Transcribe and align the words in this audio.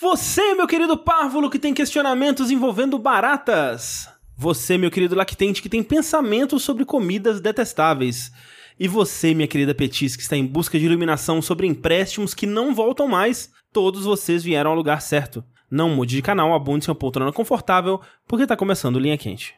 Você, 0.00 0.54
meu 0.54 0.66
querido 0.66 0.96
párvulo, 0.96 1.50
que 1.50 1.58
tem 1.58 1.74
questionamentos 1.74 2.50
envolvendo 2.50 2.98
baratas. 2.98 4.08
Você, 4.34 4.78
meu 4.78 4.90
querido 4.90 5.14
lactente, 5.14 5.60
que 5.60 5.68
tem 5.68 5.82
pensamentos 5.82 6.62
sobre 6.62 6.86
comidas 6.86 7.38
detestáveis. 7.38 8.32
E 8.78 8.88
você, 8.88 9.34
minha 9.34 9.46
querida 9.46 9.74
Petis, 9.74 10.16
que 10.16 10.22
está 10.22 10.34
em 10.38 10.46
busca 10.46 10.78
de 10.78 10.86
iluminação 10.86 11.42
sobre 11.42 11.66
empréstimos 11.66 12.32
que 12.32 12.46
não 12.46 12.74
voltam 12.74 13.06
mais. 13.06 13.52
Todos 13.74 14.06
vocês 14.06 14.42
vieram 14.42 14.70
ao 14.70 14.76
lugar 14.76 15.02
certo. 15.02 15.44
Não 15.70 15.90
mude 15.90 16.16
de 16.16 16.22
canal, 16.22 16.54
abunde 16.54 16.88
uma 16.88 16.94
poltrona 16.94 17.30
confortável, 17.30 18.00
porque 18.26 18.44
está 18.44 18.56
começando 18.56 18.98
Linha 18.98 19.18
Quente. 19.18 19.54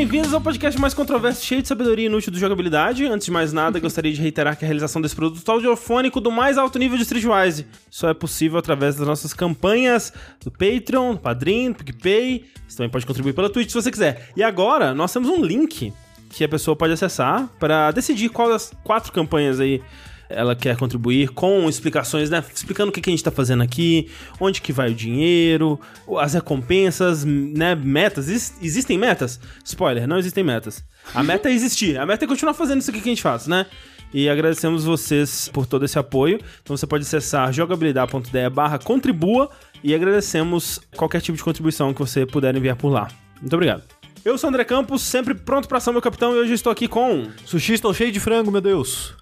Bem-vindos 0.00 0.32
ao 0.32 0.40
podcast 0.40 0.80
mais 0.80 0.94
controverso, 0.94 1.44
cheio 1.44 1.60
de 1.60 1.68
sabedoria 1.68 2.06
inútil 2.06 2.32
do 2.32 2.38
jogabilidade. 2.38 3.04
Antes 3.04 3.26
de 3.26 3.30
mais 3.30 3.52
nada, 3.52 3.78
gostaria 3.78 4.10
de 4.10 4.18
reiterar 4.18 4.56
que 4.56 4.64
a 4.64 4.66
realização 4.66 5.02
desse 5.02 5.14
produto 5.14 5.46
audiofônico 5.46 6.22
do 6.22 6.30
mais 6.30 6.56
alto 6.56 6.78
nível 6.78 6.96
de 6.96 7.02
Streetwise 7.02 7.66
só 7.90 8.08
é 8.08 8.14
possível 8.14 8.58
através 8.58 8.96
das 8.96 9.06
nossas 9.06 9.34
campanhas 9.34 10.10
do 10.42 10.50
Patreon, 10.50 11.16
do 11.16 11.20
Padrim, 11.20 11.72
do 11.72 11.84
PicPay. 11.84 12.46
Você 12.66 12.78
também 12.78 12.88
pode 12.88 13.04
contribuir 13.04 13.34
pela 13.34 13.50
Twitch 13.50 13.68
se 13.68 13.74
você 13.74 13.90
quiser. 13.90 14.30
E 14.34 14.42
agora, 14.42 14.94
nós 14.94 15.12
temos 15.12 15.28
um 15.28 15.44
link 15.44 15.92
que 16.30 16.42
a 16.42 16.48
pessoa 16.48 16.74
pode 16.74 16.94
acessar 16.94 17.50
para 17.58 17.90
decidir 17.90 18.30
qual 18.30 18.48
das 18.48 18.72
quatro 18.82 19.12
campanhas 19.12 19.60
aí 19.60 19.82
ela 20.30 20.54
quer 20.54 20.76
contribuir 20.76 21.28
com 21.30 21.68
explicações, 21.68 22.30
né? 22.30 22.42
Explicando 22.54 22.90
o 22.90 22.92
que, 22.92 23.00
que 23.00 23.10
a 23.10 23.12
gente 23.12 23.24
tá 23.24 23.30
fazendo 23.30 23.62
aqui, 23.62 24.08
onde 24.40 24.60
que 24.60 24.72
vai 24.72 24.90
o 24.90 24.94
dinheiro, 24.94 25.78
as 26.18 26.34
recompensas, 26.34 27.24
né? 27.24 27.74
Metas. 27.74 28.28
Ex- 28.28 28.54
existem 28.62 28.96
metas? 28.96 29.40
Spoiler, 29.64 30.06
não 30.06 30.18
existem 30.18 30.44
metas. 30.44 30.84
A 31.14 31.22
meta 31.22 31.48
é 31.48 31.52
existir. 31.52 31.98
A 31.98 32.06
meta 32.06 32.24
é 32.24 32.28
continuar 32.28 32.54
fazendo 32.54 32.80
isso 32.80 32.90
aqui 32.90 33.00
que 33.00 33.08
a 33.08 33.12
gente 33.12 33.22
faz, 33.22 33.46
né? 33.46 33.66
E 34.12 34.28
agradecemos 34.28 34.84
vocês 34.84 35.48
por 35.52 35.66
todo 35.66 35.84
esse 35.84 35.98
apoio. 35.98 36.40
Então 36.62 36.76
você 36.76 36.86
pode 36.86 37.04
acessar 37.04 37.52
jogabilidade.de 37.52 38.50
barra 38.50 38.78
contribua 38.78 39.50
e 39.84 39.94
agradecemos 39.94 40.80
qualquer 40.96 41.20
tipo 41.20 41.36
de 41.36 41.44
contribuição 41.44 41.92
que 41.94 42.00
você 42.00 42.26
puder 42.26 42.56
enviar 42.56 42.76
por 42.76 42.88
lá. 42.88 43.08
Muito 43.40 43.54
obrigado. 43.54 43.99
Eu 44.22 44.36
sou 44.36 44.48
o 44.48 44.50
André 44.50 44.64
Campos, 44.64 45.00
sempre 45.00 45.34
pronto 45.34 45.66
pra 45.66 45.78
ação, 45.78 45.94
meu 45.94 46.02
capitão, 46.02 46.34
e 46.36 46.38
hoje 46.40 46.52
estou 46.52 46.70
aqui 46.70 46.86
com... 46.86 47.26
Sushi 47.46 47.72
estão 47.72 47.94
cheio 47.94 48.12
de 48.12 48.20
frango, 48.20 48.50
meu 48.50 48.60
Deus. 48.60 49.14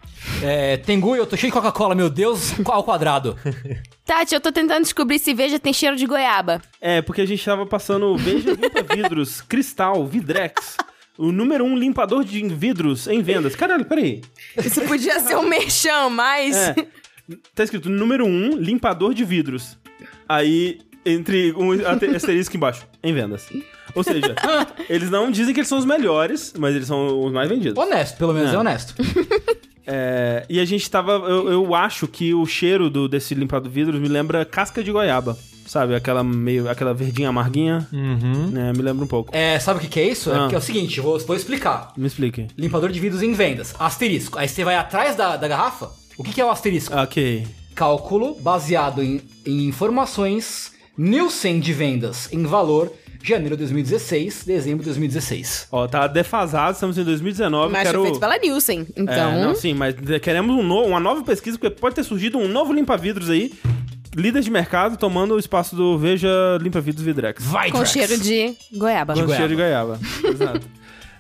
É, 0.43 0.77
Tengu, 0.77 1.15
eu 1.15 1.25
tô 1.25 1.37
cheio 1.37 1.53
de 1.53 1.57
Coca-Cola, 1.57 1.95
meu 1.95 2.11
Deus, 2.11 2.53
ao 2.65 2.83
quadrado. 2.83 3.39
Tati, 4.05 4.35
eu 4.35 4.41
tô 4.41 4.51
tentando 4.51 4.83
descobrir 4.83 5.21
se 5.21 5.33
veja 5.33 5.57
tem 5.59 5.73
cheiro 5.73 5.95
de 5.95 6.05
goiaba. 6.05 6.61
É, 6.81 7.01
porque 7.01 7.21
a 7.21 7.27
gente 7.27 7.45
tava 7.45 7.65
passando 7.65 8.17
Veja 8.17 8.51
Limpa 8.51 8.83
Vidros, 8.83 9.41
Cristal, 9.49 10.05
Vidrex. 10.05 10.77
O 11.17 11.31
número 11.31 11.65
um 11.65 11.77
limpador 11.77 12.25
de 12.25 12.49
vidros 12.49 13.07
em 13.07 13.23
vendas. 13.23 13.55
Caralho, 13.55 13.85
peraí. 13.85 14.23
Isso 14.65 14.81
podia 14.83 15.21
ser 15.21 15.37
um 15.37 15.49
merchan, 15.49 16.09
mas... 16.11 16.57
É, 16.57 16.75
tá 17.55 17.63
escrito 17.63 17.89
número 17.89 18.27
um 18.27 18.57
limpador 18.57 19.15
de 19.15 19.25
vidros. 19.25 19.79
Aí, 20.29 20.81
entre 21.05 21.53
um 21.53 21.73
asterisco 22.15 22.57
embaixo, 22.57 22.87
em 23.03 23.13
vendas. 23.13 23.49
Ou 23.95 24.03
seja, 24.05 24.35
eles 24.89 25.11
não 25.11 25.31
dizem 25.31 25.53
que 25.55 25.61
eles 25.61 25.69
são 25.69 25.79
os 25.79 25.85
melhores, 25.85 26.53
mas 26.59 26.75
eles 26.75 26.87
são 26.87 27.25
os 27.25 27.33
mais 27.33 27.49
vendidos. 27.49 27.77
Honesto, 27.83 28.17
pelo 28.19 28.33
menos 28.35 28.51
é, 28.51 28.55
É. 28.55 28.59
honesto. 28.59 28.95
É, 29.91 30.45
e 30.51 30.61
a 30.61 30.67
gente 30.67 30.91
tava. 30.91 31.13
Eu, 31.13 31.49
eu 31.51 31.75
acho 31.75 32.07
que 32.07 32.35
o 32.35 32.45
cheiro 32.45 32.91
do, 32.91 33.09
desse 33.09 33.35
limpador 33.35 33.71
de 33.71 33.75
vidros 33.75 33.99
me 33.99 34.07
lembra 34.07 34.45
casca 34.45 34.85
de 34.85 34.93
goiaba. 34.93 35.35
Sabe? 35.65 35.95
Aquela 35.95 36.23
meio. 36.23 36.69
aquela 36.69 36.93
verdinha 36.93 37.31
amarguinha. 37.31 37.89
Uhum. 37.91 38.49
né, 38.49 38.71
me 38.77 38.83
lembra 38.83 39.03
um 39.03 39.09
pouco. 39.09 39.35
É, 39.35 39.59
sabe 39.59 39.79
o 39.79 39.81
que, 39.81 39.89
que 39.89 39.99
é 39.99 40.07
isso? 40.11 40.31
Ah. 40.31 40.47
É, 40.53 40.55
é 40.55 40.59
o 40.59 40.61
seguinte, 40.61 41.01
vou, 41.01 41.19
vou 41.21 41.35
explicar. 41.35 41.95
Me 41.97 42.07
explique. 42.07 42.49
Limpador 42.59 42.91
de 42.91 43.01
vidros 43.01 43.23
em 43.23 43.33
vendas, 43.33 43.75
asterisco. 43.79 44.39
Aí 44.39 44.47
você 44.47 44.63
vai 44.63 44.77
atrás 44.77 45.17
da, 45.17 45.39
da 45.39 45.49
garrafa, 45.49 45.91
o 46.19 46.23
que, 46.23 46.35
que 46.35 46.41
é 46.43 46.45
o 46.45 46.51
asterisco? 46.51 46.95
Ok. 46.95 47.47
Cálculo 47.75 48.35
baseado 48.41 49.03
em, 49.03 49.23
em 49.47 49.69
informações 49.69 50.71
Nielsen 50.99 51.61
de 51.61 51.73
vendas 51.73 52.29
em 52.33 52.43
valor 52.45 52.93
janeiro 53.23 53.57
de 53.57 53.61
2016, 53.63 54.45
dezembro 54.45 54.81
de 54.81 54.87
2016. 54.87 55.69
Ó, 55.71 55.87
tá 55.87 56.07
defasado, 56.09 56.73
estamos 56.73 56.99
em 56.99 57.05
2019. 57.05 57.73
Mas 57.73 57.83
quero... 57.85 57.99
foi 58.01 58.09
feito 58.09 58.21
pela 58.21 58.37
Nielsen, 58.37 58.87
então... 58.97 59.31
É, 59.31 59.41
não, 59.41 59.55
sim, 59.55 59.75
mas 59.75 59.95
queremos 60.21 60.57
um 60.57 60.63
no- 60.63 60.87
uma 60.87 60.99
nova 60.99 61.23
pesquisa, 61.23 61.57
porque 61.57 61.75
pode 61.79 61.95
ter 61.95 62.03
surgido 62.03 62.37
um 62.37 62.49
novo 62.49 62.73
limpa-vidros 62.73 63.31
aí. 63.31 63.53
Líderes 64.17 64.45
de 64.47 64.51
mercado 64.51 64.97
tomando 64.97 65.35
o 65.35 65.39
espaço 65.39 65.77
do 65.77 65.97
Veja 65.97 66.29
Limpa-Vidros 66.61 67.05
Vidrex. 67.05 67.45
Vai, 67.45 67.71
com 67.71 67.79
Drax. 67.79 67.93
cheiro 67.93 68.19
de 68.19 68.57
goiaba. 68.77 69.15
Com 69.15 69.21
goiaba. 69.21 69.37
cheiro 69.37 69.49
de 69.51 69.55
goiaba. 69.55 70.01
Exato. 70.25 70.67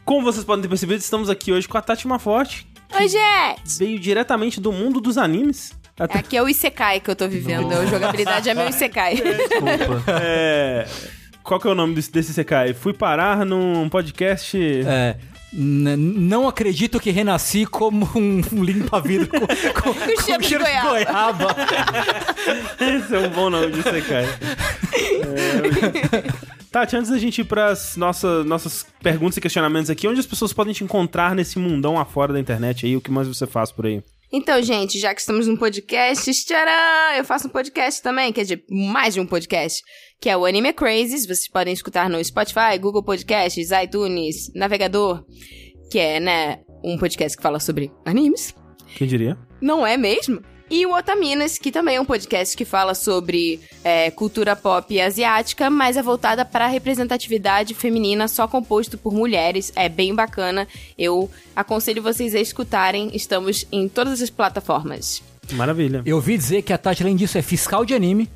Como 0.05 0.23
vocês 0.25 0.45
podem 0.45 0.63
ter 0.63 0.69
percebido, 0.69 0.99
estamos 0.99 1.31
aqui 1.31 1.53
hoje 1.53 1.69
com 1.69 1.79
a 1.79 1.83
Tati 1.83 2.09
Maforte. 2.09 2.67
Oi, 2.99 3.07
gente! 3.07 3.79
Veio 3.79 3.99
diretamente 4.01 4.61
do 4.61 4.73
mundo 4.73 5.01
dos 5.01 5.19
animes. 5.19 5.78
Até 5.99 6.19
Aqui 6.19 6.37
é 6.37 6.43
o 6.43 6.49
Isekai 6.49 7.01
que 7.01 7.11
eu 7.11 7.17
tô 7.17 7.27
vivendo. 7.29 7.73
A 7.73 7.85
jogabilidade 7.87 8.49
é 8.49 8.55
meu 8.55 8.69
Isekai. 8.69 9.17
Desculpa. 9.21 10.05
É. 10.23 10.87
Qual 11.43 11.59
que 11.59 11.67
é 11.67 11.71
o 11.71 11.75
nome 11.75 11.95
desse, 11.95 12.13
desse 12.13 12.33
Sekai? 12.35 12.75
Fui 12.75 12.93
parar 12.93 13.45
num 13.47 13.89
podcast. 13.89 14.57
É, 14.87 15.17
n- 15.53 15.97
não 15.97 16.47
acredito 16.47 17.01
que 17.01 17.11
renasci 17.11 17.65
como 17.65 18.07
um, 18.15 18.43
limpa-vidro 18.63 19.29
com, 19.29 19.41
com, 19.81 19.95
com 19.95 20.23
cheiro 20.23 20.43
de 20.43 20.59
goiaba. 20.59 20.89
goiaba. 20.91 21.57
Esse 22.79 23.17
é 23.17 23.19
um 23.19 23.31
bom 23.31 23.49
nome 23.49 23.73
de 23.73 23.83
Sekai. 23.83 24.25
É... 24.93 26.49
Tati, 26.71 26.97
antes 26.97 27.11
da 27.11 27.19
gente 27.19 27.41
ir 27.41 27.45
pras 27.45 27.97
nossas, 27.97 28.45
nossas 28.45 28.87
perguntas 29.03 29.39
e 29.39 29.41
questionamentos 29.41 29.89
aqui, 29.89 30.07
onde 30.07 30.21
as 30.21 30.27
pessoas 30.27 30.53
podem 30.53 30.75
te 30.75 30.85
encontrar 30.85 31.35
nesse 31.35 31.59
mundão 31.59 31.99
afora 31.99 32.33
da 32.35 32.39
internet 32.39 32.85
aí? 32.85 32.95
O 32.95 33.01
que 33.01 33.11
mais 33.11 33.27
você 33.27 33.47
faz 33.47 33.73
por 33.73 33.87
aí? 33.87 34.03
Então, 34.31 34.61
gente, 34.63 34.99
já 34.99 35.15
que 35.15 35.21
estamos 35.21 35.47
num 35.47 35.57
podcast, 35.57 36.31
tcharam! 36.45 37.17
Eu 37.17 37.25
faço 37.25 37.49
um 37.49 37.51
podcast 37.51 38.03
também, 38.03 38.31
quer 38.31 38.43
dizer, 38.43 38.63
mais 38.69 39.15
de 39.15 39.21
um 39.21 39.27
podcast, 39.27 39.83
que 40.21 40.29
é 40.29 40.37
o 40.37 40.45
Anime 40.45 40.71
Crazes. 40.75 41.25
Vocês 41.25 41.49
podem 41.49 41.73
escutar 41.73 42.11
no 42.11 42.23
Spotify, 42.23 42.79
Google 42.79 43.03
Podcasts, 43.03 43.71
iTunes, 43.71 44.53
Navegador, 44.55 45.25
que 45.91 45.99
é, 45.99 46.21
né, 46.21 46.61
um 46.85 46.99
podcast 46.99 47.39
que 47.39 47.43
fala 47.43 47.59
sobre 47.59 47.91
animes. 48.05 48.55
Quem 48.97 49.09
diria? 49.09 49.39
Não 49.63 49.87
é 49.87 49.97
mesmo? 49.97 50.43
E 50.71 50.85
o 50.85 50.95
Otaminas, 50.95 51.57
que 51.57 51.73
também 51.73 51.97
é 51.97 52.01
um 52.01 52.05
podcast 52.05 52.57
que 52.57 52.65
fala 52.65 52.95
sobre 52.95 53.61
é, 53.83 54.11
cultura 54.11 54.55
pop 54.55 55.01
asiática, 55.01 55.71
mas 55.71 55.97
é 55.97 56.03
voltada 56.03 56.45
para 56.45 56.67
a 56.67 56.69
representatividade 56.69 57.75
feminina, 57.75 58.29
só 58.29 58.47
composto 58.47 58.99
por 58.99 59.15
mulheres. 59.15 59.73
É 59.75 59.89
bem 59.89 60.15
bacana. 60.15 60.69
Eu 60.99 61.31
aconselho 61.57 62.03
vocês 62.03 62.35
a 62.35 62.41
escutarem. 62.41 63.11
Estamos 63.15 63.67
em 63.73 63.89
todas 63.89 64.21
as 64.21 64.29
plataformas. 64.29 65.23
Maravilha. 65.53 66.03
Eu 66.05 66.17
ouvi 66.17 66.37
dizer 66.37 66.63
que 66.63 66.73
a 66.73 66.79
Tati, 66.79 67.03
além 67.03 67.17
disso, 67.17 67.39
é 67.39 67.43
fiscal 67.43 67.85
de 67.85 67.95
anime. 67.95 68.29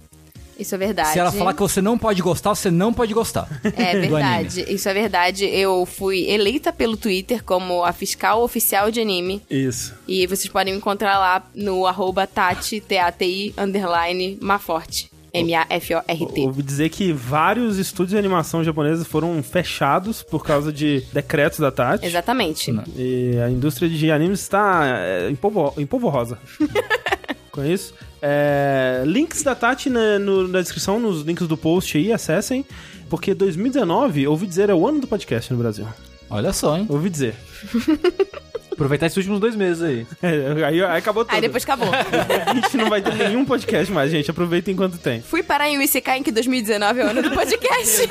Isso 0.62 0.74
é 0.74 0.78
verdade. 0.78 1.12
Se 1.12 1.18
ela 1.18 1.32
falar 1.32 1.52
que 1.52 1.60
você 1.60 1.82
não 1.82 1.98
pode 1.98 2.22
gostar, 2.22 2.54
você 2.54 2.70
não 2.70 2.92
pode 2.92 3.12
gostar. 3.12 3.48
É 3.76 3.98
verdade, 3.98 4.64
isso 4.68 4.88
é 4.88 4.94
verdade. 4.94 5.44
Eu 5.44 5.84
fui 5.84 6.30
eleita 6.30 6.72
pelo 6.72 6.96
Twitter 6.96 7.42
como 7.42 7.84
a 7.84 7.92
fiscal 7.92 8.42
oficial 8.42 8.90
de 8.90 9.00
anime. 9.00 9.42
Isso. 9.50 9.94
E 10.06 10.26
vocês 10.26 10.48
podem 10.48 10.72
me 10.72 10.78
encontrar 10.78 11.18
lá 11.18 11.44
no 11.54 11.86
arroba 11.86 12.26
Tati, 12.26 12.80
T-A-T-I, 12.80 13.54
underline, 13.58 14.38
Maforte. 14.40 15.10
M-A-F-O-R-T. 15.34 16.40
Ouvi 16.42 16.62
dizer 16.62 16.90
que 16.90 17.12
vários 17.12 17.78
estúdios 17.78 18.10
de 18.10 18.18
animação 18.18 18.62
japoneses 18.62 19.06
foram 19.06 19.42
fechados 19.42 20.22
por 20.22 20.44
causa 20.44 20.72
de 20.72 21.02
decretos 21.12 21.58
da 21.58 21.72
Tati. 21.72 22.04
Exatamente. 22.04 22.70
E 22.96 23.38
a 23.42 23.50
indústria 23.50 23.88
de 23.88 24.10
animes 24.10 24.40
está 24.40 24.82
é, 24.86 25.30
em, 25.30 25.34
polvo, 25.34 25.72
em 25.78 25.86
polvorosa. 25.86 26.38
Com 27.52 27.64
isso. 27.64 27.92
É, 28.20 29.02
links 29.06 29.42
da 29.42 29.54
Tati 29.54 29.90
na, 29.90 30.18
no- 30.18 30.48
na 30.48 30.60
descrição, 30.62 30.98
nos 30.98 31.22
links 31.22 31.46
do 31.46 31.56
post 31.56 31.96
aí, 31.98 32.10
acessem. 32.12 32.64
Porque 33.10 33.34
2019, 33.34 34.26
ouvi 34.26 34.46
dizer, 34.46 34.70
é 34.70 34.74
o 34.74 34.88
ano 34.88 35.00
do 35.00 35.06
podcast 35.06 35.52
no 35.52 35.58
Brasil. 35.58 35.86
Olha 36.30 36.50
só, 36.52 36.78
hein? 36.78 36.86
Ouvi 36.88 37.10
dizer. 37.10 37.34
Aproveitar 38.72 39.04
esses 39.04 39.18
últimos 39.18 39.38
dois 39.38 39.54
meses 39.54 39.82
aí. 39.82 40.06
É, 40.22 40.64
aí, 40.64 40.82
aí 40.82 40.98
acabou 40.98 41.24
tudo. 41.26 41.34
Aí 41.34 41.42
depois 41.42 41.62
acabou. 41.62 41.88
A 41.92 42.54
gente 42.54 42.74
não 42.78 42.88
vai 42.88 43.02
ter 43.02 43.12
nenhum 43.14 43.44
podcast 43.44 43.92
mais, 43.92 44.10
gente. 44.10 44.30
Aproveita 44.30 44.70
enquanto 44.70 44.96
tem. 44.96 45.20
Fui 45.20 45.42
parar 45.42 45.68
em 45.68 45.80
Isekai 45.82 46.18
em 46.18 46.22
que 46.22 46.32
2019 46.32 47.00
é 47.00 47.04
o 47.04 47.08
ano 47.10 47.22
do 47.22 47.30
podcast. 47.32 48.08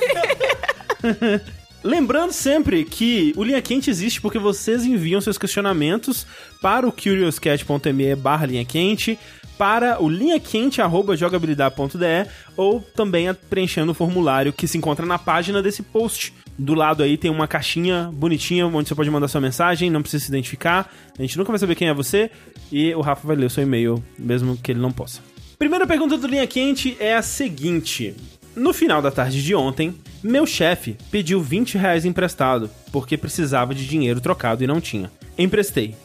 Lembrando 1.84 2.32
sempre 2.32 2.86
que 2.86 3.34
o 3.36 3.44
Linha 3.44 3.62
Quente 3.62 3.90
existe 3.90 4.22
porque 4.22 4.38
vocês 4.38 4.86
enviam 4.86 5.20
seus 5.20 5.40
questionamentos 5.40 6.28
para 6.62 6.88
o 6.88 6.92
curiouscat.me 6.92 8.16
barra 8.16 8.46
linha 8.46 8.64
quente, 8.64 9.18
para 9.58 10.00
o 10.02 10.08
linhaquente.jogabilidade.de 10.08 12.30
ou 12.56 12.82
também 12.96 13.34
preenchendo 13.50 13.94
o 13.94 13.96
formulário 13.96 14.54
que 14.54 14.68
se 14.68 14.78
encontra 14.78 15.04
na 15.06 15.18
página 15.18 15.60
desse 15.62 15.82
post 15.82 16.34
Do 16.58 16.74
lado 16.76 17.02
aí 17.02 17.18
tem 17.18 17.32
uma 17.32 17.48
caixinha 17.48 18.12
bonitinha 18.14 18.68
onde 18.68 18.88
você 18.88 18.94
pode 18.94 19.10
mandar 19.10 19.28
sua 19.28 19.42
mensagem, 19.42 19.90
não 19.90 20.04
precisa 20.04 20.26
se 20.26 20.30
identificar. 20.30 20.94
A 21.18 21.22
gente 21.22 21.36
nunca 21.38 21.52
vai 21.52 21.58
saber 21.58 21.74
quem 21.74 21.88
é 21.88 21.94
você 21.94 22.30
e 22.72 22.94
o 22.94 23.02
Rafa 23.02 23.28
vai 23.28 23.36
ler 23.36 23.48
o 23.48 23.50
seu 23.50 23.64
e-mail, 23.64 24.04
mesmo 24.20 24.56
que 24.56 24.72
ele 24.72 24.80
não 24.80 24.92
possa. 24.92 25.20
Primeira 25.58 25.88
pergunta 25.88 26.16
do 26.18 26.28
Linha 26.28 26.46
Quente 26.46 26.96
é 27.00 27.16
a 27.16 27.24
seguinte: 27.24 28.14
No 28.56 28.74
final 28.74 29.02
da 29.02 29.12
tarde 29.12 29.42
de 29.42 29.56
ontem, 29.56 29.96
meu 30.22 30.46
chefe 30.46 30.98
pediu 31.10 31.42
20 31.42 31.78
reais 31.78 32.06
emprestado 32.06 32.70
porque 32.92 33.18
precisava 33.18 33.74
de 33.74 33.88
dinheiro 33.88 34.20
trocado 34.20 34.64
e 34.64 34.68
não 34.68 34.82
tinha. 34.82 35.12
Emprestei. 35.38 35.96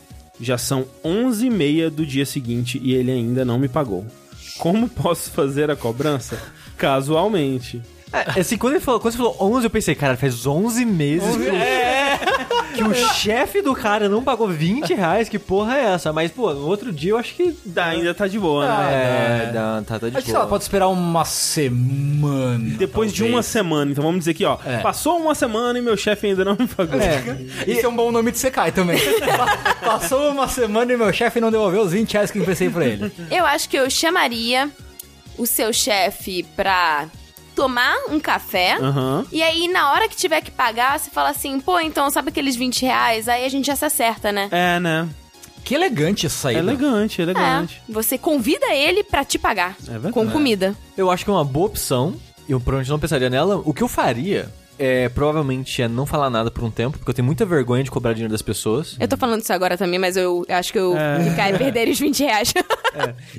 Já 0.40 0.58
são 0.58 0.86
11h30 1.04 1.90
do 1.90 2.06
dia 2.06 2.26
seguinte 2.26 2.80
e 2.82 2.94
ele 2.94 3.10
ainda 3.10 3.44
não 3.44 3.58
me 3.58 3.68
pagou. 3.68 4.06
Como 4.58 4.88
posso 4.88 5.30
fazer 5.30 5.70
a 5.70 5.76
cobrança? 5.76 6.40
Casualmente. 6.76 7.82
É, 8.12 8.40
assim, 8.40 8.56
quando, 8.56 8.74
ele 8.74 8.84
falou, 8.84 9.00
quando 9.00 9.12
você 9.12 9.18
falou 9.18 9.36
11, 9.40 9.66
eu 9.66 9.70
pensei, 9.70 9.94
cara, 9.94 10.16
faz 10.16 10.46
11 10.46 10.84
meses 10.84 11.36
que, 11.36 11.42
o, 11.42 11.44
que 11.44 11.50
o 12.90 12.94
chefe 13.14 13.62
do 13.62 13.74
cara 13.74 14.08
não 14.08 14.22
pagou 14.22 14.48
20 14.48 14.94
reais, 14.94 15.28
que 15.28 15.38
porra 15.38 15.76
é 15.76 15.84
essa? 15.94 16.12
Mas, 16.12 16.30
pô, 16.30 16.52
no 16.52 16.66
outro 16.66 16.92
dia 16.92 17.12
eu 17.12 17.16
acho 17.18 17.34
que... 17.34 17.56
Dá, 17.64 17.86
ainda 17.86 18.12
tá 18.14 18.26
de 18.26 18.38
boa, 18.38 18.66
né? 18.66 18.92
É, 19.48 19.52
dá, 19.52 19.82
tá, 19.86 19.98
tá 19.98 20.08
de 20.08 20.16
Acho 20.16 20.26
que 20.26 20.32
boa. 20.32 20.42
ela 20.42 20.48
pode 20.48 20.64
esperar 20.64 20.88
uma 20.88 21.24
semana. 21.24 22.76
Depois 22.76 23.12
de 23.12 23.18
talvez. 23.18 23.34
uma 23.34 23.42
semana, 23.42 23.90
então 23.92 24.02
vamos 24.04 24.20
dizer 24.20 24.32
aqui, 24.32 24.44
ó. 24.44 24.58
É. 24.64 24.78
Passou 24.78 25.18
uma 25.18 25.34
semana 25.34 25.78
e 25.78 25.82
meu 25.82 25.96
chefe 25.96 26.26
ainda 26.28 26.44
não 26.44 26.56
me 26.58 26.66
pagou. 26.66 27.00
É, 27.00 27.22
Isso 27.66 27.84
é 27.84 27.88
um 27.88 27.96
bom 27.96 28.10
nome 28.10 28.30
de 28.32 28.38
Sekai 28.38 28.72
também. 28.72 28.98
Pa- 29.20 29.74
Passou 29.84 30.30
uma 30.30 30.48
semana 30.48 30.92
e 30.92 30.96
meu 30.96 31.12
chefe 31.12 31.40
não 31.40 31.50
devolveu 31.50 31.82
os 31.82 31.92
20 31.92 32.12
reais 32.12 32.30
que 32.30 32.38
eu 32.38 32.42
emprestei 32.42 32.68
pra 32.70 32.84
ele. 32.84 33.10
Eu 33.30 33.44
acho 33.46 33.68
que 33.68 33.76
eu 33.76 33.88
chamaria 33.90 34.70
o 35.38 35.46
seu 35.46 35.72
chefe 35.72 36.44
pra 36.56 37.06
tomar 37.56 37.96
um 38.10 38.20
café. 38.20 38.76
Aham. 38.80 39.24
E 39.32 39.42
aí, 39.42 39.66
na 39.66 39.90
hora 39.90 40.08
que 40.08 40.14
tiver 40.14 40.40
que 40.42 40.50
pagar, 40.50 41.00
você 41.00 41.10
fala 41.10 41.30
assim, 41.30 41.58
pô, 41.58 41.80
então 41.80 42.08
sabe 42.10 42.28
aqueles 42.28 42.54
20 42.54 42.82
reais? 42.84 43.28
Aí 43.28 43.44
a 43.44 43.48
gente 43.48 43.66
já 43.66 43.74
se 43.74 43.84
acerta, 43.84 44.30
né? 44.30 44.48
É, 44.52 44.78
né? 44.78 45.08
Que 45.64 45.74
elegante 45.74 46.26
essa 46.26 46.36
É 46.50 46.54
saída. 46.54 46.60
elegante, 46.60 47.20
elegante. 47.20 47.82
É, 47.88 47.92
você 47.92 48.16
convida 48.16 48.66
ele 48.72 49.02
pra 49.02 49.24
te 49.24 49.36
pagar. 49.38 49.74
É 49.88 49.92
verdade. 49.92 50.14
Com 50.14 50.30
comida. 50.30 50.76
eu 50.96 51.10
acho 51.10 51.24
que 51.24 51.30
é 51.30 51.34
uma 51.34 51.44
boa 51.44 51.66
opção. 51.66 52.14
Eu 52.48 52.60
provavelmente 52.60 52.90
não 52.90 52.98
pensaria 53.00 53.28
nela. 53.28 53.60
O 53.64 53.74
que 53.74 53.82
eu 53.82 53.88
faria 53.88 54.48
é, 54.78 55.08
provavelmente, 55.08 55.80
é 55.82 55.88
não 55.88 56.06
falar 56.06 56.30
nada 56.30 56.50
por 56.52 56.62
um 56.62 56.70
tempo, 56.70 56.98
porque 56.98 57.10
eu 57.10 57.14
tenho 57.14 57.26
muita 57.26 57.44
vergonha 57.44 57.82
de 57.82 57.90
cobrar 57.90 58.12
dinheiro 58.12 58.30
das 58.30 58.42
pessoas. 58.42 58.94
Eu 59.00 59.08
tô 59.08 59.16
falando 59.16 59.40
isso 59.42 59.52
agora 59.52 59.76
também, 59.76 59.98
mas 59.98 60.16
eu 60.16 60.44
acho 60.48 60.70
que 60.70 60.78
eu 60.78 60.96
É. 60.96 61.24
ficar 61.30 61.58
perder 61.58 61.88
os 61.88 61.98
20 61.98 62.22
reais. 62.22 62.52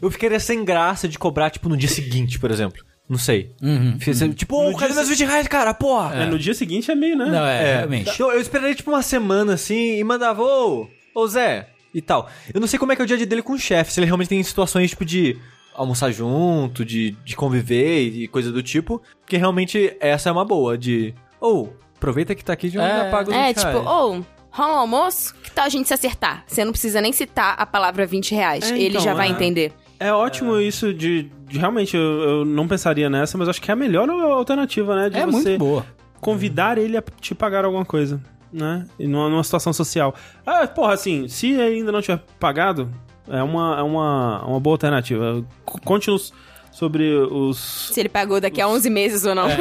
Eu 0.01 0.11
ficaria 0.11 0.39
sem 0.39 0.63
graça 0.63 1.07
de 1.07 1.17
cobrar, 1.17 1.49
tipo, 1.49 1.67
no 1.69 1.75
dia 1.75 1.89
seguinte, 1.89 2.37
por 2.39 2.51
exemplo. 2.51 2.83
Não 3.09 3.17
sei. 3.17 3.51
Uhum. 3.61 3.97
Fiz- 3.99 4.19
Tipo, 4.35 4.57
ô, 4.57 4.71
No 4.71 4.77
cadê 4.77 4.93
meus 4.93 5.07
20 5.09 5.23
reais, 5.25 5.47
cara? 5.47 5.73
Porra! 5.73 6.13
É, 6.15 6.25
no 6.25 6.37
dia 6.37 6.53
seguinte 6.53 6.91
é 6.91 6.95
meio, 6.95 7.17
né? 7.17 7.25
Não, 7.25 7.45
é, 7.45 7.63
É, 7.63 7.75
realmente. 7.77 8.09
Então, 8.09 8.31
eu 8.31 8.41
esperaria 8.41 8.75
tipo 8.75 8.91
uma 8.91 9.01
semana 9.01 9.53
assim 9.53 9.97
e 9.97 10.03
mandava, 10.03 10.41
ô, 10.43 10.87
ô 11.15 11.27
Zé, 11.27 11.69
e 11.93 12.01
tal. 12.01 12.29
Eu 12.53 12.59
não 12.59 12.67
sei 12.67 12.77
como 12.77 12.91
é 12.91 12.95
que 12.95 13.01
é 13.01 13.05
o 13.05 13.07
dia 13.07 13.15
a 13.15 13.17
dia 13.17 13.25
dele 13.25 13.41
com 13.41 13.53
o 13.53 13.57
chefe, 13.57 13.93
se 13.93 13.99
ele 13.99 14.05
realmente 14.05 14.27
tem 14.29 14.43
situações 14.43 14.89
tipo 14.89 15.05
de 15.05 15.37
almoçar 15.73 16.11
junto, 16.11 16.83
de, 16.83 17.11
de 17.23 17.35
conviver 17.35 18.01
e 18.01 18.27
coisa 18.27 18.51
do 18.51 18.61
tipo, 18.61 19.01
porque 19.21 19.37
realmente 19.37 19.95
essa 19.99 20.27
é 20.27 20.31
uma 20.31 20.43
boa, 20.43 20.77
de, 20.77 21.13
ô, 21.39 21.69
aproveita 21.95 22.35
que 22.35 22.43
tá 22.43 22.53
aqui 22.53 22.67
de 22.69 22.77
onde 22.77 22.89
É. 22.89 22.97
já 23.05 23.09
paga 23.11 23.29
os 23.29 23.35
é, 23.35 23.47
20 23.47 23.55
tipo, 23.57 23.77
ou, 23.89 24.25
rola 24.51 24.73
um 24.73 24.79
almoço? 24.79 25.33
Que 25.43 25.51
tal 25.51 25.65
a 25.65 25.69
gente 25.69 25.87
se 25.87 25.93
acertar? 25.93 26.43
Você 26.47 26.65
não 26.65 26.71
precisa 26.71 26.99
nem 26.99 27.13
citar 27.13 27.55
a 27.57 27.65
palavra 27.65 28.05
20 28.05 28.33
reais. 28.35 28.71
É, 28.71 28.75
ele 28.75 28.89
então, 28.89 29.01
já 29.01 29.13
vai 29.13 29.27
é. 29.27 29.31
entender. 29.31 29.71
É 29.99 30.11
ótimo 30.11 30.59
isso 30.59 30.93
de, 30.93 31.23
de- 31.23 31.31
Realmente, 31.49 31.95
eu, 31.95 32.01
eu 32.01 32.45
não 32.45 32.67
pensaria 32.67 33.09
nessa, 33.09 33.37
mas 33.37 33.47
acho 33.47 33.61
que 33.61 33.69
é 33.71 33.73
a 33.73 33.77
melhor 33.77 34.09
alternativa, 34.09 34.95
né? 34.95 35.09
De 35.09 35.17
É 35.17 35.25
você 35.25 35.49
muito 35.49 35.59
boa. 35.59 35.85
convidar 36.19 36.77
ele 36.77 36.97
a 36.97 37.03
te 37.21 37.33
pagar 37.33 37.63
alguma 37.65 37.85
coisa, 37.85 38.21
né? 38.51 38.85
E 38.99 39.07
numa, 39.07 39.29
numa 39.29 39.43
situação 39.43 39.71
social. 39.73 40.13
Ah, 40.45 40.67
porra, 40.67 40.93
assim, 40.93 41.27
se 41.27 41.51
ele 41.51 41.77
ainda 41.79 41.91
não 41.91 42.01
tiver 42.01 42.21
pagado, 42.39 42.89
é 43.29 43.41
uma, 43.41 43.77
é 43.79 43.81
uma, 43.83 44.45
uma 44.45 44.59
boa 44.59 44.73
alternativa. 44.73 45.43
Conte-nos 45.65 46.33
sobre 46.71 47.11
os. 47.13 47.89
Se 47.93 47.99
ele 47.99 48.09
pagou 48.09 48.39
daqui 48.41 48.61
a 48.61 48.67
11 48.67 48.89
meses 48.89 49.25
ou 49.25 49.33
não. 49.35 49.47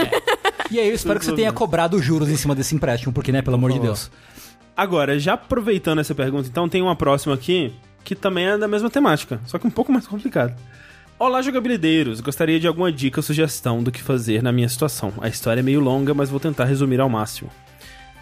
E 0.69 0.81
aí 0.81 0.89
eu 0.89 0.95
espero 0.97 1.21
que 1.21 1.25
você 1.25 1.33
tenha 1.33 1.53
cobrado 1.53 1.97
juros 2.03 2.29
em 2.29 2.35
cima 2.35 2.53
desse 2.53 2.75
empréstimo, 2.75 3.13
porque, 3.13 3.31
né, 3.31 3.41
pelo 3.41 3.55
amor 3.55 3.71
de 3.71 3.79
Deus. 3.79 4.11
Agora, 4.77 5.17
já 5.17 5.35
aproveitando 5.35 6.01
essa 6.01 6.13
pergunta, 6.13 6.49
então 6.49 6.69
tem 6.69 6.83
uma 6.83 6.97
próxima 6.97 7.35
aqui 7.35 7.73
que 8.03 8.17
também 8.17 8.47
é 8.47 8.59
da 8.59 8.67
mesma 8.67 8.91
temática, 8.91 9.41
só 9.47 9.59
que 9.61 9.67
um 9.67 9.71
pouco 9.71 9.93
mais 9.93 10.09
complicado. 10.09 10.57
Olá, 11.19 11.41
jogabilideiros! 11.41 12.21
Gostaria 12.21 12.61
de 12.61 12.67
alguma 12.69 12.93
dica 12.93 13.21
ou 13.21 13.23
sugestão 13.23 13.83
do 13.83 13.91
que 13.91 14.03
fazer 14.03 14.43
na 14.43 14.53
minha 14.53 14.69
situação. 14.69 15.15
A 15.19 15.29
história 15.29 15.61
é 15.61 15.63
meio 15.63 15.81
longa, 15.81 16.13
mas 16.13 16.29
vou 16.29 16.39
tentar 16.39 16.67
resumir 16.67 17.01
ao 17.01 17.09
máximo. 17.09 17.51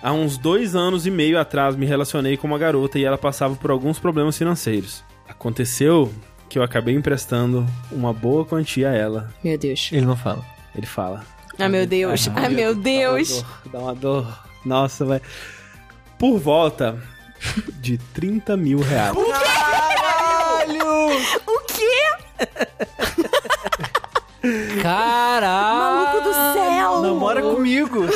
Há 0.01 0.13
uns 0.13 0.39
dois 0.39 0.77
anos 0.77 1.05
e 1.05 1.11
meio 1.11 1.41
atrás 1.41 1.75
me 1.75 1.87
relacionei 1.87 2.37
com 2.37 2.47
uma 2.47 2.57
garota 2.59 2.97
e 2.97 3.05
ela 3.05 3.19
passava 3.19 3.57
por 3.57 3.73
alguns 3.73 3.99
problemas 3.99 4.39
financeiros. 4.39 5.03
Aconteceu 5.29 6.15
que 6.49 6.57
eu 6.57 6.63
acabei 6.63 6.95
emprestando 6.95 7.67
uma 7.91 8.13
boa 8.13 8.45
quantia 8.45 8.91
a 8.91 8.95
ela. 8.95 9.35
Meu 9.43 9.59
Deus. 9.59 9.91
Ele 9.91 10.07
não 10.07 10.17
fala. 10.17 10.45
Ele 10.73 10.87
fala. 10.87 11.25
Ah, 11.59 11.69
meu 11.69 11.87
Deus. 11.89 12.31
Ah, 12.37 12.49
meu 12.49 12.77
Deus. 12.77 13.45
Dá 13.73 13.79
uma 13.81 13.95
dor. 13.95 14.39
Nossa, 14.65 15.05
vai. 15.05 15.21
Por 16.17 16.39
volta 16.39 16.97
de 17.81 17.99
30 17.99 18.57
mil 18.57 18.79
reais. 18.79 19.17
O 20.65 21.61
quê? 21.61 21.64
Caralho! 21.64 21.64
Maluco 24.85 26.21
do 26.21 26.33
céu! 26.33 27.01
Namora 27.03 27.43
comigo! 27.43 28.05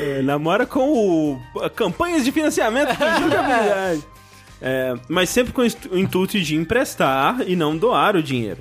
É, 0.00 0.22
namora 0.22 0.66
com 0.66 0.92
o 0.92 1.40
campanhas 1.70 2.24
de 2.24 2.32
financiamento 2.32 2.90
de 2.90 3.22
jogabilidade. 3.22 4.04
É, 4.60 4.92
mas 5.08 5.30
sempre 5.30 5.52
com 5.52 5.62
o 5.62 5.96
intuito 5.96 6.40
de 6.40 6.56
emprestar 6.56 7.42
e 7.46 7.54
não 7.54 7.76
doar 7.76 8.16
o 8.16 8.22
dinheiro. 8.22 8.58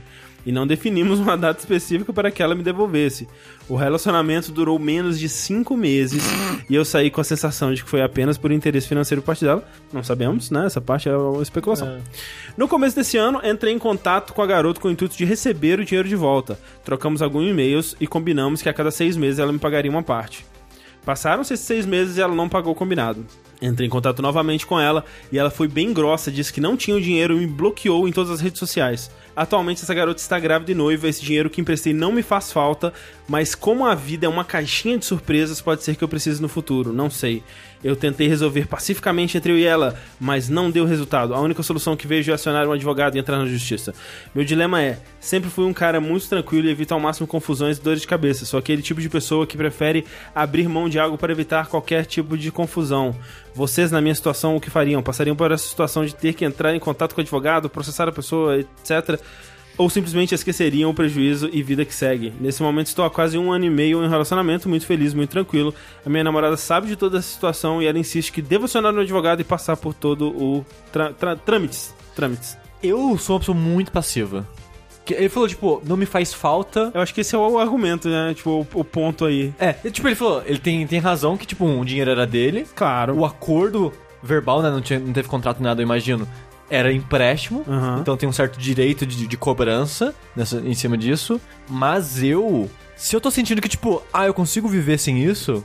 E 0.48 0.52
não 0.54 0.66
definimos 0.66 1.20
uma 1.20 1.36
data 1.36 1.60
específica 1.60 2.14
para 2.14 2.32
que 2.32 2.42
ela 2.42 2.56
me 2.56 2.64
devolvesse. 2.64 3.28
O 3.68 3.76
relacionamento 3.76 4.50
durou 4.50 4.80
menos 4.80 5.20
de 5.20 5.28
cinco 5.28 5.76
meses 5.76 6.24
e 6.70 6.74
eu 6.74 6.86
saí 6.86 7.12
com 7.12 7.20
a 7.20 7.24
sensação 7.26 7.74
de 7.74 7.84
que 7.84 7.90
foi 7.90 8.02
apenas 8.02 8.38
por 8.38 8.50
interesse 8.50 8.88
financeiro 8.88 9.22
por 9.22 9.28
parte 9.28 9.44
dela. 9.44 9.68
Não 9.92 10.02
sabemos, 10.02 10.50
né? 10.50 10.66
Essa 10.66 10.80
parte 10.80 11.10
é 11.10 11.18
uma 11.18 11.44
especulação. 11.44 12.00
No 12.56 12.66
começo 12.66 12.96
desse 12.96 13.18
ano, 13.18 13.42
entrei 13.44 13.74
em 13.74 13.78
contato 13.78 14.34
com 14.34 14.42
a 14.42 14.48
garota 14.48 14.80
com 14.80 14.88
o 14.88 14.92
intuito 14.92 15.18
de 15.18 15.26
receber 15.26 15.82
o 15.82 15.84
dinheiro 15.84 16.08
de 16.08 16.16
volta. 16.16 16.58
Trocamos 16.86 17.22
alguns 17.22 17.50
e-mails 17.50 17.98
e 18.00 18.08
combinamos 18.08 18.62
que 18.62 18.70
a 18.70 18.74
cada 18.74 18.90
seis 18.90 19.18
meses 19.18 19.40
ela 19.40 19.52
me 19.52 19.60
pagaria 19.60 19.92
uma 19.92 20.02
parte. 20.02 20.46
Passaram-se 21.04 21.56
esses 21.56 21.66
seis 21.66 21.86
meses 21.86 22.16
e 22.16 22.22
ela 22.22 22.34
não 22.34 22.48
pagou 22.48 22.72
o 22.72 22.76
combinado. 22.76 23.26
Entrei 23.62 23.88
em 23.88 23.89
contato 23.89 24.21
novamente 24.21 24.65
com 24.65 24.80
ela 24.80 25.04
e 25.31 25.38
ela 25.38 25.50
foi 25.50 25.68
bem 25.68 25.92
grossa, 25.92 26.31
disse 26.31 26.54
que 26.54 26.62
não 26.62 26.77
tinha 26.77 26.95
o 26.95 27.01
dinheiro 27.01 27.38
e 27.38 27.39
me 27.39 27.48
bloqueou 27.48 28.07
em 28.07 28.12
todas 28.12 28.31
as 28.31 28.39
redes 28.39 28.59
sociais. 28.59 29.09
Atualmente 29.36 29.83
essa 29.83 29.94
garota 29.94 30.19
está 30.19 30.40
grávida 30.40 30.71
e 30.71 30.76
noiva, 30.76 31.07
esse 31.07 31.23
dinheiro 31.23 31.49
que 31.49 31.61
emprestei 31.61 31.94
não 31.94 32.11
me 32.11 32.23
faz 32.23 32.52
falta, 32.52 32.92
mas 33.28 33.54
como 33.54 33.85
a 33.85 33.94
vida 33.94 34.26
é 34.26 34.30
uma 34.30 34.44
caixinha 34.44 34.97
de 34.97 35.06
surpresas, 35.06 35.61
pode 35.61 35.83
ser 35.83 35.95
que 35.95 36.04
eu 36.04 36.07
precise 36.07 36.42
no 36.42 36.47
futuro, 36.47 36.92
não 36.92 37.09
sei. 37.09 37.44
Eu 37.83 37.95
tentei 37.95 38.28
resolver 38.28 38.68
pacificamente 38.68 39.37
entre 39.37 39.52
eu 39.52 39.57
e 39.57 39.64
ela, 39.64 39.95
mas 40.19 40.49
não 40.49 40.71
deu 40.71 40.85
resultado. 40.85 41.35
A 41.35 41.40
única 41.40 41.61
solução 41.61 41.95
que 41.95 42.07
vejo 42.07 42.31
é 42.31 42.33
acionar 42.33 42.68
um 42.68 42.71
advogado 42.71 43.16
e 43.16 43.19
entrar 43.19 43.37
na 43.37 43.45
justiça. 43.45 43.94
Meu 44.33 44.44
dilema 44.44 44.81
é: 44.81 44.99
sempre 45.19 45.49
fui 45.49 45.66
um 45.66 45.73
cara 45.73 46.02
muito 46.02 46.28
tranquilo 46.28 46.68
e 46.68 46.71
evito 46.71 46.95
ao 46.95 46.99
máximo 46.99 47.28
confusões 47.28 47.78
e 47.78 47.81
dores 47.81 48.02
de 48.02 48.07
cabeça. 48.07 48.45
Sou 48.45 48.57
aquele 48.57 48.81
tipo 48.81 48.99
de 48.99 49.09
pessoa 49.09 49.45
que 49.45 49.56
prefere 49.56 50.06
abrir 50.33 50.68
mão 50.68 50.90
de 50.90 50.97
algo 50.97 51.18
para 51.18 51.31
evitar 51.31 51.68
qualquer 51.68 52.06
tipo 52.06 52.35
de 52.35 52.52
confusão. 52.52 53.16
Vocês, 53.57 53.90
na 53.90 53.99
minha 53.99 54.14
situação, 54.14 54.56
o 54.56 54.61
que 54.61 54.69
fariam? 54.69 55.02
Passariam 55.02 55.35
por 55.35 55.52
essa 55.52 55.68
situação 55.68 56.06
de 56.06 56.14
ter 56.14 56.33
que 56.33 56.45
entrar 56.45 56.76
em 56.76 56.80
contato 56.80 57.16
com 57.16 57.21
o 57.21 57.23
advogado, 57.23 57.68
processar 57.68 58.07
a 58.07 58.11
pessoa, 58.11 58.59
etc. 58.59 59.19
Ou 59.76 59.90
simplesmente 59.90 60.35
esqueceriam 60.35 60.92
o 60.92 60.94
prejuízo 60.94 61.49
e 61.52 61.64
vida 61.64 61.83
que 61.83 61.94
segue. 61.94 62.31
Nesse 62.40 62.61
momento 62.61 62.85
estou 62.85 63.04
há 63.04 63.09
quase 63.09 63.35
um 63.35 63.52
ano 63.52 63.66
e 63.66 63.69
meio 63.71 64.04
em 64.04 64.06
um 64.06 64.09
relacionamento 64.09 64.69
muito 64.69 64.85
feliz, 64.85 65.11
muito 65.11 65.31
tranquilo. 65.31 65.73
A 66.06 66.09
minha 66.09 66.23
namorada 66.23 66.56
sabe 66.56 66.85
de 66.85 66.95
toda 66.95 67.18
essa 67.18 67.33
situação 67.33 67.81
e 67.81 67.87
ela 67.87 67.97
insiste 67.97 68.31
que 68.31 68.44
devo 68.44 68.66
acionar 68.66 68.94
no 68.94 69.02
advogado 69.02 69.42
e 69.42 69.44
passar 69.44 69.76
por 69.76 69.92
todo 69.92 70.28
o 70.28 70.64
trâmites. 71.44 71.95
Trâmites. 72.16 72.56
Eu 72.83 73.18
sou 73.18 73.37
uma 73.37 73.40
pessoa 73.40 73.57
muito 73.57 73.92
passiva. 73.92 74.47
Ele 75.14 75.30
falou, 75.30 75.47
tipo, 75.47 75.81
não 75.85 75.97
me 75.97 76.06
faz 76.06 76.33
falta. 76.33 76.92
Eu 76.94 77.02
acho 77.02 77.14
que 77.14 77.21
esse 77.21 77.35
é 77.35 77.37
o 77.37 77.57
argumento, 77.57 78.09
né? 78.09 78.33
Tipo, 78.33 78.68
o, 78.73 78.80
o 78.80 78.83
ponto 78.83 79.26
aí. 79.26 79.54
É, 79.59 79.73
tipo, 79.90 80.07
ele 80.07 80.16
falou, 80.16 80.44
ele 80.45 80.59
tem, 80.59 80.85
tem 80.87 80.99
razão 80.99 81.37
que, 81.37 81.45
tipo, 81.45 81.66
o 81.66 81.85
dinheiro 81.85 82.11
era 82.11 82.26
dele. 82.26 82.66
Claro. 82.76 83.16
O 83.18 83.26
acordo 83.26 83.92
verbal, 84.21 84.61
né? 84.61 84.69
Não, 84.69 84.81
tinha, 84.81 84.99
não 84.99 85.14
teve 85.14 85.28
contrato 85.28 85.61
nada, 85.61 85.81
eu 85.81 85.85
imagino. 85.85 86.28
Era 86.69 86.92
empréstimo. 86.92 87.64
Aham. 87.68 87.99
Então 88.02 88.18
tem 88.18 88.28
um 88.28 88.33
certo 88.33 88.59
direito 88.59 89.06
de, 89.06 89.26
de 89.26 89.37
cobrança 89.37 90.14
nessa, 90.35 90.57
em 90.57 90.73
cima 90.73 90.97
disso. 90.97 91.40
Mas 91.69 92.21
eu. 92.21 92.69
Se 92.95 93.16
eu 93.16 93.21
tô 93.21 93.30
sentindo 93.31 93.61
que, 93.61 93.69
tipo, 93.69 94.02
ah, 94.11 94.26
eu 94.26 94.33
consigo 94.33 94.68
viver 94.68 94.97
sem 94.97 95.23
isso. 95.23 95.64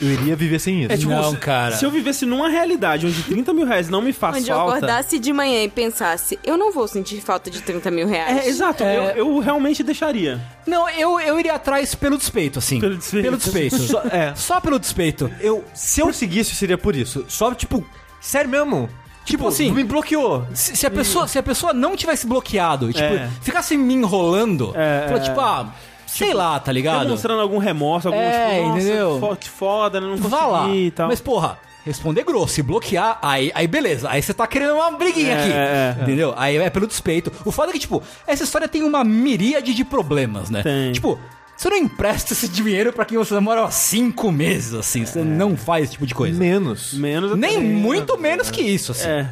Eu 0.00 0.08
iria 0.12 0.34
viver 0.34 0.58
sem 0.58 0.82
isso. 0.82 0.92
É 0.92 0.96
tipo, 0.96 1.10
Não, 1.12 1.30
se- 1.32 1.36
cara. 1.36 1.76
Se 1.76 1.84
eu 1.84 1.90
vivesse 1.90 2.24
numa 2.24 2.48
realidade 2.48 3.06
onde 3.06 3.22
30 3.24 3.52
mil 3.52 3.66
reais 3.66 3.88
não 3.88 4.00
me 4.00 4.12
faz 4.12 4.36
Onde 4.38 4.50
eu 4.50 4.56
falta. 4.56 4.76
acordasse 4.76 5.18
de 5.18 5.32
manhã 5.32 5.62
e 5.62 5.68
pensasse, 5.68 6.38
eu 6.42 6.56
não 6.56 6.72
vou 6.72 6.88
sentir 6.88 7.20
falta 7.20 7.50
de 7.50 7.60
30 7.60 7.90
mil 7.90 8.06
reais. 8.06 8.38
É, 8.44 8.48
exato, 8.48 8.82
É. 8.82 8.96
Eu, 8.96 9.26
eu 9.34 9.38
realmente 9.40 9.82
deixaria. 9.82 10.40
Não, 10.66 10.88
eu, 10.88 11.20
eu 11.20 11.38
iria 11.38 11.54
atrás 11.54 11.94
pelo 11.94 12.16
despeito, 12.16 12.58
assim. 12.58 12.80
Pelo 12.80 12.96
despeito. 12.96 13.24
Pelo 13.24 13.36
despeito. 13.36 13.78
Só- 13.78 14.02
é. 14.10 14.34
Só 14.34 14.60
pelo 14.60 14.78
despeito. 14.78 15.30
Eu, 15.40 15.64
se 15.74 16.00
eu 16.00 16.12
seguisse, 16.12 16.54
seria 16.54 16.78
por 16.78 16.96
isso. 16.96 17.24
Só, 17.28 17.52
tipo, 17.54 17.84
sério 18.20 18.48
mesmo. 18.50 18.88
Tipo, 19.22 19.46
assim, 19.48 19.70
me 19.70 19.84
bloqueou. 19.84 20.46
Se, 20.54 20.74
se 20.74 20.86
a 20.86 20.90
pessoa, 20.90 21.28
se 21.28 21.38
a 21.38 21.42
pessoa 21.42 21.72
não 21.74 21.94
tivesse 21.94 22.26
bloqueado, 22.26 22.86
tipo, 22.92 23.04
É. 23.04 23.28
ficasse 23.42 23.76
me 23.76 23.94
enrolando, 23.94 24.72
É, 24.74 25.04
fala, 25.08 25.18
é. 25.20 25.22
tipo, 25.22 25.40
ah, 25.40 25.72
sei 26.10 26.34
lá, 26.34 26.58
tá 26.60 26.70
ligado? 26.72 27.04
Demonstrando 27.04 27.40
algum 27.40 27.58
remorso, 27.58 28.08
algum 28.08 28.20
É, 28.20 28.54
tipo, 28.56 28.66
nossa, 28.68 28.78
entendeu? 28.80 29.38
foda, 29.56 30.00
né? 30.00 30.06
não 30.06 30.16
consegui 30.16 30.30
Vá 30.30 30.46
lá. 30.46 30.68
e 30.68 30.90
tal. 30.90 31.08
Mas, 31.08 31.20
porra, 31.20 31.58
responder 31.84 32.24
grosso 32.24 32.60
e 32.60 32.62
bloquear, 32.62 33.18
aí, 33.22 33.50
aí 33.54 33.66
beleza. 33.66 34.08
Aí 34.10 34.20
você 34.22 34.34
tá 34.34 34.46
querendo 34.46 34.74
uma 34.74 34.90
briguinha 34.92 35.32
É, 35.32 35.40
aqui. 35.40 35.52
é, 35.52 35.96
é. 35.98 36.02
Entendeu? 36.02 36.34
Aí 36.36 36.56
é 36.56 36.70
pelo 36.70 36.86
despeito. 36.86 37.32
O 37.44 37.50
foda 37.50 37.70
é 37.70 37.72
que, 37.72 37.78
tipo, 37.78 38.02
essa 38.26 38.44
história 38.44 38.68
tem 38.68 38.82
uma 38.82 39.02
miríade 39.04 39.72
de 39.74 39.84
problemas, 39.84 40.50
né? 40.50 40.62
Tem. 40.62 40.92
Tipo, 40.92 41.18
você 41.56 41.68
não 41.70 41.76
empresta 41.76 42.32
esse 42.32 42.48
dinheiro 42.48 42.92
pra 42.92 43.04
quem 43.04 43.16
você 43.18 43.34
namora 43.34 43.64
há 43.64 43.70
cinco 43.70 44.30
meses, 44.32 44.74
assim. 44.74 45.04
Você 45.04 45.20
não 45.22 45.56
faz 45.56 45.84
esse 45.84 45.92
tipo 45.92 46.06
de 46.06 46.14
coisa. 46.14 46.38
Menos. 46.38 46.94
Menos 46.94 47.36
Nem 47.36 47.60
muito 47.60 48.18
menos 48.18 48.50
que 48.50 48.60
isso, 48.62 48.92
assim. 48.92 49.08
É. 49.08 49.28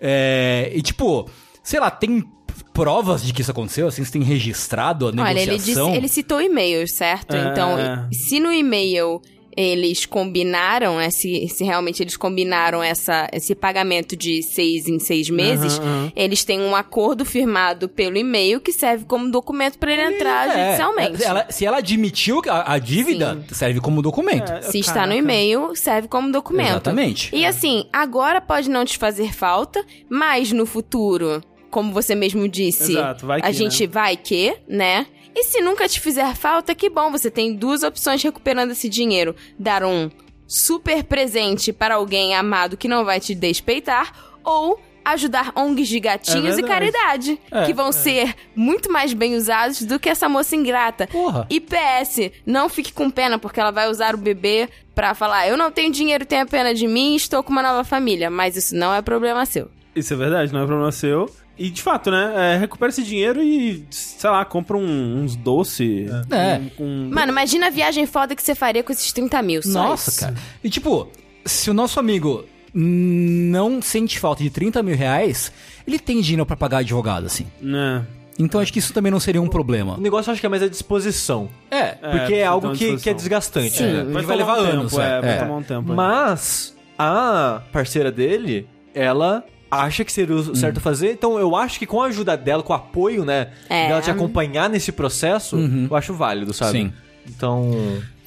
É, 0.00 0.72
e 0.74 0.82
tipo, 0.82 1.28
sei 1.62 1.78
lá, 1.78 1.90
tem 1.90 2.24
provas 2.72 3.22
de 3.22 3.32
que 3.32 3.42
isso 3.42 3.50
aconteceu? 3.50 3.86
Assim, 3.88 4.04
você 4.04 4.12
tem 4.12 4.22
registrado 4.22 5.06
a 5.06 5.10
Olha, 5.10 5.30
ele, 5.40 5.50
negociação? 5.52 5.86
disse, 5.88 5.96
ele 5.98 6.08
citou 6.08 6.40
e-mails, 6.40 6.92
certo? 6.92 7.34
É. 7.36 7.50
Então, 7.50 7.76
se 8.12 8.40
no 8.40 8.52
e-mail 8.52 9.20
eles 9.54 10.06
combinaram, 10.06 10.96
né, 10.96 11.10
se, 11.10 11.46
se 11.48 11.62
realmente 11.62 12.02
eles 12.02 12.16
combinaram 12.16 12.82
essa, 12.82 13.28
esse 13.34 13.54
pagamento 13.54 14.16
de 14.16 14.42
seis 14.42 14.88
em 14.88 14.98
seis 14.98 15.28
meses, 15.28 15.78
Aham, 15.78 15.86
aham. 16.04 16.12
eles 16.16 16.42
têm 16.42 16.58
um 16.58 16.74
acordo 16.74 17.22
firmado 17.22 17.86
pelo 17.86 18.16
e-mail 18.16 18.62
que 18.62 18.72
serve 18.72 19.04
como 19.04 19.30
documento 19.30 19.78
para 19.78 19.92
ele 19.92 20.14
entrar 20.16 20.48
É, 20.48 20.64
judicialmente. 20.64 21.22
ela- 21.22 21.46
se 21.50 21.66
ela 21.66 21.76
admitiu 21.76 22.40
a, 22.48 22.72
a 22.72 22.78
dívida, 22.78 23.44
serve 23.52 23.78
como 23.78 24.00
documento. 24.00 24.50
É, 24.50 24.62
Se 24.62 24.78
está 24.78 25.06
no 25.06 25.12
e-mail, 25.12 25.76
serve 25.76 26.08
como 26.08 26.32
documento. 26.32 26.70
Exatamente. 26.70 27.28
E 27.36 27.44
assim, 27.44 27.84
agora 27.92 28.40
pode 28.40 28.70
não 28.70 28.86
te 28.86 28.96
fazer 28.96 29.34
falta, 29.34 29.84
mas 30.08 30.50
no 30.50 30.64
futuro, 30.64 31.42
como 31.72 31.92
você 31.92 32.14
mesmo 32.14 32.46
disse, 32.46 32.92
Exato, 32.92 33.26
vai 33.26 33.40
a 33.40 33.46
que, 33.46 33.52
gente 33.54 33.86
vai 33.86 34.16
que, 34.16 34.54
né? 34.68 35.06
E 35.34 35.44
se 35.44 35.62
nunca 35.62 35.88
te 35.88 35.98
fizer 35.98 36.36
falta, 36.36 36.74
que 36.74 36.90
bom, 36.90 37.10
você 37.10 37.30
tem 37.30 37.54
duas 37.54 37.82
opções 37.82 38.22
recuperando 38.22 38.72
esse 38.72 38.88
dinheiro. 38.88 39.34
Dar 39.58 39.82
um 39.82 40.10
super 40.46 41.02
presente 41.02 41.72
para 41.72 41.94
alguém 41.94 42.34
amado 42.34 42.76
que 42.76 42.86
não 42.86 43.04
vai 43.04 43.18
te 43.18 43.34
despeitar, 43.34 44.12
ou 44.44 44.78
ajudar 45.04 45.52
ONGs 45.56 45.88
de 45.88 45.98
gatinhos 45.98 46.58
É 46.58 46.60
e 46.60 46.62
caridade, 46.62 47.40
É, 47.50 47.64
que 47.64 47.72
vão 47.72 47.90
ser 47.90 48.36
muito 48.54 48.92
mais 48.92 49.12
bem 49.14 49.34
usados 49.34 49.82
do 49.82 49.98
que 49.98 50.08
essa 50.10 50.28
moça 50.28 50.54
ingrata. 50.54 51.06
Porra. 51.08 51.46
E 51.50 51.58
PS, 51.58 52.30
não 52.46 52.68
fique 52.68 52.92
com 52.92 53.10
pena, 53.10 53.38
porque 53.38 53.58
ela 53.58 53.70
vai 53.72 53.88
usar 53.90 54.14
o 54.14 54.18
bebê 54.18 54.68
pra 54.94 55.14
falar: 55.14 55.48
eu 55.48 55.56
não 55.56 55.72
tenho 55.72 55.90
dinheiro, 55.90 56.26
tenha 56.26 56.44
pena 56.46 56.74
de 56.74 56.86
mim, 56.86 57.16
estou 57.16 57.42
com 57.42 57.50
uma 57.50 57.62
nova 57.62 57.82
família. 57.84 58.30
Mas 58.30 58.56
isso 58.56 58.76
não 58.76 58.92
é 58.94 59.00
problema 59.00 59.46
seu. 59.46 59.70
Isso 59.96 60.12
é 60.14 60.16
verdade, 60.16 60.52
não 60.52 60.62
é 60.62 60.66
problema 60.66 60.92
seu. 60.92 61.28
E 61.64 61.70
de 61.70 61.80
fato, 61.82 62.10
né? 62.10 62.32
é, 62.54 62.58
recupera 62.58 62.90
esse 62.90 63.02
dinheiro 63.02 63.42
e, 63.42 63.84
sei 63.90 64.28
lá, 64.30 64.44
compra 64.44 64.76
um- 64.76 65.22
uns 65.22 65.36
doces. 65.36 66.10
É. 66.30 66.60
Um, 66.80 66.84
um- 66.84 67.10
Mano, 67.10 67.30
imagina 67.30 67.68
a 67.68 67.70
viagem 67.70 68.04
foda 68.06 68.34
que 68.34 68.42
você 68.42 68.54
faria 68.54 68.82
com 68.82 68.90
esses 68.92 69.12
30 69.12 69.40
mil. 69.42 69.62
Só 69.62 69.70
Nossa, 69.90 70.10
isso. 70.10 70.20
cara. 70.20 70.34
E 70.64 70.68
tipo, 70.70 71.08
se 71.44 71.70
o 71.70 71.74
nosso 71.74 72.00
amigo 72.00 72.44
não 72.74 73.80
sente 73.82 74.18
falta 74.18 74.42
de 74.42 74.50
30 74.50 74.82
mil 74.82 74.96
reais, 74.96 75.52
ele 75.86 75.98
tem 75.98 76.20
dinheiro 76.20 76.44
pra 76.46 76.56
pagar 76.56 76.78
advogado, 76.78 77.26
assim. 77.26 77.46
né? 77.60 78.04
Então 78.38 78.60
acho 78.60 78.72
que 78.72 78.78
isso 78.78 78.94
também 78.94 79.12
não 79.12 79.20
seria 79.20 79.42
um 79.42 79.46
problema. 79.46 79.98
O 79.98 80.00
negócio 80.00 80.30
eu 80.30 80.32
acho 80.32 80.40
que 80.40 80.46
é 80.46 80.48
mais 80.48 80.62
a 80.62 80.68
disposição. 80.68 81.50
É, 81.70 81.76
É, 81.78 81.92
Porque 81.94 82.16
é 82.16 82.24
precisa 82.26 82.48
algo 82.48 82.72
que, 82.72 82.96
que 82.96 83.10
é 83.10 83.14
desgastante. 83.14 83.76
Sim. 83.76 83.84
né? 83.92 84.04
Vai 84.04 84.22
tomar 84.22 84.34
levar 84.34 84.58
um 84.58 84.64
anos, 84.64 84.92
tempo, 84.92 85.02
é. 85.02 85.18
é, 85.18 85.20
vai 85.20 85.30
É. 85.30 85.36
tomar 85.38 85.56
um 85.56 85.62
tempo. 85.62 85.92
é. 85.92 85.94
Mas 85.94 86.74
a 86.98 87.60
parceira 87.70 88.10
dele, 88.10 88.66
ela 88.94 89.44
acha 89.72 90.04
que 90.04 90.12
seria 90.12 90.34
o 90.36 90.54
certo 90.54 90.80
fazer. 90.80 91.12
Então 91.12 91.38
eu 91.38 91.56
acho 91.56 91.78
que 91.78 91.86
com 91.86 92.02
a 92.02 92.06
ajuda 92.06 92.36
dela, 92.36 92.62
com 92.62 92.72
o 92.72 92.76
apoio, 92.76 93.24
né? 93.24 93.48
É. 93.68 93.88
Dela 93.88 94.02
te 94.02 94.10
acompanhar 94.10 94.68
nesse 94.68 94.92
processo, 94.92 95.56
eu 95.90 95.96
acho 95.96 96.12
válido, 96.14 96.52
sabe? 96.52 96.72
Sim. 96.78 96.92
Então. 97.26 97.70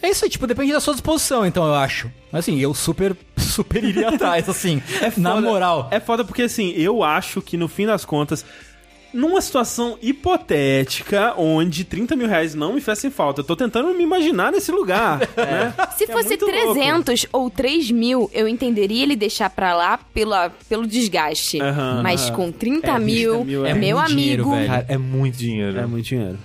É 0.02 0.10
isso 0.10 0.24
aí, 0.24 0.30
tipo, 0.30 0.46
depende 0.46 0.72
da 0.72 0.80
sua 0.80 0.94
disposição, 0.94 1.46
então 1.46 1.66
eu 1.66 1.74
acho. 1.74 2.12
Mas 2.32 2.46
assim, 2.46 2.60
eu 2.60 2.74
super, 2.74 3.16
super 3.38 3.84
iria 3.84 4.10
atrás, 4.10 4.48
assim. 4.48 4.82
na 5.18 5.32
foda- 5.36 5.42
moral. 5.42 5.88
É 5.92 6.00
foda 6.00 6.24
porque, 6.24 6.44
assim, 6.44 6.72
eu 6.76 7.04
acho 7.04 7.42
que 7.42 7.58
no 7.58 7.68
fim 7.68 7.86
das 7.88 8.06
contas, 8.06 8.46
numa 9.16 9.42
situação 9.42 9.98
hipotética 10.02 11.34
onde 11.38 11.84
30 11.84 12.16
mil 12.16 12.28
reais 12.28 12.54
não 12.54 12.74
me 12.74 12.80
fizessem 12.80 13.10
falta, 13.10 13.42
eu 13.42 13.46
tô 13.46 13.56
tentando 13.56 13.94
me 13.94 14.04
imaginar 14.04 14.52
nesse 14.52 14.72
lugar, 14.72 15.20
né? 15.38 15.74
Se 15.98 16.06
Que 16.06 16.12
é 16.12 16.16
fosse 16.16 16.30
muito 16.30 16.46
louco. 16.46 16.74
300 16.74 17.26
ou 17.32 17.50
3 17.50 17.92
mil, 17.92 18.30
eu 18.34 18.48
entenderia 18.48 19.04
ele 19.04 19.16
deixar 19.16 19.50
pra 19.50 19.76
lá 19.76 19.98
pela, 19.98 20.50
pelo 20.70 20.86
desgaste. 20.86 21.62
Aham, 21.62 22.02
Mas 22.04 22.28
aham. 22.28 22.36
com 22.36 22.52
30 22.52 22.88
É, 22.92 23.00
mil, 23.00 23.32
30 23.34 23.46
mil 23.46 23.66
é 23.66 23.74
meu 23.74 24.04
dinheiro, 24.04 24.52
amigo. 24.54 24.68
Cara, 24.68 24.86
é 24.88 24.98
muito 24.98 25.38
dinheiro. 25.38 25.80
É 25.80 25.86
muito 25.86 26.06
dinheiro. 26.06 26.38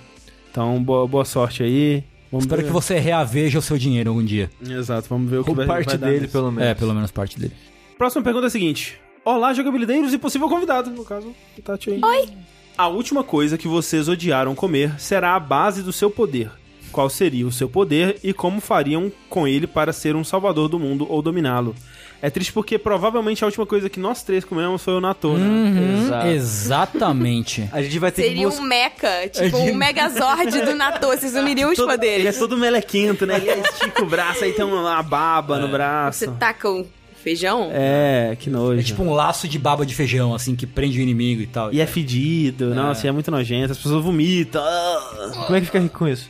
Então, 0.49 0.81
boa, 0.83 1.07
boa 1.07 1.25
sorte 1.25 1.63
aí. 1.63 2.03
Vamos 2.31 2.45
Espero 2.45 2.61
ver. 2.61 2.67
que 2.67 2.73
você 2.73 2.97
reaveja 2.97 3.59
o 3.59 3.61
seu 3.61 3.77
dinheiro 3.77 4.09
algum 4.09 4.23
dia. 4.23 4.49
Exato, 4.65 5.07
vamos 5.09 5.29
ver 5.29 5.39
o 5.39 5.43
que 5.43 5.49
Ou 5.49 5.55
vai, 5.55 5.67
parte 5.67 5.87
vai 5.89 5.97
dar 5.97 6.07
dele, 6.07 6.21
nisso. 6.21 6.31
pelo 6.31 6.51
menos. 6.51 6.69
É, 6.69 6.73
pelo 6.73 6.93
menos 6.93 7.11
parte 7.11 7.37
dele. 7.37 7.53
Próxima 7.97 8.23
pergunta 8.23 8.45
é 8.45 8.47
a 8.47 8.49
seguinte. 8.49 8.97
Olá, 9.23 9.53
jogabilideiros 9.53 10.13
e 10.13 10.17
possível 10.17 10.47
convidado, 10.49 10.89
no 10.89 11.03
caso, 11.05 11.27
o 11.57 11.61
Tati 11.61 11.91
aí. 11.91 12.01
Oi! 12.03 12.29
A 12.77 12.87
última 12.87 13.23
coisa 13.23 13.57
que 13.57 13.67
vocês 13.67 14.07
odiaram 14.07 14.55
comer 14.55 14.99
será 14.99 15.35
a 15.35 15.39
base 15.39 15.83
do 15.83 15.93
seu 15.93 16.09
poder. 16.09 16.49
Qual 16.91 17.09
seria 17.09 17.47
o 17.47 17.51
seu 17.51 17.69
poder 17.69 18.17
e 18.23 18.33
como 18.33 18.59
fariam 18.59 19.11
com 19.29 19.47
ele 19.47 19.65
para 19.67 19.93
ser 19.93 20.15
um 20.15 20.23
salvador 20.23 20.67
do 20.67 20.77
mundo 20.79 21.05
ou 21.09 21.21
dominá-lo? 21.21 21.73
É 22.21 22.29
triste 22.29 22.51
porque 22.53 22.77
provavelmente 22.77 23.43
a 23.43 23.47
última 23.47 23.65
coisa 23.65 23.89
que 23.89 23.99
nós 23.99 24.21
três 24.23 24.43
comemos 24.45 24.83
foi 24.83 24.93
o 24.93 25.01
natô, 25.01 25.37
né? 25.37 25.45
Uhum, 25.47 26.03
Exato. 26.05 26.27
exatamente. 26.27 27.67
A 27.73 27.81
gente 27.81 27.97
vai 27.97 28.11
ter 28.11 28.23
Seria 28.23 28.47
que 28.49 28.55
um 28.55 28.61
mecha, 28.61 29.27
tipo 29.29 29.57
um 29.57 29.73
megazord 29.73 30.61
do 30.61 30.75
Natô. 30.75 31.07
Vocês 31.07 31.33
uniriam 31.33 31.71
os 31.71 31.77
Todo- 31.77 31.87
poderes. 31.89 32.19
Ele 32.19 32.27
é 32.27 32.31
todo 32.33 32.57
melequento, 32.57 33.25
né? 33.25 33.37
Ele 33.37 33.61
estica 33.61 34.03
o 34.03 34.05
braço, 34.05 34.43
aí 34.43 34.53
tem 34.53 34.63
uma 34.65 35.01
baba 35.01 35.57
no 35.59 35.67
braço. 35.67 36.19
Você 36.19 36.27
taca 36.27 36.69
o 36.69 36.85
feijão? 37.21 37.69
É, 37.71 38.35
que 38.39 38.49
nojo. 38.49 38.79
É 38.79 38.83
tipo 38.83 39.03
um 39.03 39.13
laço 39.13 39.47
de 39.47 39.57
baba 39.59 39.85
de 39.85 39.93
feijão, 39.95 40.33
assim, 40.33 40.55
que 40.55 40.65
prende 40.67 40.99
o 40.99 41.01
inimigo 41.01 41.41
e 41.41 41.47
tal. 41.47 41.73
E 41.73 41.79
é 41.79 41.85
fedido, 41.85 42.73
nossa, 42.75 43.05
e 43.05 43.09
é 43.09 43.11
muito 43.11 43.29
nojento, 43.31 43.71
as 43.71 43.77
pessoas 43.77 44.03
vomitam. 44.03 44.61
ah. 44.63 45.31
Como 45.45 45.55
é 45.55 45.59
que 45.59 45.65
fica 45.67 45.79
rico 45.79 45.97
com 45.99 46.07
isso? 46.07 46.29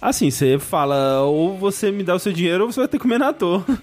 Assim, 0.00 0.30
você 0.30 0.58
fala, 0.58 1.22
ou 1.22 1.56
você 1.56 1.90
me 1.90 2.02
dá 2.02 2.14
o 2.14 2.18
seu 2.18 2.32
dinheiro, 2.32 2.64
ou 2.64 2.72
você 2.72 2.80
vai 2.80 2.88
ter 2.88 2.98
que 2.98 3.02
comer 3.02 3.18
na 3.18 3.32
toa. 3.32 3.64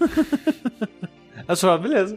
É 1.48 1.56
só, 1.56 1.76
beleza. 1.76 2.16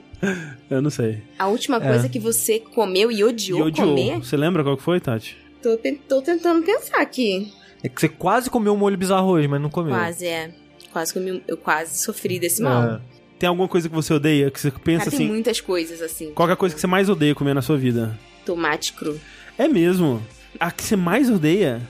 Eu 0.69 0.83
não 0.83 0.91
sei. 0.91 1.23
A 1.39 1.47
última 1.47 1.81
coisa 1.81 2.07
que 2.07 2.19
você 2.19 2.59
comeu 2.59 3.11
e 3.11 3.23
odiou, 3.23 3.59
E 3.59 3.63
odiou. 3.63 3.87
comer? 3.89 4.17
Você 4.19 4.37
lembra 4.37 4.63
qual 4.63 4.77
que 4.77 4.83
foi, 4.83 4.99
Tati? 4.99 5.35
Tô, 5.63 5.75
te- 5.77 5.99
tô 6.07 6.21
tentando 6.21 6.63
pensar 6.63 7.01
aqui. 7.01 7.51
É 7.83 7.89
que 7.89 7.99
você 7.99 8.07
quase 8.07 8.51
comeu 8.51 8.73
um 8.73 8.77
molho 8.77 8.95
bizarro 8.95 9.29
hoje, 9.29 9.47
mas 9.47 9.59
não 9.59 9.69
comeu. 9.69 9.95
Quase, 9.95 10.27
é. 10.27 10.51
Quase 10.93 11.11
comi, 11.11 11.41
eu 11.47 11.57
quase 11.57 11.97
sofri 12.03 12.37
desse 12.39 12.61
mal. 12.61 12.83
É. 12.83 12.99
Tem 13.37 13.47
alguma 13.49 13.67
coisa 13.67 13.89
que 13.89 13.95
você 13.95 14.13
odeia, 14.13 14.49
que 14.49 14.59
você 14.59 14.71
pensa 14.71 14.99
Cara, 15.05 15.11
tem 15.11 15.19
assim... 15.19 15.27
muitas 15.27 15.59
coisas 15.61 16.01
assim. 16.01 16.31
Qual 16.33 16.49
é 16.49 16.53
a 16.53 16.55
coisa 16.55 16.73
que 16.73 16.79
você 16.81 16.87
mais 16.87 17.09
odeia 17.09 17.35
comer 17.35 17.53
na 17.53 17.61
sua 17.61 17.77
vida? 17.77 18.17
Tomate 18.45 18.93
cru. 18.93 19.19
É 19.57 19.67
mesmo? 19.67 20.21
A 20.59 20.71
que 20.71 20.83
você 20.83 20.95
mais 20.95 21.29
odeia? 21.29 21.81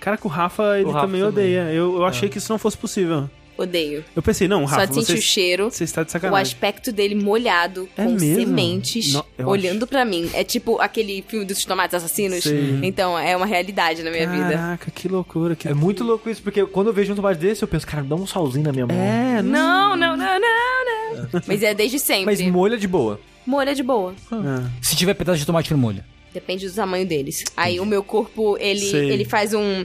Cara, 0.00 0.16
que 0.16 0.26
o 0.26 0.30
Rafa, 0.30 0.78
ele 0.80 0.86
Rafa 0.90 1.00
também, 1.06 1.20
também. 1.20 1.22
odeia. 1.44 1.72
Eu, 1.72 1.96
eu 1.96 2.04
achei 2.04 2.28
que 2.28 2.38
isso 2.38 2.50
não 2.52 2.58
fosse 2.58 2.76
possível. 2.76 3.30
Odeio. 3.56 4.02
Eu 4.16 4.22
pensei, 4.22 4.48
não, 4.48 4.64
Rafa, 4.64 4.86
Só 4.86 4.94
você, 5.02 5.12
o 5.12 5.20
cheiro. 5.22 5.70
você 5.70 5.84
está 5.84 6.02
de 6.02 6.08
O 6.08 6.12
sacanagem. 6.12 6.42
aspecto 6.42 6.90
dele 6.90 7.14
molhado, 7.14 7.86
É 7.96 8.02
com 8.04 8.12
mesmo? 8.12 8.34
sementes, 8.46 9.12
eu 9.38 9.46
olhando 9.46 9.86
pra 9.86 10.04
mim. 10.06 10.28
É 10.32 10.42
tipo 10.42 10.80
aquele 10.80 11.22
filme 11.28 11.44
dos 11.44 11.62
tomates 11.64 11.94
assassinos. 11.94 12.42
Sei. 12.42 12.80
Então, 12.82 13.16
é 13.16 13.36
uma 13.36 13.44
realidade 13.46 14.02
na 14.02 14.10
minha 14.10 14.28
vida. 14.28 14.48
Caraca, 14.56 14.90
que 14.90 15.06
loucura. 15.06 15.54
Que... 15.54 15.68
É 15.68 15.74
muito 15.74 16.02
louco 16.02 16.28
isso, 16.30 16.42
porque 16.42 16.64
quando 16.64 16.86
eu 16.88 16.92
vejo 16.94 17.12
um 17.12 17.16
tomate 17.16 17.38
desse, 17.38 17.62
eu 17.62 17.68
penso, 17.68 17.86
cara, 17.86 18.02
dá 18.02 18.14
um 18.16 18.26
salzinho 18.26 18.64
na 18.64 18.72
minha 18.72 18.86
mão. 18.86 18.96
É, 18.96 19.42
Não, 19.42 19.94
não, 19.96 20.16
não, 20.16 20.16
não, 20.16 20.40
não. 20.40 20.71
Mas 21.46 21.62
é 21.62 21.74
desde 21.74 21.98
sempre. 21.98 22.26
Mas 22.26 22.40
molho 22.40 22.74
é 22.74 22.78
de 22.78 22.88
boa. 22.88 23.20
Molho 23.46 23.70
é 23.70 23.74
de 23.74 23.82
boa. 23.82 24.14
É. 24.32 24.70
Se 24.80 24.94
tiver 24.94 25.14
pedaço 25.14 25.38
de 25.38 25.46
tomate 25.46 25.72
no 25.72 25.78
molho. 25.78 26.04
Depende 26.32 26.68
do 26.68 26.74
tamanho 26.74 27.06
deles. 27.06 27.44
Aí 27.56 27.78
o 27.78 27.84
meu 27.84 28.02
corpo, 28.02 28.56
ele, 28.58 28.80
Sei. 28.80 29.10
ele 29.10 29.24
faz 29.24 29.52
um. 29.52 29.84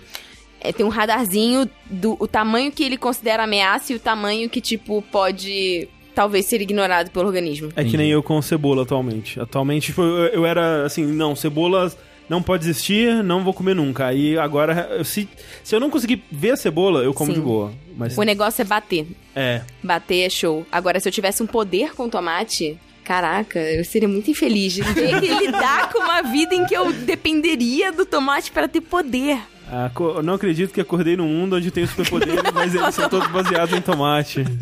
é, 0.62 0.72
tem 0.72 0.86
um 0.86 0.90
radarzinho 0.90 1.70
do 1.90 2.16
o 2.20 2.28
tamanho 2.28 2.72
que 2.72 2.84
ele 2.84 2.98
considera 2.98 3.44
ameaça 3.44 3.92
e 3.92 3.96
o 3.96 4.00
tamanho 4.00 4.50
que, 4.50 4.62
tipo, 4.62 5.02
pode 5.12 5.90
talvez 6.16 6.46
ser 6.46 6.62
ignorado 6.62 7.12
pelo 7.12 7.28
organismo. 7.28 7.70
É 7.76 7.84
que 7.84 7.96
nem 7.96 8.10
eu 8.10 8.24
com 8.24 8.42
cebola 8.42 8.84
atualmente. 8.84 9.40
Atualmente, 9.40 9.88
tipo, 9.88 10.02
eu, 10.02 10.28
eu 10.28 10.46
era 10.46 10.84
assim, 10.84 11.06
não, 11.06 11.36
cebola 11.36 11.92
não 12.30 12.42
pode 12.42 12.66
existir, 12.66 13.24
não 13.24 13.44
vou 13.44 13.54
comer 13.54 13.74
nunca. 13.76 14.08
Aí 14.08 14.38
agora, 14.38 15.04
se, 15.04 15.28
se 15.64 15.76
eu 15.76 15.80
não 15.80 15.90
conseguir 15.90 16.24
ver 16.32 16.52
a 16.52 16.56
cebola, 16.58 17.02
eu 17.04 17.14
como 17.14 17.32
Sim. 17.32 17.40
de 17.40 17.44
boa. 17.46 17.72
Mas 17.96 18.18
O 18.18 18.24
negócio 18.24 18.62
é 18.62 18.66
bater. 18.66 19.08
é. 19.36 19.62
Bater 19.84 20.26
é 20.26 20.30
show. 20.30 20.66
Agora, 20.72 21.00
se 21.00 21.08
eu 21.08 21.12
tivesse 21.12 21.42
um 21.42 21.48
poder 21.48 21.94
com 21.96 22.08
tomate, 22.10 22.78
caraca, 23.04 23.60
eu 23.60 23.84
seria 23.86 24.08
muito 24.08 24.30
infeliz 24.30 24.74
de 24.74 24.84
ter 24.94 25.20
que 25.20 25.28
lidar 25.28 25.92
com 25.92 26.00
uma 26.00 26.22
vida 26.22 26.54
em 26.54 26.66
que 26.66 26.76
eu 26.76 26.92
dependeria 26.94 27.92
do 27.92 28.06
tomate 28.06 28.52
para 28.52 28.68
ter 28.68 28.82
poder. 28.82 29.40
Ah, 29.70 29.92
não 30.24 30.36
acredito 30.36 30.74
que 30.74 30.80
acordei 30.80 31.18
num 31.18 31.28
mundo 31.28 31.56
onde 31.58 31.72
tem 31.72 31.86
superpoderes, 31.86 32.42
mas 32.54 32.74
eles 32.74 32.96
são 32.96 33.10
todos 33.10 33.28
baseados 33.30 33.78
em 33.78 33.82
tomate. 33.82 34.44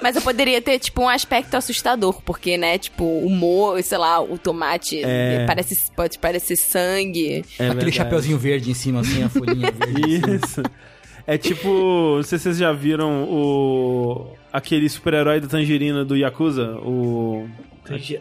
Mas 0.00 0.14
eu 0.14 0.22
poderia 0.22 0.62
ter, 0.62 0.78
tipo, 0.78 1.02
um 1.02 1.08
aspecto 1.08 1.56
assustador, 1.56 2.22
porque, 2.22 2.56
né, 2.56 2.78
tipo, 2.78 3.04
o 3.04 3.28
mo, 3.28 3.80
sei 3.82 3.98
lá, 3.98 4.20
o 4.22 4.38
tomate 4.38 5.02
É. 5.04 5.44
parece, 5.44 5.90
pode 5.96 6.18
parecer 6.20 6.54
sangue. 6.56 7.38
É 7.58 7.64
Aquele 7.64 7.74
verdade. 7.74 7.92
chapeuzinho 7.92 8.38
verde 8.38 8.70
em 8.70 8.74
cima, 8.74 9.00
assim, 9.00 9.24
a 9.24 9.28
folhinha 9.28 9.72
verde. 9.72 10.22
Isso. 10.36 10.62
É 11.26 11.36
tipo, 11.36 11.68
não 12.16 12.22
sei 12.22 12.38
se 12.38 12.44
vocês 12.44 12.58
já 12.58 12.72
viram 12.72 13.24
o 13.24 14.32
aquele 14.58 14.88
super-herói 14.88 15.40
da 15.40 15.46
tangerina 15.48 16.04
do 16.04 16.16
Yakuza, 16.16 16.72
o 16.82 17.48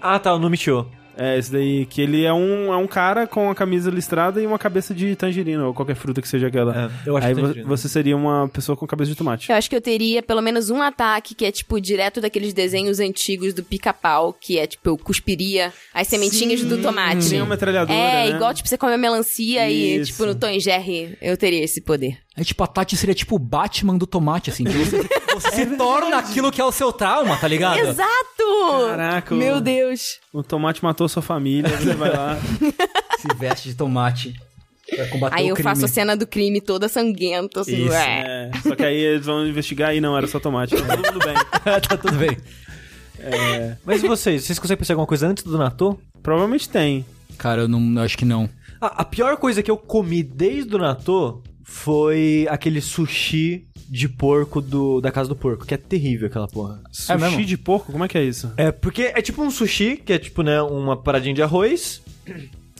Ah, 0.01 0.17
tá, 0.20 0.34
o 0.34 0.39
Numichio. 0.39 0.88
é 1.20 1.38
esse 1.38 1.51
daí 1.51 1.86
que 1.88 2.00
ele 2.00 2.24
é 2.25 2.32
um 2.32 2.72
é 2.72 2.77
um 2.77 2.86
cara 2.86 3.25
com 3.25 3.50
a 3.50 3.56
camisa 3.56 3.89
listrada 3.89 4.39
e 4.39 4.46
uma 4.46 4.60
cabeça 4.60 4.94
de 4.94 5.15
tangerina 5.15 5.65
ou 5.65 5.74
qualquer 5.74 5.96
fruta 5.96 6.22
que 6.22 6.27
seja 6.27 6.46
aquela. 6.48 6.91
É, 7.06 7.10
eu 7.10 7.17
acho 7.17 7.27
Aí 7.27 7.34
tangerina. 7.36 7.67
você 7.67 7.89
seria 7.89 8.15
uma 8.15 8.48
pessoa 8.48 8.77
com 8.77 8.86
cabeça 8.86 9.10
de 9.10 9.17
tomate. 9.17 9.50
Eu 9.50 9.56
acho 9.58 9.67
que 9.67 9.75
eu 9.75 9.82
teria 9.82 10.22
pelo 10.22 10.41
menos 10.44 10.70
um 10.70 10.79
ataque 10.82 11.34
que 11.34 11.44
é, 11.44 11.51
tipo, 11.51 11.82
direto 11.82 12.22
daqueles 12.22 12.53
desenhos 12.53 13.00
antigos 13.00 13.51
do 13.53 13.63
pica-pau, 13.63 14.32
que 14.32 14.60
é, 14.60 14.67
tipo, 14.67 14.88
eu 14.89 14.98
cuspiria 14.98 15.74
as 15.94 16.08
sementinhas 16.08 16.63
do 16.63 16.77
tomate. 16.84 17.29
Tem 17.32 17.41
uma 17.41 17.50
metralhadora, 17.50 17.98
É, 17.98 18.29
né? 18.29 18.36
igual, 18.36 18.53
tipo, 18.53 18.70
você 18.70 18.77
come 18.77 18.94
a 18.94 18.98
melancia 18.98 19.67
e, 19.70 19.98
Isso. 19.98 20.12
tipo, 20.12 20.24
no 20.25 20.36
Tom 20.36 20.50
e 20.50 20.60
Jerry, 20.60 21.17
eu 21.20 21.36
teria 21.36 21.63
esse 21.63 21.82
poder. 21.82 22.20
É 22.39 22.44
tipo, 22.44 22.63
a 22.63 22.67
Tati 22.67 22.96
seria 22.96 23.15
tipo 23.15 23.36
o 23.36 23.39
Batman 23.39 23.98
do 23.98 24.06
tomate, 24.06 24.51
assim. 24.51 24.63
Que 24.63 24.72
você, 24.72 24.98
você 25.34 25.51
se 25.65 25.65
torna 25.75 26.22
aquilo 26.29 26.51
que 26.51 26.62
é 26.62 26.65
o 26.65 26.72
seu 26.72 26.91
trauma, 26.91 27.36
tá 27.38 27.48
ligado? 27.48 27.79
Exato! 27.79 28.88
Caraca, 28.89 29.34
o- 29.34 29.38
Meu 29.38 29.60
Deus! 29.62 30.19
O 30.34 30.43
tomate 30.43 30.84
matou 30.84 31.07
sua 31.10 31.22
família, 31.22 31.69
você 31.77 31.93
vai 31.93 32.12
lá. 32.12 32.38
Se 33.19 33.27
veste 33.38 33.69
de 33.69 33.75
tomate 33.75 34.34
pra 34.96 35.07
combater 35.07 35.36
Aí 35.36 35.46
o 35.46 35.50
eu 35.50 35.55
crime. 35.55 35.69
faço 35.69 35.86
a 35.86 35.88
cena 35.88 36.15
do 36.15 36.27
crime 36.27 36.62
toda 36.62 36.88
sanguenta, 36.88 37.62
assim, 37.62 37.84
Isso, 37.86 37.89
ué. 37.91 38.50
É, 38.53 38.57
só 38.62 38.75
que 38.75 38.84
aí 38.86 38.96
eles 38.98 39.25
vão 39.25 39.46
investigar 39.46 39.96
e 39.96 40.00
não 40.01 40.15
era 40.17 40.27
só 40.27 40.39
tomate. 40.39 40.75
Tá 40.75 40.98
tudo 40.98 41.19
bem. 41.19 41.34
tá 41.81 41.98
tudo 41.98 42.17
bem. 42.17 42.38
Mas 43.86 44.03
e 44.03 44.07
vocês? 44.07 44.43
Vocês 44.43 44.60
conseguem 44.60 44.77
pensar 44.79 44.93
alguma 44.93 45.07
coisa 45.07 45.27
antes 45.27 45.43
do 45.43 45.57
Natô? 45.57 45.98
Provavelmente 46.22 46.69
tem. 46.69 47.05
Cara, 47.38 47.62
eu 47.63 47.67
não 47.67 47.96
eu 48.00 48.01
acho 48.03 48.17
que 48.17 48.25
não. 48.25 48.50
Ah, 48.79 49.01
a 49.01 49.05
pior 49.05 49.38
coisa 49.38 49.63
que 49.63 49.72
eu 49.72 49.77
comi 49.77 50.22
desde 50.24 50.75
o 50.75 50.77
Natô 50.79 51.41
foi 51.69 52.47
aquele 52.50 52.79
sushi 52.79 53.67
de 53.89 54.07
porco 54.07 54.62
do, 54.62 55.01
da 55.01 55.12
casa 55.12 55.27
do 55.27 55.36
porco, 55.36 55.65
que 55.65 55.74
é 55.74 55.77
terrível 55.77 56.27
aquela 56.27 56.47
porra. 56.47 56.81
Sushi 56.93 57.17
mesmo? 57.19 57.45
de 57.45 57.57
porco, 57.57 57.91
como 57.91 58.05
é 58.05 58.07
que 58.07 58.17
é 58.17 58.24
isso? 58.24 58.50
É, 58.55 58.71
porque 58.71 59.03
é 59.13 59.21
tipo 59.21 59.43
um 59.43 59.51
sushi, 59.51 59.97
que 59.97 60.13
é 60.13 60.17
tipo, 60.17 60.41
né, 60.43 60.62
uma 60.62 60.95
paradinha 60.95 61.36
de 61.36 61.43
arroz, 61.43 62.01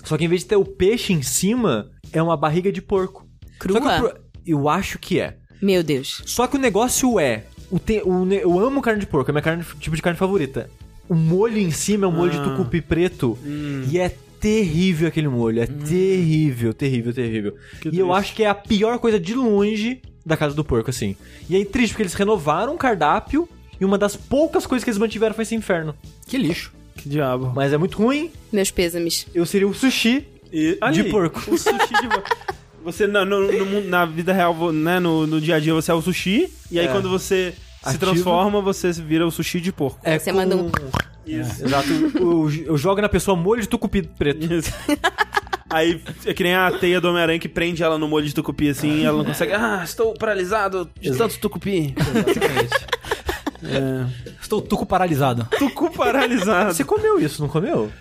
só 0.06 0.18
que 0.18 0.24
em 0.24 0.28
vez 0.30 0.42
de 0.44 0.48
ter 0.48 0.56
o 0.56 0.64
peixe 0.64 1.12
em 1.12 1.22
cima, 1.22 1.90
é 2.14 2.24
uma 2.24 2.38
barriga 2.38 2.72
de 2.72 2.82
porco. 2.82 3.28
Crua? 3.60 3.82
Só 3.82 3.90
que 3.90 4.06
eu, 4.06 4.60
eu 4.60 4.70
acho 4.70 4.98
que 5.00 5.20
é. 5.20 5.36
Meu 5.62 5.84
Deus. 5.84 6.22
Só 6.26 6.48
que 6.48 6.56
o 6.56 6.60
negócio 6.60 7.20
é, 7.20 7.44
o 7.70 7.78
te- 7.80 8.02
o 8.06 8.26
eu 8.32 8.58
amo 8.58 8.82
carne 8.82 9.02
de 9.02 9.08
porco, 9.08 9.30
é 9.30 9.34
minha 9.34 9.42
carne, 9.42 9.66
tipo 9.82 9.96
de 9.98 10.02
carne 10.02 10.18
favorita. 10.18 10.70
O 11.10 11.14
molho 11.16 11.58
em 11.58 11.72
cima 11.72 12.06
é 12.06 12.08
um 12.08 12.12
molho 12.14 12.32
de 12.32 12.38
Ah. 12.38 12.44
tucupi 12.44 12.80
preto 12.82 13.38
Hum. 13.46 13.84
e 13.92 14.00
é 14.00 14.16
terrível 14.40 15.08
aquele 15.08 15.28
molho, 15.28 15.62
é 15.62 15.66
terrível, 15.68 16.74
terrível, 16.74 17.14
terrível. 17.14 17.56
Que 17.82 17.90
e 17.90 18.00
eu 18.00 18.08
triste. 18.08 18.20
acho 18.20 18.36
que 18.36 18.44
é 18.44 18.48
a 18.50 18.56
pior 18.56 19.00
coisa 19.00 19.20
de 19.20 19.34
longe 19.34 20.02
da 20.26 20.36
casa 20.38 20.56
do 20.56 20.64
porco, 20.64 20.90
assim. 20.90 21.16
E 21.50 21.56
é 21.56 21.66
triste 21.66 21.92
porque 21.94 22.04
eles 22.04 22.14
renovaram 22.14 22.76
o 22.76 22.78
cardápio 22.78 23.48
e 23.80 23.86
uma 23.86 23.98
das 23.98 24.16
poucas 24.16 24.66
coisas 24.66 24.84
que 24.84 24.90
eles 24.90 24.98
mantiveram 25.00 25.34
foi 25.36 25.44
esse 25.44 25.56
inferno. 25.56 25.96
Que 26.26 26.38
lixo. 26.38 26.74
Que 26.96 27.08
diabo. 27.08 27.52
Mas 27.56 27.72
é 27.74 27.78
muito 27.78 27.98
ruim. 27.98 28.32
Meus 28.52 28.72
pêsames. 28.72 29.28
Eu 29.34 29.46
seria 29.46 29.68
o 29.68 29.74
sushi 29.74 30.26
E- 30.52 30.78
olha 30.82 30.92
de 30.94 31.02
aí, 31.02 31.10
porco. 31.12 31.40
O 31.52 31.58
sushi 31.58 31.78
de 32.02 32.08
porco. 32.08 32.36
Você, 32.84 33.06
na, 33.06 33.24
no- 33.26 33.52
no 33.52 33.66
mundo- 33.66 33.88
na 33.90 34.06
vida 34.06 34.32
real, 34.34 34.72
né, 34.72 35.00
no, 35.00 35.28
no 35.28 35.40
dia 35.42 35.56
a 35.56 35.60
dia, 35.60 35.74
você 35.74 35.92
é 35.92 35.94
o 35.94 36.02
sushi. 36.02 36.50
E 36.72 36.80
aí, 36.80 36.88
É. 36.88 36.92
quando 36.92 37.10
você 37.10 37.54
se 37.84 37.90
Ativa. 37.90 38.12
transforma, 38.12 38.62
você 38.62 38.92
vira 38.92 39.26
o 39.26 39.32
sushi 39.32 39.60
de 39.62 39.72
porco. 39.72 40.00
É 40.04 40.18
Você 40.20 40.32
com- 40.32 40.38
manda 40.38 40.56
um- 40.56 40.72
Isso. 41.26 41.66
Exato. 41.66 41.90
Eu, 42.16 42.50
eu 42.66 42.78
jogo 42.78 43.02
na 43.02 43.10
pessoa 43.10 43.36
molho 43.38 43.62
de 43.62 43.68
tucupi 43.68 44.02
preto. 44.02 44.52
Isso. 44.52 44.72
Aí 45.70 46.02
é 46.26 46.34
que 46.34 46.44
nem 46.44 46.56
a 46.56 46.72
teia 46.72 47.02
do 47.02 47.10
Homem-Aranha 47.10 47.40
que 47.40 47.50
prende 47.50 47.84
ela 47.84 47.98
no 47.98 48.08
molho 48.08 48.26
de 48.26 48.34
tucupi 48.34 48.70
assim 48.70 49.00
e 49.02 49.04
ela 49.04 49.18
não 49.18 49.26
consegue. 49.26 49.52
Ah, 49.52 49.82
estou 49.84 50.14
paralisado 50.14 50.90
de 51.02 51.12
tanto 51.18 51.38
tucupi. 51.40 51.94
É. 53.64 54.06
Estou 54.42 54.62
tuco 54.62 54.86
paralisado. 54.86 55.48
Tucu 55.58 55.92
paralisado. 55.92 56.74
Você 56.74 56.84
comeu 56.84 57.20
isso, 57.20 57.42
não 57.42 57.50
comeu? 57.50 57.92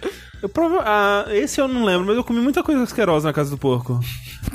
Eu 0.46 0.48
prova... 0.48 0.80
ah, 0.86 1.24
esse 1.30 1.60
eu 1.60 1.66
não 1.66 1.84
lembro, 1.84 2.06
mas 2.06 2.16
eu 2.16 2.22
comi 2.22 2.38
muita 2.38 2.62
coisa 2.62 2.80
asquerosa 2.84 3.26
na 3.26 3.32
casa 3.32 3.50
do 3.50 3.58
porco. 3.58 3.98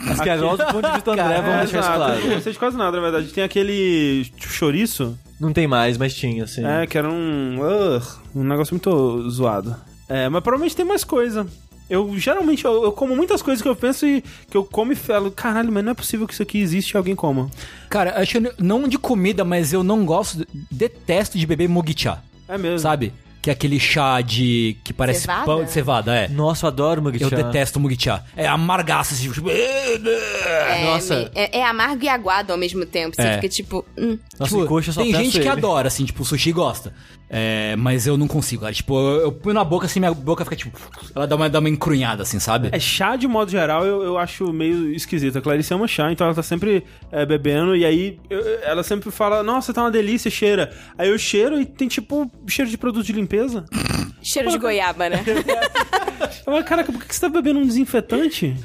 Asqueroso 0.10 0.56
do 0.58 0.66
ponto 0.68 0.86
de 0.88 0.94
vista 0.94 1.14
do 1.16 1.20
André, 1.20 1.42
vamos 1.42 1.58
deixar 1.70 1.80
isso 1.82 1.92
claro. 1.94 2.14
Eu 2.14 2.28
não 2.28 2.34
gostei 2.36 2.54
de 2.54 2.60
quase 2.60 2.78
nada, 2.78 2.96
na 2.96 3.04
verdade. 3.04 3.28
Tem 3.34 3.44
aquele 3.44 4.32
chouriço, 4.38 5.18
Não 5.38 5.52
tem 5.52 5.68
mais, 5.68 5.98
mas 5.98 6.14
tinha, 6.16 6.46
assim. 6.46 6.66
é, 6.66 6.88
que 6.88 6.98
era 6.98 7.10
um. 7.12 7.60
ugh, 7.60 8.04
um 8.34 8.44
negócio 8.46 8.74
muito 8.74 9.30
zoado. 9.30 9.76
É, 10.08 10.30
mas 10.30 10.42
provavelmente 10.42 10.78
tem 10.78 10.86
mais 10.86 11.04
coisa. 11.04 11.46
Eu 11.90 12.18
geralmente 12.18 12.64
eu, 12.64 12.84
eu 12.86 12.92
como 12.94 13.14
muitas 13.18 13.42
coisas 13.42 13.62
que 13.62 13.68
eu 13.68 13.76
penso 13.76 14.06
e 14.08 14.24
que 14.50 14.56
eu 14.56 14.64
como 14.64 14.94
e 14.94 14.96
falo, 14.96 15.30
caralho, 15.30 15.74
mas 15.74 15.84
não 15.84 15.92
é 15.92 15.96
possível 15.96 16.26
que 16.26 16.34
isso 16.34 16.42
aqui 16.42 16.58
existe 16.62 16.92
e 16.92 16.98
alguém 16.98 17.18
coma. 17.18 17.52
Cara, 17.90 18.18
acho 18.22 18.40
que 18.40 18.54
não 18.64 18.88
de 18.88 18.98
comida, 18.98 19.44
mas 19.44 19.74
eu 19.74 19.84
não 19.84 20.06
gosto, 20.06 20.46
detesto 20.72 21.38
de 21.38 21.46
beber 21.46 21.68
mogichá, 21.68 22.20
É 22.48 22.58
mesmo. 22.58 22.80
sabe? 22.80 23.12
Que 23.42 23.50
é 23.50 23.54
aquele 23.54 23.80
chá 23.80 24.22
de. 24.22 24.78
que 24.84 24.94
parece 24.94 25.22
Cevada? 25.22 25.46
pão 25.46 25.64
de 25.64 25.72
cevada, 25.72 26.16
é. 26.16 26.28
Nossa, 26.28 26.66
eu 26.66 26.68
adoro 26.68 27.02
Mugicha. 27.02 27.26
Eu 27.26 27.30
detesto 27.32 27.80
mugichá. 27.80 28.24
É 28.38 28.46
amargaça, 28.46 29.16
assim, 29.16 29.32
tipo... 29.32 29.50
É, 29.50 30.86
Nossa. 30.86 31.32
é, 31.34 31.60
é 31.60 31.66
amargo 31.66 32.04
e 32.04 32.08
aguado 32.10 32.52
ao 32.52 32.58
mesmo 32.58 32.86
tempo. 32.86 33.16
Você 33.16 33.22
É. 33.24 33.36
fica 33.36 33.50
tipo. 33.50 33.84
hum. 33.98 34.18
Nossa, 34.40 34.54
Tipo, 34.56 34.68
coxa 34.68 34.92
só 34.92 35.02
tem 35.02 35.14
gente 35.16 35.32
que 35.32 35.40
ele. 35.40 35.50
adora, 35.50 35.88
assim, 35.88 36.06
tipo, 36.06 36.22
o 36.22 36.26
sushi 36.26 36.52
gosta. 36.52 36.94
É, 37.34 37.78
mas 37.78 38.06
eu 38.06 38.18
não 38.18 38.28
consigo, 38.28 38.64
cara. 38.64 38.74
Tipo, 38.74 38.94
eu, 39.00 39.22
eu 39.22 39.32
ponho 39.32 39.54
na 39.54 39.64
boca, 39.64 39.86
assim, 39.86 40.02
minha 40.02 40.14
boca 40.14 40.44
fica, 40.44 40.54
tipo... 40.58 40.78
Ela 41.16 41.26
dá 41.26 41.38
uma, 41.38 41.50
dá 41.50 41.60
uma 41.60 41.70
encrunhada, 41.70 42.24
assim, 42.24 42.40
sabe? 42.40 42.68
É 42.74 42.80
chá 42.80 43.16
de 43.16 43.26
modo 43.26 43.50
geral, 43.50 43.86
eu, 43.86 44.04
eu 44.04 44.18
acho 44.18 44.52
meio 44.52 44.94
esquisito. 44.94 45.38
A 45.38 45.42
Clarice 45.42 45.74
ama 45.74 45.88
chá, 45.88 46.12
então 46.12 46.26
ela 46.28 46.36
tá 46.36 46.44
sempre 46.44 46.84
é, 47.10 47.26
bebendo 47.26 47.74
e 47.74 47.86
aí 47.86 48.20
eu- 48.30 48.60
ela 48.64 48.84
sempre 48.84 49.10
fala, 49.12 49.42
nossa, 49.44 49.74
tá 49.74 49.82
uma 49.82 49.90
delícia, 49.92 50.30
cheira. 50.30 50.76
Aí 50.98 51.08
eu 51.08 51.18
cheiro 51.18 51.62
e 51.62 51.66
tem 51.66 51.88
tipo 51.88 52.30
cheiro 52.48 52.70
de 52.70 52.78
produto 52.78 53.06
de 53.06 53.14
limpeza. 53.14 53.64
Cheiro 54.22 54.52
de 54.52 54.58
goiaba, 54.60 55.10
né? 55.10 55.24
Eu 56.46 56.54
falo, 56.54 56.64
caraca, 56.64 56.92
por 56.92 57.04
que 57.04 57.16
você 57.16 57.22
tá 57.22 57.30
bebendo 57.30 57.60
um 57.60 57.66
desinfetante? 57.66 58.56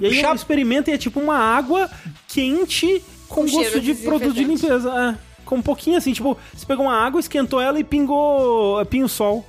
E 0.00 0.06
aí 0.06 0.14
Chá- 0.20 0.28
eu 0.30 0.34
experimento 0.34 0.88
e 0.90 0.94
é 0.94 0.98
tipo 0.98 1.20
uma 1.20 1.36
água 1.36 1.90
quente 2.28 3.02
com, 3.28 3.44
Com 3.44 3.50
gosto 3.50 3.78
de 3.80 3.94
de 3.94 4.02
produto 4.02 4.32
de 4.32 4.44
limpeza. 4.44 4.90
É. 5.18 5.29
Com 5.50 5.56
um 5.56 5.62
pouquinho 5.62 5.98
assim, 5.98 6.12
tipo, 6.12 6.38
você 6.54 6.64
pegou 6.64 6.86
uma 6.86 6.94
água, 6.96 7.18
esquentou 7.20 7.60
ela 7.60 7.78
e 7.80 7.84
pingou 7.84 8.80
é, 8.80 8.84
pinho-sol. 8.84 9.44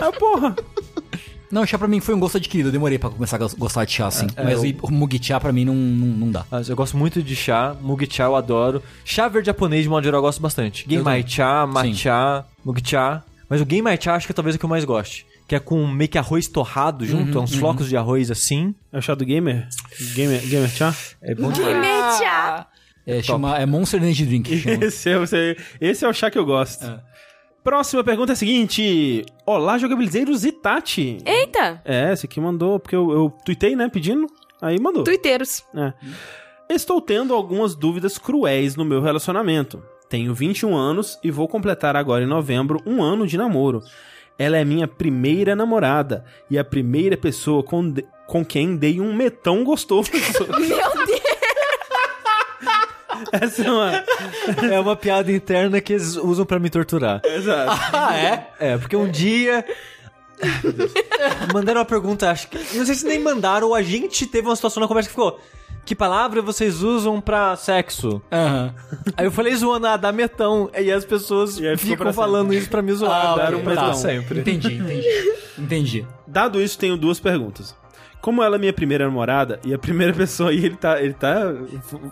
É, 0.00 0.12
porra. 0.16 0.54
Não, 1.50 1.64
chá 1.64 1.78
pra 1.78 1.88
mim 1.88 2.00
foi 2.00 2.14
um 2.14 2.18
gosto 2.20 2.36
adquirido. 2.36 2.66
Eu 2.68 2.72
demorei 2.72 2.98
pra 2.98 3.08
começar 3.08 3.36
a 3.36 3.38
gos- 3.38 3.54
gostar 3.54 3.84
de 3.86 3.92
chá, 3.92 4.08
assim. 4.08 4.26
É, 4.36 4.44
mas 4.44 4.62
eu- 4.62 4.74
o 4.82 4.90
mugichá 4.90 5.40
pra 5.40 5.52
mim 5.52 5.64
não, 5.64 5.74
não, 5.74 6.06
não 6.26 6.30
dá. 6.30 6.44
Eu 6.68 6.76
gosto 6.76 6.96
muito 6.98 7.22
de 7.22 7.34
chá, 7.34 7.74
Mugicha 7.80 8.24
eu 8.24 8.36
adoro. 8.36 8.82
Chá 9.04 9.26
verde 9.26 9.46
japonês, 9.46 9.84
de 9.84 9.88
modo 9.88 10.04
geral, 10.04 10.18
eu 10.18 10.22
gosto 10.22 10.42
bastante. 10.42 10.84
Genmai 10.88 11.24
cha, 11.26 11.66
matcha, 11.66 12.44
Mugicha. 12.64 13.22
Mas 13.48 13.60
o 13.62 13.66
Genmai 13.68 13.98
cha 14.00 14.14
acho 14.16 14.26
que 14.26 14.32
é 14.32 14.34
talvez 14.34 14.54
o 14.56 14.58
que 14.58 14.64
eu 14.64 14.68
mais 14.68 14.84
goste. 14.84 15.24
Que 15.48 15.54
é 15.54 15.60
com 15.60 15.86
meio 15.86 16.10
que 16.10 16.18
arroz 16.18 16.46
torrado 16.48 17.06
junto, 17.06 17.38
é 17.38 17.40
uns 17.40 17.54
flocos 17.54 17.88
de 17.88 17.96
arroz 17.96 18.30
assim. 18.30 18.74
É 18.92 18.98
o 18.98 19.00
chá 19.00 19.14
do 19.14 19.24
gamer? 19.24 19.66
Gamer, 20.14 20.40
gamer 20.46 20.68
chá? 20.68 20.94
É 21.22 21.34
bom 21.34 21.50
demais. 21.52 21.76
Mecha! 21.78 22.66
É, 23.06 23.22
chama, 23.22 23.56
é 23.56 23.64
Monster 23.64 24.02
Energy 24.02 24.24
Drink. 24.26 24.52
Esse 24.82 25.10
é, 25.10 25.22
esse, 25.22 25.56
esse 25.80 26.04
é 26.04 26.08
o 26.08 26.12
chá 26.12 26.30
que 26.30 26.38
eu 26.38 26.44
gosto. 26.44 26.84
É. 26.84 27.00
Próxima 27.62 28.02
pergunta 28.04 28.32
é 28.32 28.34
a 28.34 28.36
seguinte: 28.36 29.24
Olá, 29.46 29.78
jogabilizeiros 29.78 30.44
e 30.44 30.52
Tati. 30.52 31.18
Eita! 31.24 31.80
É, 31.84 32.12
esse 32.12 32.26
aqui 32.26 32.40
mandou, 32.40 32.78
porque 32.80 32.96
eu, 32.96 33.10
eu 33.12 33.32
tuitei, 33.44 33.76
né, 33.76 33.88
pedindo. 33.88 34.26
Aí 34.60 34.78
mandou. 34.80 35.04
Tuiteiros. 35.04 35.64
É. 35.74 35.92
Estou 36.68 37.00
tendo 37.00 37.32
algumas 37.34 37.74
dúvidas 37.76 38.18
cruéis 38.18 38.74
no 38.74 38.84
meu 38.84 39.00
relacionamento. 39.00 39.82
Tenho 40.08 40.32
21 40.34 40.74
anos 40.76 41.18
e 41.22 41.30
vou 41.30 41.46
completar 41.48 41.94
agora 41.96 42.24
em 42.24 42.28
novembro 42.28 42.80
um 42.86 43.02
ano 43.02 43.26
de 43.26 43.36
namoro. 43.36 43.82
Ela 44.38 44.56
é 44.58 44.64
minha 44.64 44.86
primeira 44.86 45.56
namorada 45.56 46.24
e 46.50 46.58
a 46.58 46.64
primeira 46.64 47.16
pessoa 47.16 47.62
com, 47.62 47.90
de- 47.90 48.04
com 48.26 48.44
quem 48.44 48.76
dei 48.76 49.00
um 49.00 49.14
metão 49.14 49.64
gostoso. 49.64 50.10
Meu 50.58 51.05
Deus! 51.05 51.05
Essa 53.32 53.62
é 53.64 53.70
uma. 53.70 54.04
É 54.70 54.80
uma 54.80 54.96
piada 54.96 55.30
interna 55.32 55.80
que 55.80 55.92
eles 55.92 56.16
usam 56.16 56.46
pra 56.46 56.58
me 56.58 56.70
torturar. 56.70 57.20
Exato. 57.24 57.72
Ah, 57.92 58.16
é? 58.16 58.50
É, 58.58 58.78
porque 58.78 58.96
um 58.96 59.10
dia 59.10 59.64
Mandaram 61.52 61.80
uma 61.80 61.86
pergunta, 61.86 62.30
acho 62.30 62.48
que. 62.48 62.58
Não 62.76 62.84
sei 62.84 62.94
se 62.94 63.06
nem 63.06 63.18
mandaram, 63.18 63.68
ou 63.68 63.74
a 63.74 63.82
gente 63.82 64.26
teve 64.26 64.46
uma 64.48 64.56
situação 64.56 64.80
na 64.80 64.88
conversa 64.88 65.08
que 65.08 65.14
ficou. 65.14 65.40
Que 65.84 65.94
palavra 65.94 66.42
vocês 66.42 66.82
usam 66.82 67.20
pra 67.20 67.54
sexo? 67.54 68.20
Aham. 68.32 68.74
Aí 69.16 69.24
eu 69.24 69.30
falei 69.30 69.54
zoando, 69.54 69.86
ah, 69.86 69.96
dá 69.96 70.10
metão. 70.10 70.68
E 70.76 70.90
as 70.90 71.04
pessoas 71.04 71.58
E 71.58 71.66
aí 71.66 71.76
ficou 71.76 71.92
ficam 71.92 72.04
pra 72.06 72.12
falando 72.12 72.52
isso 72.52 72.68
pra 72.68 72.82
me 72.82 72.92
zoar. 72.92 73.26
Ah, 73.26 73.34
ok, 73.34 73.62
metão 73.62 73.74
tá. 73.90 73.94
sempre. 73.94 74.40
Entendi, 74.40 74.74
entendi. 74.74 75.32
Entendi. 75.56 76.06
Dado 76.26 76.60
isso, 76.60 76.76
tenho 76.76 76.96
duas 76.96 77.20
perguntas. 77.20 77.74
Como 78.20 78.42
ela 78.42 78.56
é 78.56 78.58
minha 78.58 78.72
primeira 78.72 79.04
namorada 79.04 79.60
e 79.64 79.72
a 79.72 79.78
primeira 79.78 80.12
pessoa 80.14 80.50
aí, 80.50 80.64
ele 80.64 80.76
tá. 80.76 81.00
Ele 81.00 81.14
tá. 81.14 81.52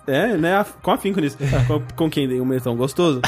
É, 0.06 0.36
né? 0.36 0.64
Com 0.82 0.90
afinco 0.90 1.20
nisso. 1.20 1.36
com, 1.66 1.82
com 1.96 2.10
quem 2.10 2.28
tem 2.28 2.40
um 2.40 2.44
meio 2.44 2.60
tão 2.60 2.76
gostoso. 2.76 3.20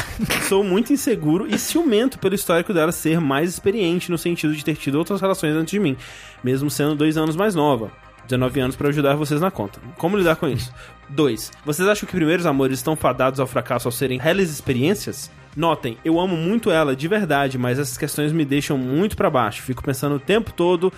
Sou 0.49 0.63
muito 0.63 0.93
inseguro 0.93 1.47
e 1.47 1.59
ciumento 1.59 2.19
pelo 2.19 2.35
histórico 2.35 2.73
dela 2.73 2.93
ser 2.93 3.21
mais 3.21 3.51
experiente 3.51 4.11
no 4.11 4.19
sentido 4.19 4.55
de 4.55 4.65
ter 4.65 4.77
tido 4.77 4.97
outras 4.97 5.21
relações 5.21 5.55
antes 5.55 5.73
de 5.73 5.81
mim, 5.81 5.97
mesmo 6.43 6.71
sendo 6.71 6.95
dois 6.95 7.17
anos 7.17 7.37
mais 7.37 7.55
nova. 7.55 7.91
19 8.27 8.61
anos 8.61 8.77
pra 8.77 8.89
ajudar 8.89 9.15
vocês 9.15 9.41
na 9.41 9.51
conta. 9.51 9.81
Como 9.97 10.17
lidar 10.17 10.37
com 10.37 10.49
isso? 10.49 10.73
2. 11.09 11.53
Vocês 11.65 11.89
acham 11.89 12.07
que 12.07 12.15
primeiros 12.15 12.45
amores 12.45 12.79
estão 12.79 12.97
fadados 12.97 13.41
ao 13.41 13.47
fracasso 13.47 13.89
ao 13.89 13.93
serem 13.93 14.19
reais 14.19 14.51
experiências? 14.51 15.31
Notem, 15.57 15.97
eu 16.05 16.21
amo 16.21 16.37
muito 16.37 16.71
ela 16.71 16.95
de 16.95 17.09
verdade, 17.09 17.57
mas 17.57 17.79
essas 17.79 17.97
questões 17.97 18.33
me 18.33 18.45
deixam 18.45 18.77
muito 18.77 19.17
pra 19.17 19.31
baixo. 19.31 19.63
Fico 19.63 19.83
pensando 19.83 20.17
o 20.17 20.21
tempo 20.21 20.53
todo, 20.53 20.93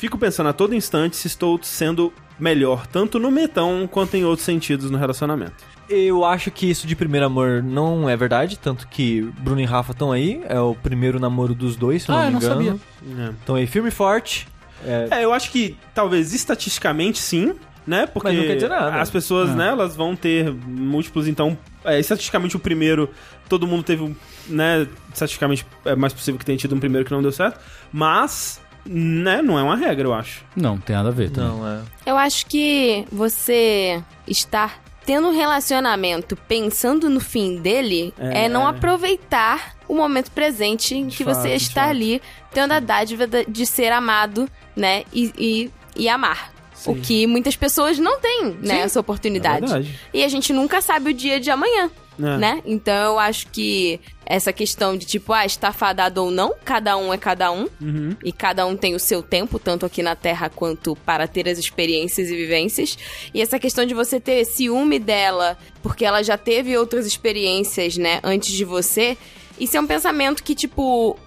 fico 0.00 0.16
pensando 0.18 0.48
a 0.48 0.52
todo 0.52 0.74
instante 0.74 1.14
se 1.16 1.26
estou 1.26 1.60
sendo 1.62 2.10
melhor, 2.38 2.86
tanto 2.86 3.18
no 3.18 3.30
metão 3.30 3.86
quanto 3.90 4.16
em 4.16 4.24
outros 4.24 4.46
sentidos 4.46 4.90
no 4.90 4.96
relacionamento. 4.96 5.52
Eu 5.90 6.24
acho 6.24 6.50
que 6.50 6.70
isso 6.70 6.86
de 6.86 6.96
primeiro 6.96 7.26
amor 7.26 7.62
não 7.62 8.08
é 8.08 8.16
verdade, 8.16 8.58
tanto 8.58 8.88
que 8.88 9.20
Bruno 9.40 9.60
e 9.60 9.64
Rafa 9.64 9.92
estão 9.92 10.10
aí. 10.10 10.40
É 10.48 10.58
o 10.58 10.74
primeiro 10.74 11.20
namoro 11.20 11.54
dos 11.54 11.76
dois, 11.76 12.02
se 12.04 12.08
eu 12.08 12.14
não 12.14 12.22
Ah, 12.22 12.30
me 12.30 12.32
eu 12.36 12.40
não 12.40 12.62
engano. 12.62 12.80
sabia. 13.02 13.24
É. 13.26 13.30
Estão 13.30 13.54
aí 13.56 13.66
firme 13.66 13.88
e 13.88 13.92
forte. 13.92 14.48
É, 14.84 15.08
É, 15.10 15.24
eu 15.24 15.32
acho 15.34 15.50
que 15.50 15.76
talvez 15.92 16.32
estatisticamente 16.32 17.18
sim, 17.18 17.54
né? 17.86 18.06
Porque 18.06 18.28
Mas 18.28 18.38
não 18.38 18.44
quer 18.44 18.54
dizer 18.54 18.68
nada. 18.68 19.00
as 19.02 19.10
pessoas, 19.10 19.50
Ah. 19.50 19.54
né, 19.54 19.68
elas 19.68 19.94
vão 19.96 20.16
ter 20.16 20.50
múltiplos, 20.50 21.28
então, 21.28 21.58
é, 21.84 21.98
estatisticamente 22.00 22.56
o 22.56 22.60
primeiro, 22.60 23.10
todo 23.48 23.66
mundo 23.66 23.82
teve, 23.82 24.02
um, 24.02 24.14
né, 24.48 24.86
estatisticamente 25.12 25.66
é 25.84 25.94
mais 25.96 26.12
possível 26.14 26.38
que 26.38 26.44
tenha 26.46 26.56
tido 26.56 26.74
um 26.74 26.78
primeiro 26.80 27.04
que 27.04 27.12
não 27.12 27.20
deu 27.20 27.32
certo, 27.32 27.58
mas, 27.92 28.60
né, 28.86 29.42
não 29.42 29.58
é 29.58 29.62
uma 29.62 29.76
regra, 29.76 30.06
eu 30.08 30.14
acho. 30.14 30.44
Não, 30.56 30.78
tem 30.78 30.96
nada 30.96 31.08
a 31.08 31.12
ver. 31.12 31.30
também. 31.30 31.50
não, 31.50 31.68
é. 31.68 31.80
Eu 32.06 32.16
acho 32.16 32.46
que 32.46 33.04
você 33.12 34.02
estar 34.26 34.80
tendo 35.04 35.28
um 35.28 35.32
relacionamento 35.36 36.36
pensando 36.36 37.08
no 37.08 37.20
fim 37.20 37.56
dele 37.60 38.12
é, 38.18 38.44
É. 38.44 38.48
não 38.48 38.66
aproveitar 38.66 39.74
o 39.88 39.94
momento 39.94 40.30
presente 40.30 40.94
em 40.94 41.06
De 41.08 41.16
que 41.16 41.24
fato, 41.24 41.36
você 41.36 41.50
está 41.54 41.86
ali 41.88 42.20
tendo 42.52 42.72
a 42.72 42.80
dádiva 42.80 43.26
de 43.26 43.66
ser 43.66 43.90
amado, 43.92 44.48
né? 44.76 45.04
E, 45.12 45.32
e, 45.36 45.70
e 45.96 46.08
amar. 46.08 46.52
O 46.86 46.94
Sim. 46.94 47.00
que 47.00 47.26
muitas 47.26 47.56
pessoas 47.56 47.98
não 47.98 48.20
têm, 48.20 48.56
né? 48.62 48.74
Sim. 48.76 48.80
Essa 48.80 48.98
É 48.98 49.00
oportunidade. 49.00 49.60
verdade. 49.66 49.98
e 50.14 50.24
a 50.24 50.28
gente 50.28 50.52
nunca 50.52 50.80
sabe 50.80 51.10
o 51.10 51.14
dia 51.14 51.38
de 51.38 51.50
amanhã, 51.50 51.90
É. 52.18 52.36
né? 52.38 52.62
Então 52.64 52.94
eu 53.12 53.18
acho 53.18 53.48
que 53.48 54.00
essa 54.24 54.52
questão 54.52 54.96
de 54.96 55.04
tipo, 55.04 55.32
ah, 55.32 55.44
está 55.44 55.72
fadado 55.72 56.22
ou 56.24 56.30
não, 56.30 56.54
cada 56.64 56.96
um 56.96 57.12
é 57.12 57.18
cada 57.18 57.50
um. 57.52 57.66
Uhum. 57.80 58.16
E 58.24 58.32
cada 58.32 58.64
um 58.66 58.76
tem 58.76 58.94
o 58.94 58.98
seu 59.00 59.22
tempo, 59.22 59.58
tanto 59.58 59.84
aqui 59.84 60.02
na 60.02 60.14
Terra 60.16 60.48
quanto 60.48 60.94
para 61.04 61.26
ter 61.28 61.48
as 61.48 61.58
experiências 61.58 62.30
e 62.30 62.36
vivências. 62.36 62.96
E 63.34 63.42
essa 63.42 63.58
questão 63.58 63.84
de 63.84 63.92
você 63.92 64.18
ter 64.20 64.44
ciúme 64.46 64.98
dela, 64.98 65.58
porque 65.82 66.04
ela 66.04 66.22
já 66.22 66.38
teve 66.38 66.76
outras 66.78 67.06
experiências, 67.06 67.96
né, 67.98 68.20
antes 68.22 68.52
de 68.52 68.64
você. 68.64 69.18
Isso 69.58 69.76
é 69.76 69.80
um 69.80 69.86
pensamento 69.86 70.42
que, 70.42 70.54
tipo, 70.54 71.18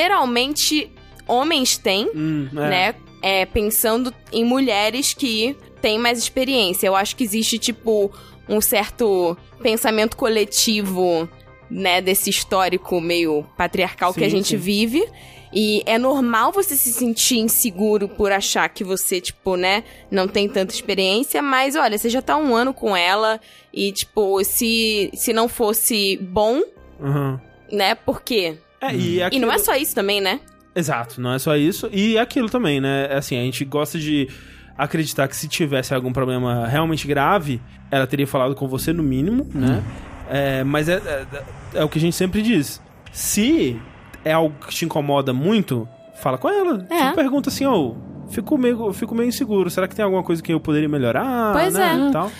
geralmente 0.00 0.90
homens 1.26 1.76
têm, 1.76 2.10
Hum, 2.14 2.48
é. 2.52 2.68
né? 2.68 2.94
É, 3.22 3.44
pensando 3.46 4.12
em 4.32 4.44
mulheres 4.44 5.12
que 5.14 5.56
têm 5.82 5.98
mais 5.98 6.18
experiência. 6.18 6.86
Eu 6.86 6.96
acho 6.96 7.14
que 7.16 7.24
existe, 7.24 7.58
tipo, 7.58 8.10
um 8.48 8.60
certo 8.60 9.36
pensamento 9.62 10.16
coletivo, 10.16 11.28
né, 11.70 12.00
desse 12.00 12.30
histórico 12.30 13.00
meio 13.00 13.44
patriarcal 13.56 14.12
que 14.14 14.24
a 14.24 14.28
Sim, 14.30 14.36
gente 14.36 14.48
sim. 14.48 14.56
vive. 14.56 15.04
E 15.52 15.82
é 15.84 15.98
normal 15.98 16.52
você 16.52 16.76
se 16.76 16.92
sentir 16.92 17.38
inseguro 17.38 18.08
por 18.08 18.30
achar 18.30 18.68
que 18.68 18.84
você, 18.84 19.20
tipo, 19.20 19.56
né, 19.56 19.82
não 20.10 20.28
tem 20.28 20.48
tanta 20.48 20.72
experiência, 20.72 21.42
mas 21.42 21.74
olha, 21.76 21.98
você 21.98 22.08
já 22.08 22.22
tá 22.22 22.36
um 22.36 22.54
ano 22.54 22.72
com 22.72 22.96
ela 22.96 23.40
e, 23.74 23.90
tipo, 23.92 24.42
se, 24.44 25.10
se 25.14 25.32
não 25.32 25.48
fosse 25.48 26.16
bom, 26.18 26.62
Uhum. 27.00 27.38
né, 27.72 27.94
por 27.96 28.22
quê? 28.22 28.58
É, 28.80 28.94
e, 28.94 29.16
E 29.32 29.38
não 29.38 29.50
é 29.50 29.54
aquilo- 29.56 29.58
só 29.64 29.74
isso 29.74 29.94
também, 29.94 30.20
né? 30.20 30.40
Exato, 30.80 31.20
não 31.20 31.32
é 31.34 31.38
só 31.38 31.56
isso. 31.56 31.88
E 31.92 32.18
aquilo 32.18 32.48
também, 32.48 32.80
né? 32.80 33.06
Assim, 33.12 33.38
a 33.38 33.42
gente 33.42 33.64
gosta 33.64 33.98
de 33.98 34.28
acreditar 34.76 35.28
que 35.28 35.36
se 35.36 35.46
tivesse 35.46 35.94
algum 35.94 36.12
problema 36.12 36.66
realmente 36.66 37.06
grave, 37.06 37.60
ela 37.90 38.06
teria 38.06 38.26
falado 38.26 38.54
com 38.54 38.66
você 38.66 38.92
no 38.92 39.02
mínimo, 39.02 39.46
né? 39.54 39.82
É, 40.30 40.64
mas 40.64 40.88
é, 40.88 40.94
é, 40.94 41.26
é 41.74 41.84
o 41.84 41.88
que 41.88 41.98
a 41.98 42.00
gente 42.00 42.16
sempre 42.16 42.40
diz. 42.40 42.80
Se 43.12 43.78
é 44.24 44.32
algo 44.32 44.54
que 44.66 44.74
te 44.74 44.84
incomoda 44.84 45.32
muito, 45.32 45.86
fala 46.14 46.38
com 46.38 46.48
ela. 46.48 46.86
É. 46.88 47.02
Tipo, 47.02 47.14
pergunta 47.14 47.50
assim, 47.50 47.66
ô, 47.66 47.96
fico 48.30 48.56
meio, 48.56 48.92
fico 48.92 49.14
meio 49.14 49.28
inseguro. 49.28 49.68
Será 49.68 49.86
que 49.86 49.94
tem 49.94 50.04
alguma 50.04 50.22
coisa 50.22 50.42
que 50.42 50.52
eu 50.52 50.60
poderia 50.60 50.88
melhorar? 50.88 51.52
Pois 51.52 51.74
né? 51.74 51.92
é. 51.92 52.08
E 52.08 52.12
tal. 52.12 52.30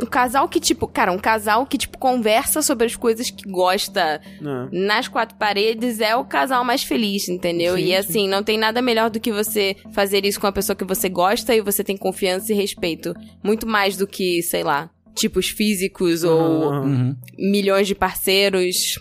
Um 0.00 0.06
casal 0.06 0.48
que, 0.48 0.58
tipo, 0.60 0.86
cara, 0.86 1.12
um 1.12 1.18
casal 1.18 1.66
que, 1.66 1.76
tipo, 1.76 1.98
conversa 1.98 2.62
sobre 2.62 2.86
as 2.86 2.96
coisas 2.96 3.30
que 3.30 3.48
gosta 3.48 4.20
Né? 4.40 4.68
nas 4.72 5.08
quatro 5.08 5.36
paredes 5.36 6.00
é 6.00 6.16
o 6.16 6.24
casal 6.24 6.64
mais 6.64 6.82
feliz, 6.82 7.28
entendeu? 7.28 7.76
Sim, 7.76 7.82
e 7.84 7.94
assim, 7.96 8.28
não 8.28 8.42
tem 8.42 8.56
nada 8.58 8.80
melhor 8.80 9.10
do 9.10 9.20
que 9.20 9.32
você 9.32 9.76
fazer 9.92 10.24
isso 10.24 10.40
com 10.40 10.46
a 10.46 10.52
pessoa 10.52 10.74
que 10.76 10.84
você 10.84 11.08
gosta 11.08 11.54
e 11.54 11.60
você 11.60 11.84
tem 11.84 11.96
confiança 11.96 12.52
e 12.52 12.56
respeito. 12.56 13.14
Muito 13.42 13.66
mais 13.66 13.96
do 13.96 14.06
que, 14.06 14.42
sei 14.42 14.62
lá, 14.62 14.88
tipos 15.14 15.48
físicos 15.48 16.24
ou. 16.24 16.72
Uhum. 16.72 17.16
milhões 17.38 17.86
de 17.86 17.94
parceiros. 17.94 18.98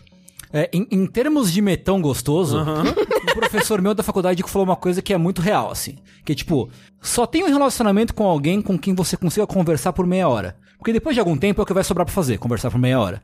É, 0.51 0.67
em, 0.73 0.87
em 0.89 1.05
termos 1.05 1.53
de 1.53 1.61
metão 1.61 2.01
gostoso, 2.01 2.57
Aham. 2.57 2.83
um 3.29 3.33
professor 3.39 3.81
meu 3.81 3.93
da 3.93 4.01
faculdade 4.01 4.41
falou 4.47 4.67
uma 4.67 4.75
coisa 4.75 4.99
que 5.01 5.13
é 5.13 5.17
muito 5.17 5.41
real, 5.41 5.71
assim. 5.71 5.97
Que 6.25 6.31
é 6.31 6.35
tipo, 6.35 6.69
só 7.01 7.25
tem 7.27 7.43
um 7.43 7.47
relacionamento 7.47 8.13
com 8.15 8.25
alguém 8.25 8.59
com 8.61 8.77
quem 8.77 8.95
você 8.95 9.15
consiga 9.15 9.45
conversar 9.45 9.93
por 9.93 10.07
meia 10.07 10.27
hora. 10.27 10.57
Porque 10.79 10.93
depois 10.93 11.13
de 11.13 11.19
algum 11.19 11.37
tempo 11.37 11.61
é 11.61 11.63
o 11.63 11.65
que 11.65 11.73
vai 11.73 11.83
sobrar 11.83 12.05
pra 12.05 12.15
fazer, 12.15 12.39
conversar 12.39 12.71
por 12.71 12.79
meia 12.79 12.99
hora. 12.99 13.21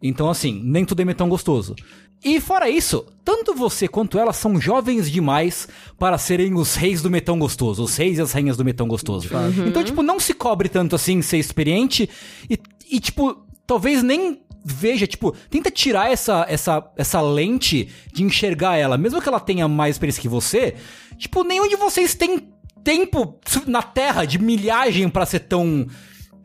Então, 0.00 0.30
assim, 0.30 0.60
nem 0.62 0.84
tudo 0.84 1.02
é 1.02 1.04
metão 1.04 1.28
gostoso. 1.28 1.74
E 2.22 2.40
fora 2.40 2.68
isso, 2.68 3.06
tanto 3.24 3.54
você 3.54 3.88
quanto 3.88 4.18
ela 4.18 4.32
são 4.32 4.60
jovens 4.60 5.10
demais 5.10 5.66
para 5.98 6.18
serem 6.18 6.54
os 6.54 6.74
reis 6.74 7.00
do 7.00 7.10
metão 7.10 7.38
gostoso, 7.38 7.82
os 7.82 7.96
reis 7.96 8.18
e 8.18 8.20
as 8.20 8.32
rainhas 8.32 8.56
do 8.56 8.64
metão 8.64 8.86
gostoso. 8.86 9.28
Então, 9.66 9.82
tipo, 9.82 10.02
não 10.02 10.20
se 10.20 10.34
cobre 10.34 10.68
tanto 10.68 10.94
assim 10.94 11.22
ser 11.22 11.38
experiente 11.38 12.08
e, 12.48 12.58
e 12.90 13.00
tipo, 13.00 13.42
talvez 13.66 14.02
nem 14.02 14.40
veja, 14.64 15.06
tipo, 15.06 15.34
tenta 15.48 15.70
tirar 15.70 16.10
essa, 16.10 16.44
essa, 16.48 16.90
essa 16.96 17.20
lente 17.20 17.88
de 18.12 18.22
enxergar 18.22 18.76
ela, 18.76 18.98
mesmo 18.98 19.22
que 19.22 19.28
ela 19.28 19.40
tenha 19.40 19.66
mais 19.66 19.94
experiência 19.94 20.20
que 20.20 20.28
você, 20.28 20.74
tipo, 21.16 21.42
nenhum 21.42 21.68
de 21.68 21.76
vocês 21.76 22.14
tem 22.14 22.48
tempo 22.84 23.38
na 23.66 23.82
Terra 23.82 24.24
de 24.24 24.38
milhagem 24.38 25.08
pra 25.08 25.24
ser 25.24 25.40
tão 25.40 25.86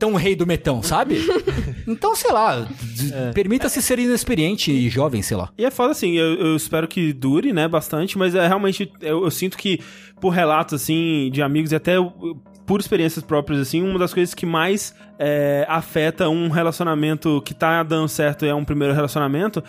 tão 0.04 0.16
rei 0.16 0.36
do 0.36 0.46
metão, 0.46 0.84
sabe? 0.84 1.18
então, 1.88 2.14
sei 2.14 2.30
lá, 2.34 2.60
d- 2.60 2.68
permita-se 3.34 3.82
ser 3.82 4.00
inexperiente 4.00 4.70
e 4.70 4.90
jovem, 4.90 5.22
sei 5.22 5.38
lá. 5.38 5.50
E 5.58 5.64
é 5.64 5.72
foda 5.72 5.92
assim, 5.92 6.12
eu, 6.18 6.34
eu 6.36 6.56
espero 6.58 6.90
que 6.90 7.14
dure, 7.14 7.54
né, 7.54 7.70
bastante, 7.70 8.18
mas 8.18 8.36
é 8.36 8.46
realmente, 8.46 8.92
eu, 9.00 9.24
eu 9.24 9.32
sinto 9.32 9.58
que, 9.58 9.80
por 10.20 10.32
relatos, 10.32 10.74
assim, 10.82 11.30
de 11.32 11.42
amigos 11.42 11.72
e 11.72 11.76
até 11.78 11.96
eu- 11.96 12.12
por 12.66 12.82
experiências 12.82 13.24
próprias, 13.24 13.62
assim, 13.62 13.82
uma 13.82 13.98
das 13.98 14.14
coisas 14.14 14.34
que 14.34 14.46
mais 14.46 14.94
é, 15.18 15.66
afeta 15.70 16.28
um 16.28 16.50
relacionamento 16.50 17.42
que 17.46 17.54
tá 17.54 17.82
dando 17.84 18.10
certo 18.10 18.46
e 18.46 18.50
é 18.50 18.56
um 18.56 18.66
primeiro 18.66 18.94
relacionamento, 18.94 19.64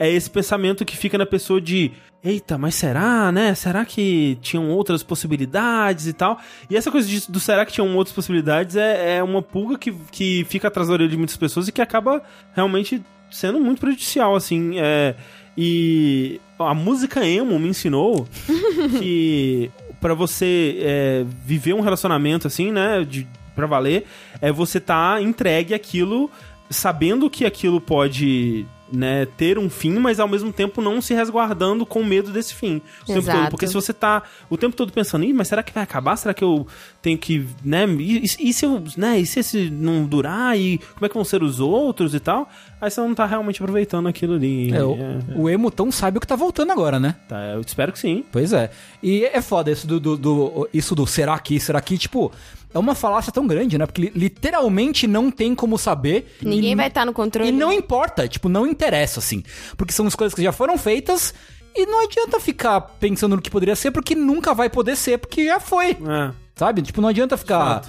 é 0.00 0.10
esse 0.10 0.28
pensamento 0.30 0.84
que 0.84 0.96
fica 0.96 1.16
na 1.18 1.26
pessoa 1.26 1.60
de 1.60 1.92
eita, 2.24 2.56
mas 2.58 2.74
será, 2.74 3.30
né? 3.30 3.54
Será 3.54 3.84
que 3.84 4.36
tinham 4.42 4.68
outras 4.70 5.02
possibilidades 5.02 6.06
e 6.06 6.12
tal? 6.14 6.40
E 6.68 6.76
essa 6.76 6.90
coisa 6.90 7.06
de- 7.06 7.30
do 7.30 7.38
será 7.38 7.64
que 7.66 7.72
tinham 7.72 7.94
outras 7.96 8.14
possibilidades 8.14 8.76
é, 8.76 9.18
é 9.18 9.22
uma 9.22 9.42
pulga 9.42 9.78
que, 9.78 9.92
que 10.10 10.44
fica 10.48 10.68
atrás 10.68 10.88
da 10.88 10.94
orelha 10.94 11.10
de 11.10 11.16
muitas 11.16 11.36
pessoas 11.36 11.68
e 11.68 11.72
que 11.72 11.80
acaba 11.82 12.22
realmente 12.54 13.02
sendo 13.30 13.60
muito 13.60 13.78
prejudicial, 13.80 14.34
assim. 14.34 14.72
É, 14.78 15.14
e 15.56 16.40
a 16.58 16.74
música 16.74 17.24
emo 17.24 17.58
me 17.58 17.68
ensinou 17.68 18.26
que 18.98 19.70
pra 20.00 20.14
você 20.14 20.78
é, 20.80 21.24
viver 21.44 21.74
um 21.74 21.80
relacionamento 21.80 22.46
assim, 22.46 22.72
né, 22.72 23.04
de, 23.04 23.26
pra 23.54 23.66
valer, 23.66 24.06
é 24.40 24.50
você 24.50 24.80
tá 24.80 25.20
entregue 25.20 25.74
àquilo, 25.74 26.30
sabendo 26.70 27.28
que 27.28 27.44
aquilo 27.44 27.80
pode 27.80 28.64
né, 28.92 29.26
ter 29.36 29.58
um 29.58 29.68
fim, 29.70 29.98
mas 29.98 30.18
ao 30.20 30.28
mesmo 30.28 30.52
tempo 30.52 30.80
não 30.82 31.00
se 31.00 31.14
resguardando 31.14 31.84
com 31.86 32.02
medo 32.04 32.30
desse 32.30 32.54
fim. 32.54 32.80
O 33.02 33.06
tempo 33.06 33.20
todo. 33.42 33.50
Porque 33.50 33.66
se 33.66 33.74
você 33.74 33.92
tá 33.92 34.22
o 34.48 34.56
tempo 34.56 34.74
todo 34.76 34.92
pensando, 34.92 35.24
Ih, 35.24 35.32
mas 35.32 35.48
será 35.48 35.62
que 35.62 35.72
vai 35.72 35.82
acabar? 35.82 36.16
Será 36.16 36.34
que 36.34 36.44
eu 36.44 36.66
tenho 37.02 37.16
que, 37.18 37.46
né, 37.64 37.86
e, 37.98 38.24
e 38.24 38.52
se 38.52 38.64
eu, 38.64 38.82
né, 38.96 39.18
e 39.20 39.26
se 39.26 39.40
esse 39.40 39.70
não 39.70 40.04
durar? 40.04 40.58
E 40.58 40.78
como 40.94 41.06
é 41.06 41.08
que 41.08 41.14
vão 41.14 41.24
ser 41.24 41.42
os 41.42 41.60
outros 41.60 42.14
e 42.14 42.20
tal? 42.20 42.48
Aí 42.80 42.90
você 42.90 43.00
não 43.00 43.14
tá 43.14 43.26
realmente 43.26 43.62
aproveitando 43.62 44.08
aquilo 44.08 44.34
ali. 44.34 44.72
É, 44.72 44.82
o, 44.82 44.94
É, 44.94 45.18
o 45.36 45.48
emo 45.50 45.70
tão 45.70 45.92
sabe 45.92 46.16
o 46.18 46.20
que 46.20 46.26
tá 46.26 46.36
voltando 46.36 46.72
agora, 46.72 46.98
né? 46.98 47.14
tá, 47.28 47.36
eu 47.54 47.60
espero 47.60 47.92
que 47.92 47.98
sim. 47.98 48.24
Pois 48.32 48.52
é. 48.52 48.70
E 49.02 49.24
é 49.24 49.40
foda 49.42 49.70
isso 49.70 49.86
do, 49.86 50.00
do, 50.00 50.16
do- 50.16 50.68
isso 50.72 50.94
do 50.94 51.06
será 51.06 51.38
que, 51.38 51.60
será 51.60 51.80
que, 51.80 51.96
tipo, 51.98 52.32
é 52.72 52.78
uma 52.78 52.94
falácia 52.94 53.32
tão 53.32 53.46
grande, 53.46 53.76
né? 53.76 53.86
Porque 53.86 54.02
li- 54.02 54.12
literalmente 54.14 55.06
não 55.06 55.30
tem 55.30 55.54
como 55.54 55.76
saber. 55.78 56.36
Ninguém 56.42 56.72
e, 56.72 56.76
vai 56.76 56.88
estar 56.88 57.04
no 57.04 57.12
controle. 57.12 57.48
E 57.48 57.52
não 57.52 57.72
importa, 57.72 58.28
tipo, 58.28 58.48
não 58.48 58.66
interessa, 58.66 59.18
assim. 59.20 59.42
Porque 59.76 59.92
são 59.92 60.06
as 60.06 60.14
coisas 60.14 60.34
que 60.34 60.42
já 60.42 60.52
foram 60.52 60.78
feitas 60.78 61.34
e 61.74 61.86
não 61.86 62.04
adianta 62.04 62.40
ficar 62.40 62.80
pensando 62.80 63.36
no 63.36 63.42
que 63.42 63.50
poderia 63.50 63.76
ser, 63.76 63.90
porque 63.90 64.14
nunca 64.14 64.54
vai 64.54 64.68
poder 64.68 64.96
ser, 64.96 65.18
porque 65.18 65.46
já 65.46 65.60
foi. 65.60 65.90
É. 65.90 66.30
Sabe? 66.56 66.82
Tipo, 66.82 67.00
não 67.00 67.08
adianta 67.08 67.36
ficar 67.36 67.82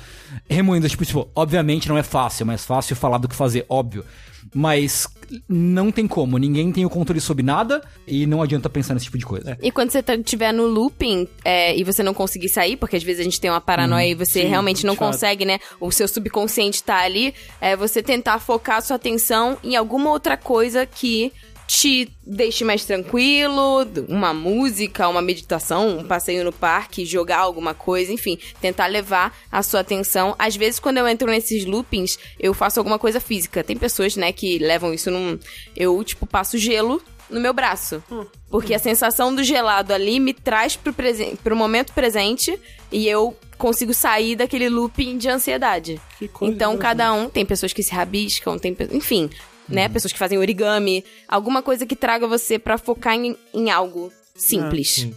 remoendo. 0.50 0.88
Tipo, 0.88 1.06
tipo, 1.06 1.28
obviamente 1.36 1.90
não 1.90 1.98
é 1.98 2.04
fácil, 2.04 2.44
é 2.44 2.46
mais 2.46 2.64
fácil 2.66 2.96
falar 2.96 3.18
do 3.18 3.28
que 3.28 3.36
fazer, 3.36 3.66
óbvio. 3.68 4.06
Mas 4.54 5.08
não 5.48 5.92
tem 5.92 6.08
como, 6.08 6.38
ninguém 6.38 6.72
tem 6.72 6.86
o 6.86 6.90
controle 6.90 7.22
sobre 7.22 7.44
nada 7.44 7.82
e 8.06 8.26
não 8.26 8.42
adianta 8.42 8.70
pensar 8.70 8.94
nesse 8.94 9.06
tipo 9.06 9.18
de 9.18 9.26
coisa. 9.26 9.58
E 9.62 9.72
quando 9.72 9.92
você 9.92 10.00
estiver 10.00 10.52
no 10.52 10.66
looping 10.66 11.28
é, 11.46 11.76
e 11.78 11.84
você 11.84 12.04
não 12.04 12.14
conseguir 12.14 12.50
sair, 12.50 12.76
porque 12.76 12.98
às 12.98 13.04
vezes 13.04 13.22
a 13.22 13.24
gente 13.24 13.40
tem 13.40 13.50
uma 13.50 13.62
paranoia 13.62 14.08
e 14.08 14.14
você 14.14 14.42
sim, 14.42 14.48
realmente 14.48 14.86
não 14.86 14.96
consegue, 14.96 15.46
né? 15.46 15.60
O 15.80 15.92
seu 15.92 16.08
subconsciente 16.08 16.84
tá 16.84 16.98
ali, 16.98 17.34
é 17.62 17.76
você 17.78 18.04
tentar 18.04 18.40
focar 18.40 18.78
a 18.78 18.82
sua 18.82 18.98
atenção 18.98 19.58
em 19.64 19.76
alguma 19.76 20.10
outra 20.10 20.36
coisa 20.36 20.86
que 20.86 21.32
te 21.72 22.12
deixe 22.28 22.66
mais 22.66 22.84
tranquilo, 22.84 23.88
uma 24.10 24.34
música, 24.34 25.08
uma 25.08 25.22
meditação, 25.22 26.00
um 26.00 26.04
passeio 26.04 26.44
no 26.44 26.52
parque, 26.52 27.06
jogar 27.06 27.38
alguma 27.38 27.74
coisa, 27.74 28.12
enfim, 28.12 28.38
tentar 28.60 28.88
levar 28.88 29.34
a 29.50 29.64
sua 29.64 29.80
atenção. 29.80 30.36
Às 30.38 30.54
vezes, 30.58 30.82
quando 30.82 30.98
eu 30.98 31.08
entro 31.08 31.32
nesses 31.32 31.64
loopings, 31.64 32.20
eu 32.38 32.54
faço 32.54 32.78
alguma 32.78 33.00
coisa 33.00 33.22
física. 33.22 33.64
Tem 33.64 33.78
pessoas, 33.78 34.18
né, 34.18 34.34
que 34.34 34.60
levam 34.60 34.94
isso 34.94 35.10
num. 35.10 35.40
Eu, 35.74 36.04
tipo, 36.04 36.26
passo 36.26 36.58
gelo 36.58 37.02
no 37.30 37.40
meu 37.40 37.54
braço. 37.54 38.04
Porque 38.50 38.74
a 38.74 38.80
sensação 38.80 39.34
do 39.34 39.42
gelado 39.42 39.94
ali 39.94 40.20
me 40.20 40.34
traz 40.34 40.76
pro, 40.76 40.92
presen 40.92 41.38
pro 41.38 41.56
momento 41.56 41.94
presente 41.94 42.60
e 42.92 43.08
eu 43.08 43.34
consigo 43.58 43.94
sair 43.94 44.36
daquele 44.36 44.68
looping 44.68 45.18
de 45.18 45.30
ansiedade. 45.30 46.02
Que 46.20 46.28
coisa 46.28 46.54
Então, 46.54 46.78
cada 46.78 47.14
um 47.14 47.30
tem 47.30 47.46
pessoas 47.46 47.72
que 47.72 47.82
se 47.82 47.94
rabiscam, 47.94 48.58
tem 48.58 48.76
enfim, 48.92 49.30
né? 49.72 49.90
Pessoas 49.90 50.12
que 50.14 50.20
fazem 50.20 50.38
origami, 50.38 51.04
alguma 51.28 51.62
coisa 51.62 51.86
que 51.86 51.96
traga 51.96 52.28
você 52.28 52.60
pra 52.60 52.78
focar 52.78 53.16
em, 53.16 53.36
em 53.54 53.70
algo 53.72 54.12
simples. 54.36 55.08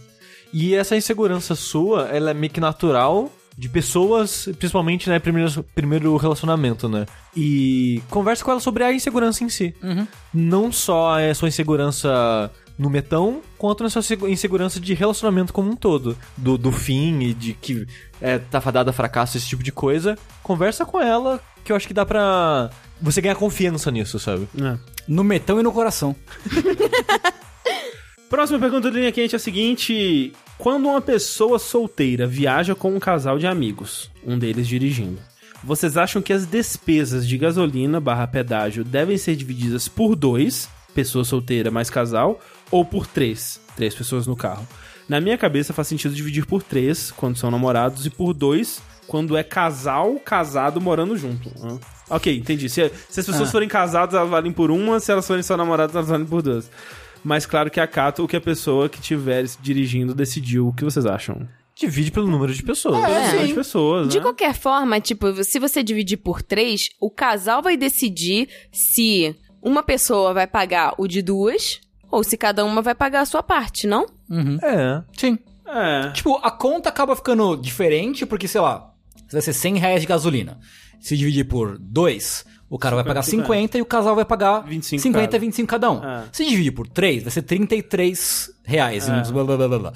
E 0.53 0.73
essa 0.73 0.95
insegurança 0.95 1.53
sua, 1.55 2.03
ela 2.09 2.31
é 2.31 2.33
meio 2.33 2.51
que 2.51 2.59
natural 2.61 3.31
de 3.57 3.69
pessoas, 3.69 4.49
principalmente, 4.59 5.09
né, 5.09 5.17
primeiro, 5.17 5.63
primeiro 5.73 6.15
relacionamento, 6.17 6.89
né? 6.89 7.05
E 7.35 8.01
conversa 8.09 8.43
com 8.43 8.51
ela 8.51 8.59
sobre 8.59 8.83
a 8.83 8.93
insegurança 8.93 9.43
em 9.43 9.49
si. 9.49 9.73
Não 10.33 10.71
só 10.71 11.17
a 11.19 11.33
sua 11.33 11.47
insegurança 11.47 12.51
no 12.77 12.89
metão, 12.89 13.41
quanto 13.57 13.83
na 13.83 13.89
sua 13.89 14.01
segu- 14.01 14.27
insegurança 14.27 14.79
de 14.79 14.93
relacionamento 14.93 15.53
como 15.53 15.71
um 15.71 15.75
todo. 15.75 16.17
Do, 16.35 16.57
do 16.57 16.71
fim 16.71 17.19
e 17.21 17.33
de 17.33 17.53
que 17.53 17.85
é, 18.19 18.37
tá 18.39 18.59
fadada 18.59 18.89
a 18.89 18.93
fracasso, 18.93 19.37
esse 19.37 19.47
tipo 19.47 19.63
de 19.63 19.71
coisa. 19.71 20.17
Conversa 20.43 20.85
com 20.85 20.99
ela, 21.01 21.41
que 21.63 21.71
eu 21.71 21.75
acho 21.77 21.87
que 21.87 21.93
dá 21.93 22.05
pra 22.05 22.69
você 23.01 23.21
ganhar 23.21 23.35
confiança 23.35 23.91
nisso, 23.91 24.19
sabe? 24.19 24.47
É. 24.61 24.77
No 25.07 25.23
metão 25.23 25.59
e 25.59 25.63
no 25.63 25.71
coração. 25.71 26.15
Próxima 28.29 28.59
pergunta 28.59 28.89
do 28.89 28.97
Linha 28.97 29.11
Quente 29.11 29.35
é 29.35 29.37
a 29.37 29.39
seguinte: 29.39 30.33
Quando 30.57 30.87
uma 30.87 31.01
pessoa 31.01 31.59
solteira 31.59 32.25
viaja 32.25 32.73
com 32.73 32.95
um 32.95 32.99
casal 32.99 33.37
de 33.37 33.47
amigos, 33.47 34.09
um 34.25 34.37
deles 34.37 34.67
dirigindo, 34.67 35.19
vocês 35.63 35.95
acham 35.95 36.21
que 36.21 36.33
as 36.33 36.45
despesas 36.45 37.27
de 37.27 37.37
gasolina 37.37 37.99
barra 37.99 38.27
pedágio 38.27 38.83
devem 38.83 39.17
ser 39.17 39.35
divididas 39.35 39.87
por 39.87 40.15
dois, 40.15 40.69
pessoa 40.93 41.23
solteira 41.23 41.71
mais 41.71 41.89
casal, 41.89 42.39
ou 42.71 42.83
por 42.83 43.07
três, 43.07 43.59
três 43.75 43.93
pessoas 43.93 44.27
no 44.27 44.35
carro? 44.35 44.67
Na 45.07 45.21
minha 45.21 45.37
cabeça 45.37 45.73
faz 45.73 45.87
sentido 45.87 46.15
dividir 46.15 46.45
por 46.45 46.63
três, 46.63 47.11
quando 47.11 47.37
são 47.37 47.51
namorados, 47.51 48.05
e 48.05 48.09
por 48.09 48.33
dois, 48.33 48.81
quando 49.07 49.37
é 49.37 49.43
casal 49.43 50.19
casado 50.19 50.81
morando 50.81 51.15
junto. 51.15 51.49
Ok, 52.09 52.35
entendi. 52.37 52.69
Se, 52.69 52.89
se 53.09 53.19
as 53.19 53.25
pessoas 53.25 53.49
Ah. 53.49 53.51
forem 53.51 53.67
casadas, 53.67 54.13
elas 54.15 54.29
valem 54.29 54.51
por 54.51 54.69
uma, 54.71 54.99
se 54.99 55.11
elas 55.11 55.25
forem 55.25 55.41
só 55.43 55.57
namoradas, 55.57 55.95
elas 55.95 56.07
valem 56.09 56.25
por 56.25 56.41
duas. 56.41 56.69
Mas 57.23 57.45
claro 57.45 57.71
que 57.71 57.79
acato 57.79 58.23
o 58.23 58.27
que 58.27 58.35
a 58.35 58.41
pessoa 58.41 58.87
que 58.87 58.99
estiver 58.99 59.43
dirigindo 59.59 60.13
decidiu. 60.13 60.67
O 60.67 60.73
que 60.73 60.83
vocês 60.83 61.05
acham? 61.05 61.47
Divide 61.75 62.11
pelo 62.11 62.27
número 62.27 62.53
de 62.53 62.61
pessoas. 62.63 63.03
É. 63.03 63.27
número 63.31 63.47
de 63.47 63.53
pessoas, 63.53 64.07
De 64.09 64.17
né? 64.17 64.21
qualquer 64.23 64.53
forma, 64.53 65.01
tipo, 65.01 65.43
se 65.43 65.59
você 65.59 65.81
dividir 65.83 66.17
por 66.17 66.41
três, 66.41 66.89
o 67.01 67.09
casal 67.09 67.61
vai 67.61 67.75
decidir 67.75 68.47
se 68.71 69.35
uma 69.61 69.81
pessoa 69.83 70.33
vai 70.33 70.45
pagar 70.47 70.93
o 70.97 71.07
de 71.07 71.21
duas 71.23 71.81
ou 72.11 72.23
se 72.23 72.37
cada 72.37 72.63
uma 72.63 72.81
vai 72.81 72.93
pagar 72.95 73.21
a 73.21 73.25
sua 73.25 73.41
parte, 73.43 73.87
não? 73.87 74.05
Uhum. 74.29 74.57
É. 74.61 75.03
Sim. 75.17 75.37
É. 75.67 76.11
Tipo, 76.11 76.35
a 76.43 76.51
conta 76.51 76.89
acaba 76.89 77.15
ficando 77.15 77.55
diferente 77.57 78.25
porque, 78.25 78.47
sei 78.47 78.61
lá, 78.61 78.91
vai 79.31 79.41
ser 79.41 79.51
100 79.51 79.77
reais 79.79 80.01
de 80.01 80.07
gasolina. 80.07 80.59
Se 80.99 81.15
dividir 81.17 81.45
por 81.45 81.77
dois, 81.77 82.45
o 82.69 82.77
cara 82.79 82.95
vai 82.95 83.03
pagar 83.05 83.23
50, 83.23 83.43
50 83.45 83.77
e 83.77 83.81
o 83.81 83.85
casal 83.85 84.15
vai 84.15 84.25
pagar 84.25 84.61
25 84.61 85.01
50 85.01 85.25
cada. 85.27 85.39
25 85.39 85.67
cada 85.67 85.91
um. 85.91 86.03
É. 86.03 86.23
Se 86.31 86.45
dividir 86.45 86.71
por 86.71 86.87
três, 86.87 87.23
vai 87.23 87.31
ser 87.31 87.41
33 87.43 88.51
reais. 88.63 89.07
É. 89.07 89.31
blá, 89.31 89.43
blá, 89.43 89.57
blá, 89.57 89.79
blá. 89.79 89.93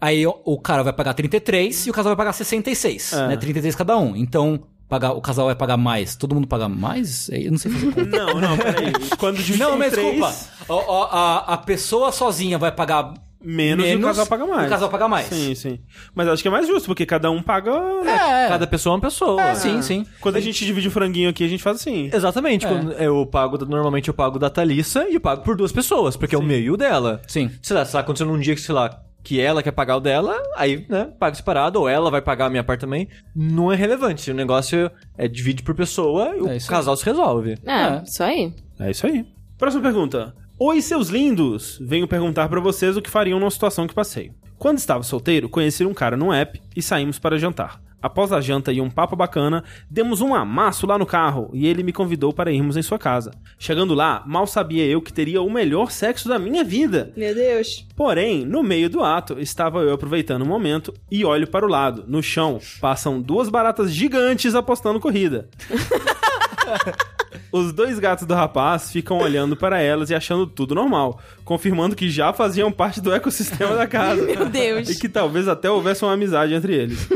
Aí 0.00 0.26
o, 0.26 0.58
cara 0.58 0.82
vai 0.82 0.92
pagar 0.92 1.14
33 1.14 1.86
e 1.86 1.90
o 1.90 1.92
casal 1.92 2.10
vai 2.10 2.16
pagar 2.16 2.32
66, 2.32 3.12
É. 3.12 3.28
né? 3.28 3.36
33 3.36 3.74
cada 3.76 3.96
um. 3.96 4.16
Então, 4.16 4.64
pagar, 4.88 5.12
o 5.12 5.20
casal 5.20 5.46
vai 5.46 5.54
pagar 5.54 5.76
mais. 5.76 6.16
Todo 6.16 6.34
mundo 6.34 6.46
paga 6.48 6.68
mais? 6.68 7.28
Eu 7.30 7.52
não 7.52 7.58
sei 7.58 7.70
fazer 7.70 7.86
conta. 7.94 8.04
Não, 8.04 8.40
não, 8.40 8.58
peraí. 8.58 8.92
Quando 9.16 9.36
divide 9.36 9.58
Não, 9.60 9.78
mas 9.78 9.92
três, 9.92 10.10
desculpa. 10.10 10.34
Ó, 10.68 11.04
a, 11.04 11.54
a 11.54 11.56
pessoa 11.56 12.10
sozinha 12.10 12.58
vai 12.58 12.72
pagar 12.72 13.14
menos, 13.44 13.86
e 13.86 13.94
o 13.96 14.00
casal 14.00 14.26
paga 14.26 14.46
mais. 14.46 14.66
O 14.66 14.70
casal 14.70 14.88
paga 14.88 15.08
mais. 15.08 15.26
Sim, 15.26 15.54
sim. 15.54 15.78
Mas 16.14 16.28
acho 16.28 16.42
que 16.42 16.48
é 16.48 16.50
mais 16.50 16.66
justo, 16.66 16.86
porque 16.86 17.04
cada 17.06 17.30
um 17.30 17.42
paga... 17.42 17.72
né? 18.02 18.44
É, 18.44 18.48
Cada 18.48 18.66
pessoa 18.66 18.92
é 18.92 18.96
uma 18.96 19.00
pessoa. 19.02 19.40
é, 19.42 19.54
sim, 19.54 19.80
sim. 19.82 20.06
Quando 20.20 20.36
a 20.36 20.40
gente 20.40 20.64
divide 20.64 20.88
o 20.88 20.90
franguinho 20.90 21.30
aqui, 21.30 21.44
a 21.44 21.48
gente 21.48 21.62
faz 21.62 21.76
assim. 21.76 22.10
Exatamente. 22.12 22.64
É. 22.66 22.68
Quando 22.68 22.92
eu 22.92 23.26
pago, 23.26 23.58
normalmente 23.64 24.08
eu 24.08 24.14
pago 24.14 24.38
da 24.38 24.50
Thalissa 24.50 25.06
e 25.08 25.14
eu 25.14 25.20
pago 25.20 25.42
por 25.42 25.56
duas 25.56 25.72
pessoas, 25.72 26.16
porque 26.16 26.34
é 26.34 26.38
o 26.38 26.42
meu 26.42 26.58
e 26.58 26.70
o 26.70 26.76
dela. 26.76 27.20
Sim. 27.26 27.50
Sei 27.62 27.76
lá, 27.76 27.84
se 27.84 27.92
tá 27.92 28.00
acontecendo 28.00 28.32
um 28.32 28.38
dia 28.38 28.54
que, 28.54 28.60
sei 28.60 28.74
lá, 28.74 29.00
que 29.24 29.40
ela 29.40 29.62
quer 29.62 29.70
pagar 29.70 29.96
o 29.96 30.00
dela, 30.00 30.36
aí, 30.56 30.84
né, 30.88 31.08
paga 31.18 31.34
separado, 31.36 31.78
ou 31.80 31.88
ela 31.88 32.10
vai 32.10 32.20
pagar 32.20 32.46
a 32.46 32.50
minha 32.50 32.64
parte 32.64 32.80
também. 32.80 33.08
Não 33.34 33.70
é 33.72 33.76
relevante. 33.76 34.30
O 34.30 34.34
negócio 34.34 34.90
é 35.16 35.28
divide 35.28 35.62
por 35.62 35.74
pessoa 35.74 36.34
e 36.36 36.40
o 36.40 36.48
É 36.48 36.58
casal 36.58 36.96
se 36.96 37.04
resolve. 37.04 37.56
É, 37.64 37.72
É. 37.72 38.02
isso 38.04 38.22
aí. 38.22 38.52
É 38.80 38.90
isso 38.90 39.06
aí. 39.06 39.24
Próxima 39.56 39.82
pergunta. 39.82 40.34
Oi, 40.64 40.80
seus 40.80 41.08
lindos! 41.08 41.76
Venho 41.80 42.06
perguntar 42.06 42.48
pra 42.48 42.60
vocês 42.60 42.96
o 42.96 43.02
que 43.02 43.10
fariam 43.10 43.40
numa 43.40 43.50
situação 43.50 43.84
que 43.84 43.92
passei. 43.92 44.30
Quando 44.56 44.78
estava 44.78 45.02
solteiro, 45.02 45.48
conheci 45.48 45.84
um 45.84 45.92
cara 45.92 46.16
num 46.16 46.32
app 46.32 46.62
e 46.76 46.80
saímos 46.80 47.18
para 47.18 47.36
jantar. 47.36 47.82
Após 48.00 48.30
a 48.30 48.40
janta 48.40 48.72
e 48.72 48.80
um 48.80 48.88
papo 48.88 49.16
bacana, 49.16 49.64
demos 49.90 50.20
um 50.20 50.32
amasso 50.32 50.86
lá 50.86 50.96
no 50.96 51.04
carro 51.04 51.50
e 51.52 51.66
ele 51.66 51.82
me 51.82 51.92
convidou 51.92 52.32
para 52.32 52.52
irmos 52.52 52.76
em 52.76 52.82
sua 52.82 52.96
casa. 52.96 53.32
Chegando 53.58 53.92
lá, 53.92 54.22
mal 54.24 54.46
sabia 54.46 54.86
eu 54.86 55.02
que 55.02 55.12
teria 55.12 55.42
o 55.42 55.50
melhor 55.50 55.90
sexo 55.90 56.28
da 56.28 56.38
minha 56.38 56.62
vida. 56.62 57.12
Meu 57.16 57.34
Deus. 57.34 57.84
Porém, 57.96 58.46
no 58.46 58.62
meio 58.62 58.88
do 58.88 59.02
ato, 59.02 59.40
estava 59.40 59.80
eu 59.80 59.92
aproveitando 59.92 60.42
o 60.42 60.46
momento 60.46 60.94
e 61.10 61.24
olho 61.24 61.48
para 61.48 61.66
o 61.66 61.68
lado. 61.68 62.04
No 62.06 62.22
chão, 62.22 62.60
passam 62.80 63.20
duas 63.20 63.48
baratas 63.48 63.92
gigantes 63.92 64.54
apostando 64.54 65.00
corrida. 65.00 65.50
Os 67.50 67.72
dois 67.72 67.98
gatos 67.98 68.26
do 68.26 68.34
rapaz 68.34 68.90
ficam 68.90 69.18
olhando 69.18 69.56
para 69.56 69.80
elas 69.80 70.10
e 70.10 70.14
achando 70.14 70.46
tudo 70.46 70.74
normal, 70.74 71.20
confirmando 71.44 71.96
que 71.96 72.08
já 72.10 72.32
faziam 72.32 72.70
parte 72.72 73.00
do 73.00 73.12
ecossistema 73.12 73.74
da 73.74 73.86
casa. 73.86 74.22
Meu 74.24 74.48
Deus. 74.48 74.88
E 74.88 74.98
que 74.98 75.08
talvez 75.08 75.48
até 75.48 75.70
houvesse 75.70 76.04
uma 76.04 76.12
amizade 76.12 76.54
entre 76.54 76.74
eles. 76.74 77.08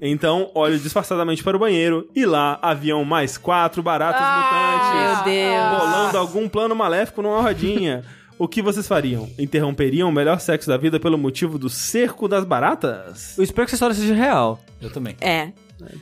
Então, 0.00 0.50
olho 0.52 0.78
disfarçadamente 0.78 1.44
para 1.44 1.56
o 1.56 1.60
banheiro 1.60 2.08
e 2.14 2.26
lá 2.26 2.58
haviam 2.60 3.04
mais 3.04 3.38
quatro 3.38 3.82
baratas 3.82 4.20
mutantes. 4.20 5.24
Meu 5.24 5.24
Deus. 5.24 5.78
Bolando 5.78 6.18
algum 6.18 6.48
plano 6.48 6.74
maléfico 6.74 7.22
numa 7.22 7.40
rodinha. 7.40 8.04
O 8.36 8.48
que 8.48 8.60
vocês 8.60 8.88
fariam? 8.88 9.30
Interromperiam 9.38 10.08
o 10.08 10.12
melhor 10.12 10.40
sexo 10.40 10.68
da 10.68 10.76
vida 10.76 10.98
pelo 10.98 11.16
motivo 11.16 11.56
do 11.56 11.70
cerco 11.70 12.26
das 12.26 12.44
baratas? 12.44 13.38
Eu 13.38 13.44
espero 13.44 13.66
que 13.66 13.70
essa 13.70 13.76
história 13.76 13.94
seja 13.94 14.14
real. 14.14 14.58
Eu 14.80 14.90
também. 14.90 15.14
É. 15.20 15.52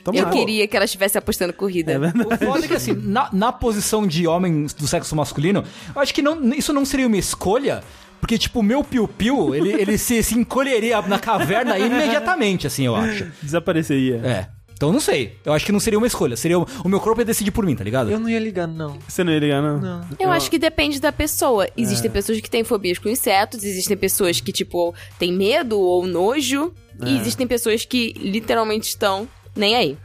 Tomara. 0.03 0.27
Eu 0.27 0.31
queria 0.31 0.67
que 0.67 0.75
ela 0.75 0.85
estivesse 0.85 1.17
apostando 1.17 1.53
corrida. 1.53 1.93
É. 1.93 1.97
O 1.97 2.37
foda 2.37 2.65
é 2.65 2.67
que, 2.67 2.73
assim, 2.73 2.93
na, 2.93 3.29
na 3.31 3.51
posição 3.51 4.05
de 4.05 4.27
homem 4.27 4.65
do 4.65 4.87
sexo 4.87 5.15
masculino, 5.15 5.63
eu 5.95 6.01
acho 6.01 6.13
que 6.13 6.21
não, 6.21 6.53
isso 6.53 6.73
não 6.73 6.85
seria 6.85 7.07
uma 7.07 7.17
escolha, 7.17 7.83
porque, 8.19 8.37
tipo, 8.37 8.59
o 8.59 8.63
meu 8.63 8.83
piu-piu, 8.83 9.55
ele, 9.55 9.73
ele 9.73 9.97
se, 9.97 10.21
se 10.23 10.37
encolheria 10.37 11.01
na 11.01 11.19
caverna 11.19 11.77
imediatamente, 11.77 12.67
assim, 12.67 12.85
eu 12.85 12.95
acho. 12.95 13.27
Desapareceria. 13.41 14.17
É. 14.23 14.61
Então 14.81 14.89
eu 14.89 14.93
não 14.93 14.99
sei. 14.99 15.37
Eu 15.45 15.53
acho 15.53 15.63
que 15.63 15.71
não 15.71 15.79
seria 15.79 15.99
uma 15.99 16.07
escolha. 16.07 16.35
Seria 16.35 16.57
o, 16.57 16.65
o 16.83 16.89
meu 16.89 16.99
corpo 16.99 17.21
ia 17.21 17.25
decidir 17.25 17.51
por 17.51 17.63
mim, 17.63 17.75
tá 17.75 17.83
ligado? 17.83 18.09
Eu 18.09 18.19
não 18.19 18.27
ia 18.27 18.39
ligar, 18.39 18.67
não. 18.67 18.97
Você 19.07 19.23
não 19.23 19.31
ia 19.31 19.37
ligar, 19.37 19.61
não? 19.61 19.79
Não. 19.79 20.01
Eu 20.19 20.31
acho 20.31 20.49
que 20.49 20.57
depende 20.57 20.99
da 20.99 21.11
pessoa. 21.11 21.67
Existem 21.77 22.09
pessoas 22.09 22.41
que 22.41 22.49
têm 22.49 22.63
fobias 22.63 22.97
com 22.97 23.07
insetos, 23.07 23.63
existem 23.63 23.95
pessoas 23.95 24.41
que, 24.41 24.51
tipo, 24.51 24.91
têm 25.19 25.33
medo 25.33 25.79
ou 25.79 26.07
nojo, 26.07 26.73
e 27.05 27.15
existem 27.15 27.45
pessoas 27.45 27.85
que 27.85 28.13
literalmente 28.17 28.87
estão 28.87 29.27
nem 29.55 29.75
aí. 29.75 29.97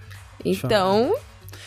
Então, 0.44 1.14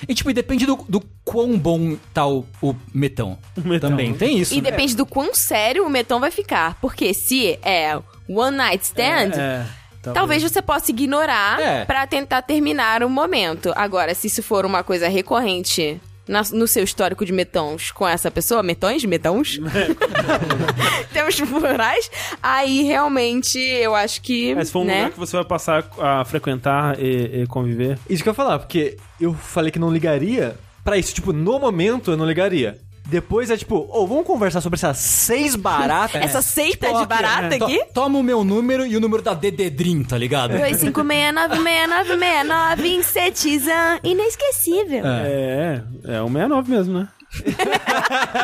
E 0.07 0.13
tipo, 0.13 0.29
e 0.29 0.33
depende 0.33 0.65
do, 0.65 0.75
do 0.87 1.01
quão 1.25 1.57
bom 1.57 1.97
tá 2.13 2.25
o, 2.25 2.45
o 2.61 2.75
metão. 2.93 3.37
metão. 3.57 3.89
Também 3.89 4.13
tem 4.13 4.37
isso. 4.39 4.53
e 4.53 4.61
né? 4.61 4.71
depende 4.71 4.95
do 4.95 5.05
quão 5.05 5.33
sério 5.33 5.85
o 5.85 5.89
metão 5.89 6.19
vai 6.19 6.31
ficar. 6.31 6.77
Porque 6.79 7.13
se 7.13 7.59
é 7.61 7.99
one 8.27 8.55
night 8.55 8.83
stand, 8.85 9.31
É, 9.37 9.65
talvez 10.13 10.41
você 10.41 10.61
possa 10.61 10.91
ignorar 10.91 11.59
É. 11.59 11.85
pra 11.85 12.07
tentar 12.07 12.41
terminar 12.43 13.03
o 13.03 13.09
momento. 13.09 13.73
Agora, 13.75 14.13
se 14.15 14.27
isso 14.27 14.41
for 14.41 14.65
uma 14.65 14.83
coisa 14.83 15.07
recorrente 15.09 15.99
na- 16.29 16.43
no 16.53 16.67
seu 16.67 16.83
histórico 16.83 17.25
de 17.25 17.33
metões 17.33 17.91
com 17.91 18.07
essa 18.07 18.29
pessoa, 18.31 18.61
metões, 18.63 19.03
metões, 19.03 19.59
temos 21.11 21.39
plurais, 21.41 22.09
aí 22.41 22.83
realmente 22.83 23.57
eu 23.59 23.95
acho 23.95 24.21
que, 24.21 24.51
É, 24.53 24.63
se 24.63 24.71
for 24.71 24.81
um 24.81 24.85
né? 24.85 24.97
lugar 24.97 25.11
que 25.11 25.19
você 25.19 25.35
vai 25.35 25.45
passar 25.45 25.89
a 25.99 26.23
frequentar 26.25 26.99
e, 26.99 27.41
e 27.43 27.47
conviver. 27.47 27.97
Isso 28.09 28.23
que 28.23 28.29
eu 28.29 28.31
ia 28.31 28.35
falar, 28.35 28.59
porque 28.59 28.97
eu 29.19 29.33
falei 29.33 29.71
que 29.71 29.79
não 29.79 29.91
ligaria 29.91 30.55
pra 30.83 30.97
isso. 30.97 31.13
Tipo, 31.13 31.33
no 31.33 31.59
momento 31.59 32.11
eu 32.11 32.17
não 32.17 32.25
ligaria. 32.25 32.77
Depois 33.09 33.49
é 33.49 33.57
tipo, 33.57 33.87
ô, 33.91 34.05
vamos 34.07 34.25
conversar 34.25 34.61
sobre 34.61 34.77
essas 34.77 34.97
seis 34.97 35.55
baratas. 35.55 36.21
Essa 36.29 36.41
seita 36.41 36.87
Tipo, 36.87 36.99
de 37.01 37.05
barata 37.07 37.57
to- 37.57 37.65
aqui. 37.65 37.83
Toma 37.93 38.19
o 38.19 38.23
meu 38.23 38.43
número 38.43 38.85
e 38.85 38.95
o 38.95 38.99
número 38.99 39.21
da 39.23 39.33
Dededrim, 39.33 40.03
tá 40.03 40.17
ligado? 40.17 40.53
256969969 40.53 42.85
Incetizan 42.85 43.99
inesquecível. 44.03 45.01
É, 45.05 45.81
é 46.07 46.21
um 46.21 46.27
69 46.31 46.71
mesmo, 46.71 46.99
né? 46.99 47.07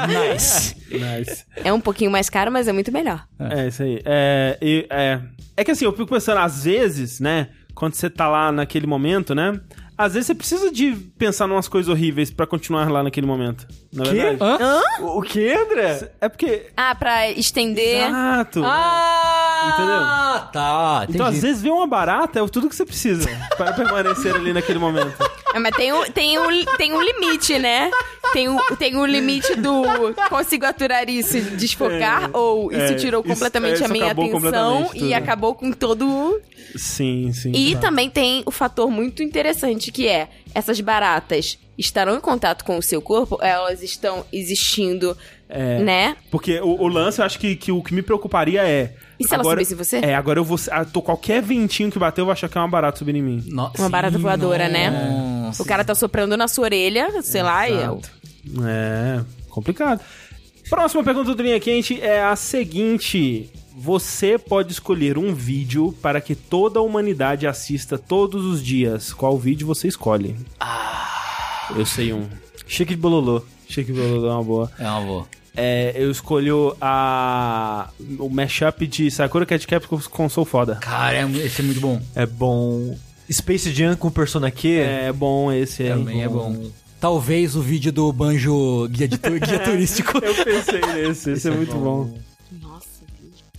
Nice. 0.07 0.75
Nice. 0.91 1.43
É 1.63 1.71
um 1.73 1.79
pouquinho 1.81 2.11
mais 2.11 2.29
caro, 2.29 2.51
mas 2.51 2.67
é 2.67 2.73
muito 2.73 2.91
melhor. 2.91 3.23
É, 3.39 3.67
isso 3.67 3.83
aí. 3.83 4.01
É, 4.05 4.57
e- 4.61 4.85
é, 4.89 5.19
é 5.57 5.63
que 5.63 5.71
assim, 5.71 5.85
eu 5.85 5.91
fico 5.91 6.07
pensando, 6.07 6.37
às 6.39 6.63
vezes, 6.65 7.19
né? 7.19 7.49
Quando 7.73 7.93
você 7.95 8.09
tá 8.09 8.27
lá 8.29 8.51
naquele 8.51 8.87
momento, 8.87 9.33
né? 9.35 9.59
Às 9.97 10.13
vezes 10.13 10.27
você 10.27 10.35
precisa 10.35 10.71
de 10.71 10.91
pensar 11.17 11.47
em 11.47 11.51
umas 11.51 11.67
coisas 11.67 11.89
horríveis 11.89 12.29
pra 12.29 12.45
continuar 12.45 12.89
lá 12.91 13.01
naquele 13.01 13.25
momento. 13.25 13.65
Na 13.93 14.03
Quê? 14.03 14.11
verdade. 14.11 14.63
Hã? 14.63 14.81
O 15.01 15.21
que, 15.21 15.53
André? 15.53 16.11
É 16.19 16.27
porque. 16.27 16.67
Ah, 16.75 16.93
pra 16.95 17.29
estender. 17.31 18.07
Exato. 18.07 18.61
Ah, 18.65 20.49
tá. 20.51 20.99
Entendi. 21.03 21.17
Então, 21.17 21.27
às 21.27 21.41
vezes, 21.41 21.61
ver 21.61 21.69
uma 21.71 21.87
barata 21.87 22.39
é 22.39 22.47
tudo 22.47 22.67
que 22.69 22.75
você 22.75 22.85
precisa 22.85 23.29
para 23.55 23.71
permanecer 23.73 24.35
ali 24.35 24.51
naquele 24.51 24.79
momento. 24.79 25.15
É, 25.53 25.59
mas 25.59 25.73
tem 25.75 25.93
um, 25.93 26.03
tem, 26.11 26.37
um, 26.37 26.65
tem 26.77 26.93
um 26.93 27.01
limite, 27.01 27.57
né? 27.57 27.89
Tem 28.35 28.49
um, 28.49 28.57
tem 28.77 28.97
um 28.97 29.05
limite 29.05 29.55
do 29.55 29.83
consigo 30.29 30.65
aturar 30.65 31.09
isso 31.09 31.37
e 31.37 31.41
desfocar, 31.41 32.25
É, 32.33 32.37
ou 32.37 32.69
isso 32.69 32.81
é, 32.81 32.93
tirou 32.95 33.21
isso- 33.21 33.29
completamente 33.33 33.77
é, 33.81 33.81
a 33.81 33.85
isso 33.85 33.93
minha 33.93 34.05
acabou 34.07 34.25
atenção 34.37 34.89
e 34.93 35.13
acabou 35.13 35.55
com 35.55 35.71
todo. 35.71 36.41
Sim, 36.75 37.31
sim. 37.31 37.51
E 37.55 37.75
tá. 37.75 37.79
também 37.81 38.09
tem 38.09 38.43
o 38.45 38.51
fator 38.51 38.91
muito 38.91 39.23
interessante 39.23 39.89
que 39.91 40.05
é 40.07 40.27
essas 40.53 40.81
baratas 40.81 41.57
estarão 41.77 42.15
em 42.17 42.21
contato 42.21 42.63
com 42.65 42.77
o 42.77 42.81
seu 42.81 43.01
corpo, 43.01 43.37
elas 43.41 43.81
estão 43.83 44.25
existindo, 44.31 45.15
É. 45.49 45.79
né? 45.79 46.15
Porque 46.31 46.59
o, 46.61 46.81
o 46.81 46.87
lance, 46.87 47.19
eu 47.19 47.25
acho 47.25 47.37
que, 47.37 47.55
que 47.55 47.69
o 47.71 47.81
que 47.83 47.93
me 47.93 48.01
preocuparia 48.01 48.65
é. 48.65 48.93
E 49.19 49.25
se 49.27 49.33
ela 49.33 49.41
agora, 49.43 49.57
subisse 49.59 49.73
em 49.73 49.77
você? 49.77 49.97
É, 49.97 50.15
agora 50.15 50.39
eu 50.39 50.43
vou. 50.43 50.57
ah, 50.71 50.83
tô, 50.85 51.01
qualquer 51.01 51.41
ventinho 51.41 51.89
que 51.91 51.97
bater, 51.99 52.21
eu 52.21 52.25
vou 52.25 52.31
achar 52.33 52.47
que 52.49 52.57
é 52.57 52.61
uma 52.61 52.67
barata 52.67 52.97
subindo 52.97 53.17
em 53.17 53.21
mim. 53.21 53.43
No- 53.47 53.71
Uma 53.77 53.89
barata 53.89 54.17
voadora, 54.17 54.67
né? 54.69 54.89
nossa. 54.89 55.61
O 55.61 55.65
cara 55.65 55.83
tá 55.85 55.93
soprando 55.95 56.35
na 56.37 56.47
sua 56.47 56.65
orelha, 56.65 57.21
sei 57.21 57.43
lá, 57.43 57.69
e 57.69 57.73
eu. 57.73 58.01
É, 58.63 59.21
complicado. 59.49 60.01
Próxima 60.69 61.03
pergunta 61.03 61.33
do 61.35 61.43
Linha 61.43 61.59
Quente 61.59 62.01
é 62.01 62.23
a 62.23 62.35
seguinte: 62.35 63.49
Você 63.75 64.37
pode 64.37 64.71
escolher 64.71 65.17
um 65.17 65.33
vídeo 65.33 65.95
para 66.01 66.19
que 66.19 66.35
toda 66.35 66.79
a 66.79 66.83
humanidade 66.83 67.45
assista 67.45 67.97
todos 67.97 68.43
os 68.45 68.63
dias. 68.63 69.13
Qual 69.13 69.37
vídeo 69.37 69.67
você 69.67 69.87
escolhe? 69.87 70.35
Ah, 70.59 71.71
eu 71.75 71.85
sei 71.85 72.13
um. 72.13 72.27
Chique 72.67 72.95
de 72.95 73.01
bololô. 73.01 73.43
Chique 73.67 73.91
Bololô 73.91 74.27
é 74.27 74.33
uma 74.33 74.43
boa. 74.43 74.71
É 74.79 74.89
uma 74.89 75.01
boa. 75.01 75.27
É, 75.55 75.93
eu 75.95 76.11
escolho 76.11 76.75
a 76.81 77.89
o 78.19 78.29
mashup 78.29 78.85
de 78.85 79.09
Sakura 79.09 79.45
Cat 79.45 79.65
Capcom 79.65 79.99
com 80.09 80.27
Soul 80.27 80.45
Foda. 80.45 80.75
Cara, 80.75 81.15
é 81.15 81.31
esse 81.45 81.61
é 81.61 81.63
muito 81.63 81.79
bom. 81.79 82.01
É 82.13 82.25
bom. 82.25 82.97
Space 83.31 83.71
Jam 83.71 83.95
com 83.95 84.11
Persona 84.11 84.51
Q. 84.51 84.67
É 84.79 85.13
bom 85.13 85.51
esse 85.51 85.83
aí. 85.83 85.89
Também 85.89 86.23
é 86.23 86.27
bom. 86.27 86.69
Talvez 86.99 87.55
o 87.55 87.61
vídeo 87.61 87.91
do 87.91 88.11
Banjo 88.11 88.87
guia, 88.89 89.07
de 89.07 89.17
guia 89.17 89.59
turístico. 89.63 90.17
Eu 90.17 90.35
pensei 90.43 90.81
nesse, 90.81 91.31
esse 91.31 91.47
é 91.47 91.51
muito 91.51 91.75
bom. 91.75 92.17
Nossa. 92.61 92.87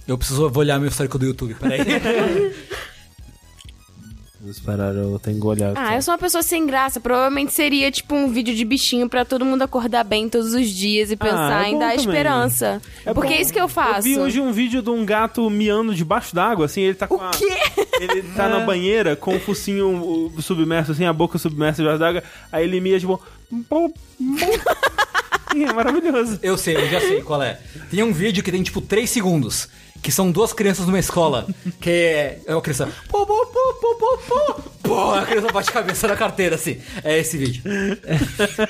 Eu 0.07 0.17
preciso 0.17 0.49
vou 0.49 0.63
olhar 0.63 0.79
meu 0.79 0.89
histórico 0.89 1.19
do 1.19 1.27
YouTube, 1.27 1.55
peraí. 1.55 1.81
Vou 4.47 4.53
esperar, 4.53 4.95
eu 4.95 5.19
tenho 5.19 5.41
que 5.41 5.45
olhar. 5.45 5.73
Ah, 5.75 5.97
eu 5.97 6.03
sou 6.03 6.15
uma 6.15 6.19
pessoa 6.19 6.41
sem 6.41 6.65
graça. 6.69 7.01
Provavelmente 7.01 7.53
seria 7.53 7.91
tipo 7.91 8.15
um 8.15 8.29
vídeo 8.29 8.55
de 8.55 8.65
bichinho 8.65 9.09
pra 9.09 9.25
todo 9.25 9.45
mundo 9.45 9.63
acordar 9.63 10.05
bem 10.05 10.29
todos 10.29 10.55
os 10.55 10.69
dias 10.71 11.11
e 11.11 11.17
pensar 11.17 11.65
é 11.65 11.71
em 11.71 11.77
dar 11.77 11.97
também. 11.97 12.05
esperança. 12.07 12.81
É 13.05 13.13
Porque 13.13 13.31
bom. 13.31 13.35
é 13.35 13.41
isso 13.43 13.53
que 13.53 13.61
eu 13.61 13.67
faço. 13.67 14.07
Eu 14.07 14.15
vi 14.15 14.19
hoje 14.21 14.41
um 14.41 14.53
vídeo 14.53 14.81
de 14.83 14.89
um 14.89 15.05
gato 15.05 15.51
miando 15.51 15.93
debaixo 15.93 16.33
d'água, 16.33 16.67
assim, 16.67 16.83
ele 16.83 16.95
tá 16.95 17.09
com 17.09 17.21
a... 17.21 17.33
quê? 17.33 17.59
Ele 18.01 18.23
tá 18.37 18.49
na 18.49 18.61
banheira 18.61 19.17
com 19.17 19.35
o 19.35 19.41
focinho 19.41 20.31
o- 20.37 20.41
submerso, 20.41 20.93
assim, 20.93 21.07
a 21.07 21.13
boca 21.13 21.39
submersa 21.39 21.83
debaixo 21.83 21.99
d'água, 21.99 22.23
aí 22.53 22.63
ele 22.63 22.81
mia, 22.81 23.01
tipo... 23.01 23.21
é 25.57 25.73
maravilhoso. 25.73 26.39
Eu 26.41 26.57
sei, 26.57 26.77
eu 26.77 26.89
já 26.89 27.01
sei 27.01 27.21
qual 27.21 27.43
é. 27.43 27.59
Tem 27.91 28.01
um 28.05 28.13
vídeo 28.13 28.45
que 28.45 28.53
tem 28.53 28.63
tipo 28.63 28.81
3 28.81 29.11
segundos. 29.11 29.69
Que 30.03 30.13
são 30.13 30.31
duas 30.31 30.53
crianças 30.53 30.87
numa 30.87 30.99
escola. 30.99 31.47
Que 31.81 31.91
é. 31.91 32.39
É 32.47 32.55
uma 32.55 32.63
criança. 32.63 32.89
Pô, 33.09 33.27
pô, 33.27 33.47
pô, 33.47 33.75
pô, 33.81 33.95
pô, 33.95 34.19
pô. 34.29 34.63
Pô, 34.83 35.11
a 35.15 35.27
criança 35.27 35.49
bate 35.53 35.71
a 35.71 35.73
cabeça 35.73 36.07
na 36.07 36.17
carteira, 36.17 36.55
assim. 36.55 36.79
É 37.03 37.19
esse 37.19 37.37
vídeo. 37.37 37.63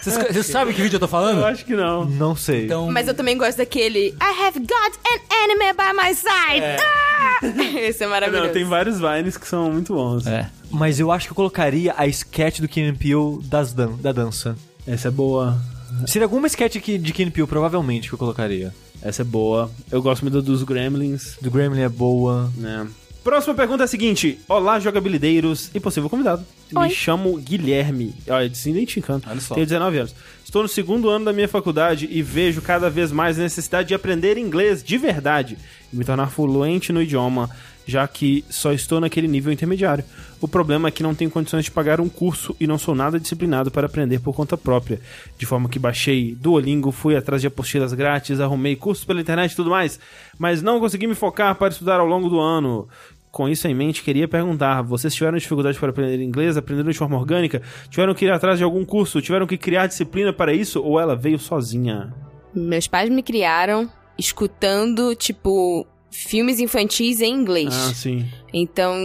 Vocês, 0.02 0.16
vocês 0.16 0.46
sabem 0.46 0.74
que 0.74 0.80
vídeo 0.80 0.96
eu 0.96 1.00
tô 1.00 1.08
falando? 1.08 1.40
Eu 1.40 1.46
acho 1.46 1.64
que 1.64 1.74
não. 1.74 2.04
Não 2.04 2.34
sei. 2.34 2.64
Então. 2.64 2.90
Mas 2.90 3.06
eu 3.06 3.14
também 3.14 3.36
gosto 3.36 3.58
daquele 3.58 4.08
I 4.08 4.46
have 4.46 4.58
got 4.58 4.98
an 5.10 5.20
enemy 5.44 5.72
by 5.72 5.92
my 5.92 6.14
side. 6.14 6.82
Ah! 6.82 7.38
Esse 7.80 8.04
é 8.04 8.06
maravilhoso. 8.06 8.46
Não, 8.46 8.52
tem 8.52 8.64
vários 8.64 8.98
Vines 8.98 9.36
que 9.36 9.46
são 9.46 9.70
muito 9.70 9.94
bons. 9.94 10.26
É. 10.26 10.48
Mas 10.70 10.98
eu 10.98 11.10
acho 11.10 11.26
que 11.26 11.32
eu 11.32 11.36
colocaria 11.36 11.94
a 11.96 12.06
sketch 12.06 12.60
do 12.60 12.68
Key 12.68 12.92
Peele 12.92 13.38
das 13.44 13.72
dan 13.72 13.92
da 14.00 14.12
dança. 14.12 14.56
Essa 14.86 15.08
é 15.08 15.10
boa. 15.10 15.60
Seria 16.06 16.26
alguma 16.26 16.46
sketch 16.46 16.78
que, 16.78 16.98
de 16.98 17.12
Key 17.12 17.30
Peele, 17.30 17.46
provavelmente, 17.46 18.08
que 18.08 18.14
eu 18.14 18.18
colocaria. 18.18 18.72
Essa 19.06 19.22
é 19.22 19.24
boa. 19.24 19.70
Eu 19.88 20.02
gosto 20.02 20.22
muito 20.22 20.42
dos 20.42 20.64
Gremlins, 20.64 21.36
Do 21.40 21.48
Gremlin 21.48 21.82
é 21.82 21.88
boa. 21.88 22.52
né? 22.56 22.88
Próxima 23.22 23.54
pergunta 23.54 23.84
é 23.84 23.86
a 23.86 23.88
seguinte. 23.88 24.40
Olá, 24.48 24.80
jogabilideiros 24.80 25.70
e 25.72 25.78
possível 25.78 26.10
convidado. 26.10 26.44
Oi. 26.74 26.88
Me 26.88 26.92
chamo 26.92 27.36
Guilherme. 27.38 28.12
Olha, 28.28 28.52
se 28.52 28.68
identificando. 28.70 29.24
Olha 29.28 29.40
só. 29.40 29.54
Tenho 29.54 29.64
19 29.66 29.98
anos. 29.98 30.14
Estou 30.44 30.62
no 30.62 30.68
segundo 30.68 31.08
ano 31.08 31.24
da 31.24 31.32
minha 31.32 31.46
faculdade 31.48 32.08
e 32.10 32.20
vejo 32.20 32.60
cada 32.60 32.90
vez 32.90 33.12
mais 33.12 33.38
a 33.38 33.42
necessidade 33.42 33.88
de 33.88 33.94
aprender 33.94 34.36
inglês 34.38 34.82
de 34.82 34.98
verdade 34.98 35.56
e 35.92 35.96
me 35.96 36.04
tornar 36.04 36.28
fluente 36.28 36.92
no 36.92 37.00
idioma, 37.00 37.48
já 37.86 38.06
que 38.08 38.44
só 38.50 38.72
estou 38.72 39.00
naquele 39.00 39.28
nível 39.28 39.52
intermediário. 39.52 40.04
O 40.40 40.48
problema 40.48 40.88
é 40.88 40.90
que 40.90 41.02
não 41.02 41.14
tenho 41.14 41.30
condições 41.30 41.64
de 41.64 41.70
pagar 41.70 42.00
um 42.00 42.08
curso 42.08 42.54
e 42.58 42.66
não 42.66 42.76
sou 42.76 42.94
nada 42.94 43.18
disciplinado 43.18 43.70
para 43.70 43.86
aprender 43.86 44.18
por 44.18 44.34
conta 44.34 44.56
própria. 44.56 45.00
De 45.38 45.46
forma 45.46 45.68
que 45.68 45.78
baixei 45.78 46.34
Duolingo, 46.34 46.90
fui 46.90 47.16
atrás 47.16 47.40
de 47.40 47.46
apostilas 47.46 47.94
grátis, 47.94 48.40
arrumei 48.40 48.74
cursos 48.74 49.04
pela 49.04 49.20
internet 49.20 49.52
e 49.52 49.56
tudo 49.56 49.70
mais, 49.70 50.00
mas 50.38 50.62
não 50.62 50.80
consegui 50.80 51.06
me 51.06 51.14
focar 51.14 51.54
para 51.54 51.68
estudar 51.68 52.00
ao 52.00 52.06
longo 52.06 52.28
do 52.28 52.40
ano. 52.40 52.88
Com 53.30 53.48
isso 53.48 53.68
em 53.68 53.74
mente, 53.74 54.02
queria 54.02 54.26
perguntar: 54.26 54.80
vocês 54.82 55.14
tiveram 55.14 55.36
dificuldade 55.36 55.78
para 55.78 55.90
aprender 55.90 56.22
inglês, 56.22 56.56
aprenderam 56.56 56.90
de 56.90 56.96
forma 56.96 57.18
orgânica? 57.18 57.60
Tiveram 57.90 58.14
que 58.14 58.24
ir 58.24 58.30
atrás 58.30 58.58
de 58.58 58.64
algum 58.64 58.84
curso? 58.84 59.20
Tiveram 59.20 59.46
que 59.46 59.58
criar 59.58 59.86
disciplina 59.86 60.32
para 60.32 60.54
isso? 60.54 60.82
Ou 60.82 60.98
ela 60.98 61.14
veio 61.14 61.38
sozinha? 61.38 62.14
Meus 62.54 62.88
pais 62.88 63.10
me 63.10 63.22
criaram 63.22 63.90
escutando, 64.18 65.14
tipo, 65.14 65.86
filmes 66.24 66.58
infantis 66.60 67.20
em 67.20 67.32
inglês. 67.32 67.74
Ah, 67.74 67.94
sim. 67.94 68.26
Então, 68.52 68.96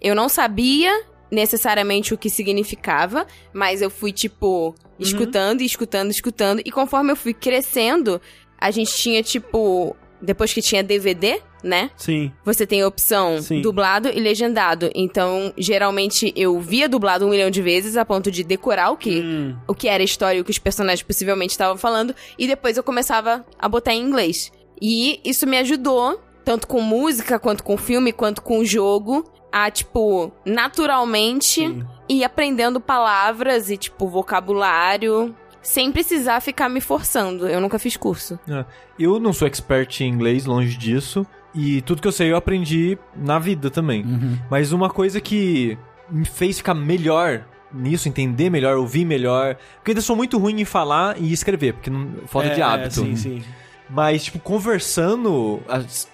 eu 0.00 0.14
não 0.14 0.28
sabia 0.28 0.90
necessariamente 1.30 2.14
o 2.14 2.18
que 2.18 2.30
significava, 2.30 3.26
mas 3.52 3.82
eu 3.82 3.90
fui, 3.90 4.12
tipo, 4.12 4.74
escutando 4.98 5.60
e 5.60 5.66
escutando, 5.66 6.10
escutando. 6.10 6.62
E 6.64 6.70
conforme 6.70 7.12
eu 7.12 7.16
fui 7.16 7.34
crescendo, 7.34 8.20
a 8.58 8.70
gente 8.70 8.94
tinha, 8.96 9.22
tipo, 9.22 9.94
depois 10.22 10.52
que 10.52 10.62
tinha 10.62 10.82
DVD, 10.82 11.40
né? 11.62 11.90
Sim. 11.96 12.32
Você 12.44 12.66
tem 12.66 12.80
a 12.82 12.86
opção 12.88 13.42
Sim. 13.42 13.60
dublado 13.60 14.08
e 14.08 14.18
legendado. 14.18 14.90
Então, 14.94 15.52
geralmente, 15.58 16.32
eu 16.34 16.58
via 16.60 16.88
dublado 16.88 17.26
um 17.26 17.30
milhão 17.30 17.50
de 17.50 17.60
vezes 17.60 17.96
a 17.96 18.04
ponto 18.04 18.30
de 18.30 18.42
decorar 18.42 18.90
o 18.90 18.96
que, 18.96 19.20
Hum. 19.20 19.56
o 19.66 19.74
que 19.74 19.86
era 19.86 20.02
a 20.02 20.04
história 20.04 20.38
e 20.38 20.40
o 20.40 20.44
que 20.44 20.50
os 20.50 20.58
personagens 20.58 21.02
possivelmente 21.02 21.50
estavam 21.52 21.76
falando. 21.76 22.14
E 22.38 22.46
depois 22.46 22.76
eu 22.76 22.82
começava 22.82 23.44
a 23.58 23.68
botar 23.68 23.92
em 23.92 24.00
inglês. 24.02 24.50
E 24.80 25.20
isso 25.24 25.46
me 25.46 25.58
ajudou, 25.58 26.20
tanto 26.44 26.66
com 26.66 26.80
música, 26.80 27.38
quanto 27.38 27.62
com 27.62 27.76
filme, 27.76 28.12
quanto 28.12 28.42
com 28.42 28.64
jogo, 28.64 29.24
a, 29.52 29.70
tipo, 29.70 30.32
naturalmente 30.44 31.84
ir 32.08 32.24
aprendendo 32.24 32.80
palavras 32.80 33.70
e, 33.70 33.76
tipo, 33.76 34.08
vocabulário. 34.08 35.34
Sem 35.60 35.92
precisar 35.92 36.40
ficar 36.40 36.68
me 36.68 36.80
forçando. 36.80 37.46
Eu 37.46 37.60
nunca 37.60 37.78
fiz 37.78 37.96
curso. 37.96 38.38
É. 38.48 38.64
Eu 38.98 39.18
não 39.18 39.32
sou 39.32 39.46
expert 39.46 40.00
em 40.00 40.08
inglês, 40.08 40.46
longe 40.46 40.76
disso. 40.76 41.26
E 41.54 41.82
tudo 41.82 42.00
que 42.00 42.08
eu 42.08 42.12
sei 42.12 42.30
eu 42.30 42.36
aprendi 42.36 42.96
na 43.16 43.38
vida 43.38 43.70
também. 43.70 44.04
Mas 44.50 44.72
uma 44.72 44.88
coisa 44.88 45.20
que 45.20 45.76
me 46.10 46.24
fez 46.24 46.58
ficar 46.58 46.74
melhor 46.74 47.44
nisso, 47.72 48.08
entender 48.08 48.48
melhor, 48.48 48.76
ouvir 48.76 49.04
melhor. 49.04 49.56
Porque 49.76 49.90
eu 49.90 49.92
ainda 49.92 50.00
sou 50.00 50.16
muito 50.16 50.38
ruim 50.38 50.60
em 50.60 50.64
falar 50.64 51.20
e 51.20 51.32
escrever, 51.32 51.74
porque 51.74 51.90
não, 51.90 52.12
falta 52.26 52.50
de 52.50 52.60
É, 52.60 52.64
hábito. 52.64 52.94
Sim, 52.94 53.16
sim. 53.16 53.42
Mas, 53.90 54.24
tipo, 54.24 54.38
conversando, 54.38 55.60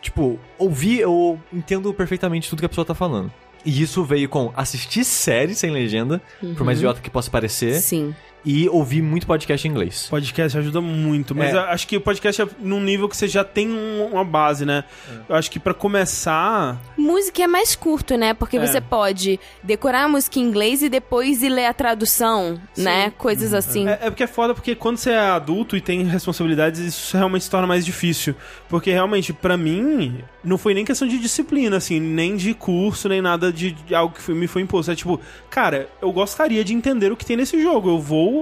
tipo, 0.00 0.38
ouvir, 0.58 1.00
eu 1.00 1.40
entendo 1.52 1.92
perfeitamente 1.92 2.48
tudo 2.48 2.60
que 2.60 2.66
a 2.66 2.68
pessoa 2.68 2.84
tá 2.84 2.94
falando. 2.94 3.32
E 3.64 3.82
isso 3.82 4.04
veio 4.04 4.28
com 4.28 4.52
assistir 4.54 5.04
séries 5.04 5.58
sem 5.58 5.70
legenda, 5.70 6.20
por 6.56 6.64
mais 6.64 6.78
idiota 6.78 7.00
que 7.00 7.10
possa 7.10 7.30
parecer, 7.30 7.80
Sim. 7.80 8.14
E 8.44 8.68
ouvir 8.68 9.00
muito 9.02 9.26
podcast 9.26 9.66
em 9.66 9.70
inglês. 9.70 10.06
Podcast 10.10 10.58
ajuda 10.58 10.80
muito, 10.80 11.34
mas 11.34 11.54
É. 11.54 11.58
acho 11.58 11.86
que 11.88 11.96
o 11.96 12.00
podcast 12.00 12.42
é 12.42 12.46
num 12.60 12.80
nível 12.80 13.08
que 13.08 13.16
você 13.16 13.26
já 13.26 13.42
tem 13.42 13.70
um- 13.72 14.06
uma 14.12 14.24
base, 14.24 14.66
né? 14.66 14.84
Eu 15.28 15.34
acho 15.36 15.50
que 15.50 15.58
pra 15.58 15.72
começar, 15.74 16.78
Música 16.96 17.42
é 17.42 17.46
mais 17.46 17.74
curto, 17.74 18.16
né? 18.16 18.34
Porque 18.34 18.56
É. 18.56 18.66
você 18.66 18.80
pode 18.80 19.38
decorar 19.62 20.04
a 20.04 20.08
música 20.08 20.38
em 20.38 20.42
inglês 20.42 20.82
e 20.82 20.88
depois 20.88 21.42
ir 21.42 21.48
ler 21.48 21.66
a 21.66 21.72
tradução, 21.74 22.60
né? 22.76 23.12
Coisas 23.18 23.52
assim. 23.54 23.88
É, 23.88 23.98
é 24.02 24.10
porque 24.10 24.22
é 24.22 24.26
foda, 24.26 24.54
porque 24.54 24.74
quando 24.74 24.96
você 24.98 25.10
é 25.10 25.18
adulto 25.18 25.76
e 25.76 25.80
tem 25.80 26.02
responsabilidades, 26.04 26.80
isso 26.80 27.16
realmente 27.16 27.44
se 27.44 27.50
torna 27.50 27.66
mais 27.66 27.84
difícil. 27.84 28.34
Porque 28.68 28.90
realmente, 28.90 29.32
pra 29.32 29.56
mim, 29.56 30.18
não 30.42 30.56
foi 30.58 30.74
nem 30.74 30.84
questão 30.84 31.06
de 31.08 31.18
disciplina, 31.18 31.76
assim, 31.76 31.98
nem 32.00 32.36
de 32.36 32.52
curso, 32.54 33.08
nem 33.08 33.20
nada 33.22 33.52
de, 33.52 33.72
de 33.72 33.94
algo 33.94 34.14
que 34.14 34.22
foi- 34.22 34.34
me 34.34 34.46
foi 34.46 34.62
imposto. 34.62 34.90
É 34.90 34.94
tipo, 34.94 35.20
cara, 35.50 35.88
eu 36.02 36.10
gostaria 36.12 36.64
de 36.64 36.74
entender 36.74 37.10
o 37.12 37.16
que 37.16 37.24
tem 37.24 37.36
nesse 37.36 37.60
jogo. 37.62 37.88
Eu 37.90 38.00
vou 38.00 38.33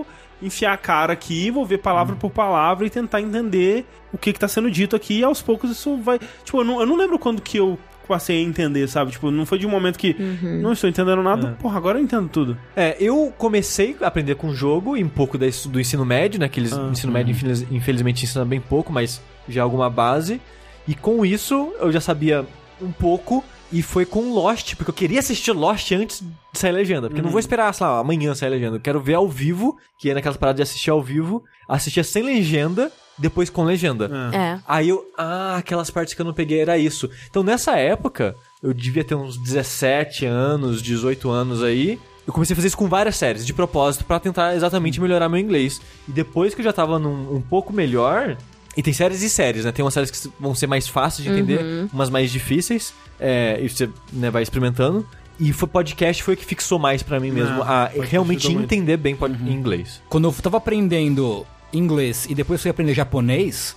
enfiar 0.43 0.72
a 0.72 0.76
cara 0.76 1.12
aqui, 1.12 1.51
vou 1.51 1.64
ver 1.64 1.78
palavra 1.78 2.16
por 2.16 2.30
palavra 2.30 2.86
e 2.86 2.90
tentar 2.90 3.20
entender 3.20 3.86
o 4.12 4.18
que, 4.18 4.32
que 4.32 4.38
tá 4.40 4.49
sendo 4.49 4.70
dito 4.70 4.97
aqui. 4.97 5.20
E 5.20 5.24
aos 5.24 5.40
poucos 5.40 5.70
isso 5.70 5.97
vai. 5.99 6.18
Tipo, 6.45 6.59
eu 6.61 6.64
não, 6.64 6.80
eu 6.80 6.86
não 6.86 6.97
lembro 6.97 7.18
quando 7.18 7.40
que 7.40 7.57
eu 7.59 7.78
passei 8.09 8.38
a 8.38 8.43
entender, 8.47 8.88
sabe? 8.88 9.12
Tipo, 9.12 9.30
não 9.30 9.47
foi 9.47 9.59
de 9.59 9.66
um 9.66 9.70
momento 9.70 9.97
que 9.99 10.14
não 10.61 10.72
estou 10.72 10.90
entendendo 10.90 11.22
nada, 11.22 11.57
porra, 11.61 11.76
agora 11.78 11.99
eu 11.99 12.03
entendo 12.03 12.28
tudo. 12.28 12.59
É, 12.76 12.97
eu 13.01 13.32
comecei 13.38 13.97
a 14.03 14.09
aprender 14.09 14.34
com 14.34 14.49
o 14.49 14.55
jogo 14.55 14.97
e 14.97 15.05
um 15.05 15.09
pouco 15.09 15.38
da- 15.38 15.47
do 15.68 15.80
ensino 15.80 16.05
médio, 16.05 16.38
né? 16.40 16.49
Que 16.49 16.59
eles, 16.61 16.72
Ah, 16.72 16.88
ensino 16.90 17.12
médio, 17.12 17.30
infeliz- 17.30 17.64
infelizmente, 17.70 18.24
ensina 18.24 18.45
bem 18.45 18.61
pouco, 18.61 18.93
mas 18.93 19.22
já 19.49 19.61
é 19.61 19.64
alguma 19.64 19.88
base. 19.88 20.40
E 20.88 20.95
com 20.97 21.24
isso, 21.24 21.72
eu 21.78 21.93
já 21.93 22.01
sabia 22.01 22.45
um 22.82 22.90
pouco. 22.90 23.45
E 23.72 23.82
foi 23.82 24.04
com 24.04 24.34
Lost, 24.34 24.74
porque 24.76 24.90
eu 24.90 24.94
queria 24.94 25.20
assistir 25.20 25.52
Lost 25.52 25.90
antes 25.92 26.20
de 26.20 26.58
sair 26.58 26.72
legenda. 26.72 27.08
Porque 27.08 27.20
eu 27.20 27.24
não 27.24 27.30
vou 27.30 27.40
esperar, 27.40 27.72
sei 27.72 27.86
lá, 27.86 27.98
amanhã 27.98 28.34
sair 28.34 28.50
legenda. 28.50 28.76
Eu 28.76 28.80
quero 28.80 29.00
ver 29.00 29.14
ao 29.14 29.28
vivo, 29.28 29.76
que 29.98 30.10
é 30.10 30.14
naquelas 30.14 30.36
paradas 30.36 30.58
de 30.58 30.62
assistir 30.62 30.90
ao 30.90 31.02
vivo. 31.02 31.42
Assistir 31.66 32.04
sem 32.04 32.22
legenda, 32.22 32.92
depois 33.16 33.48
com 33.48 33.64
legenda. 33.64 34.30
É. 34.32 34.36
É. 34.36 34.60
Aí 34.68 34.88
eu, 34.88 35.04
ah, 35.16 35.56
aquelas 35.56 35.90
partes 35.90 36.12
que 36.12 36.20
eu 36.20 36.26
não 36.26 36.34
peguei 36.34 36.60
era 36.60 36.76
isso. 36.76 37.08
Então 37.30 37.42
nessa 37.42 37.76
época, 37.78 38.34
eu 38.62 38.74
devia 38.74 39.04
ter 39.04 39.14
uns 39.14 39.38
17 39.38 40.26
anos, 40.26 40.82
18 40.82 41.30
anos 41.30 41.62
aí. 41.62 41.98
Eu 42.26 42.32
comecei 42.32 42.54
a 42.54 42.56
fazer 42.56 42.68
isso 42.68 42.76
com 42.76 42.88
várias 42.88 43.16
séries, 43.16 43.44
de 43.44 43.52
propósito, 43.52 44.04
pra 44.04 44.20
tentar 44.20 44.54
exatamente 44.54 45.00
melhorar 45.00 45.28
meu 45.28 45.40
inglês. 45.40 45.80
E 46.08 46.12
depois 46.12 46.54
que 46.54 46.60
eu 46.60 46.64
já 46.64 46.72
tava 46.72 46.98
num, 46.98 47.34
um 47.34 47.40
pouco 47.40 47.72
melhor. 47.72 48.36
E 48.76 48.82
tem 48.82 48.92
séries 48.92 49.22
e 49.22 49.28
séries, 49.28 49.64
né? 49.64 49.72
Tem 49.72 49.84
umas 49.84 49.92
séries 49.94 50.10
que 50.10 50.30
vão 50.40 50.54
ser 50.54 50.66
mais 50.66 50.88
fáceis 50.88 51.26
de 51.26 51.32
entender, 51.32 51.88
umas 51.92 52.08
mais 52.08 52.30
difíceis. 52.30 52.94
É, 53.20 53.58
e 53.62 53.68
você 53.68 53.88
né, 54.12 54.30
vai 54.30 54.42
experimentando. 54.42 55.06
E 55.38 55.52
foi 55.52 55.68
podcast 55.68 56.22
foi 56.22 56.34
o 56.34 56.36
que 56.36 56.44
fixou 56.44 56.78
mais 56.78 57.02
pra 57.02 57.18
mim 57.20 57.30
mesmo. 57.30 57.56
Não, 57.56 57.62
a 57.62 57.86
podcast 57.86 58.10
realmente 58.10 58.50
entender 58.52 58.96
bem 58.96 59.14
pod- 59.16 59.36
inglês. 59.50 60.00
Quando 60.08 60.28
eu 60.28 60.32
tava 60.32 60.56
aprendendo 60.58 61.46
inglês 61.72 62.26
e 62.28 62.34
depois 62.34 62.60
fui 62.62 62.70
aprender 62.70 62.94
japonês, 62.94 63.74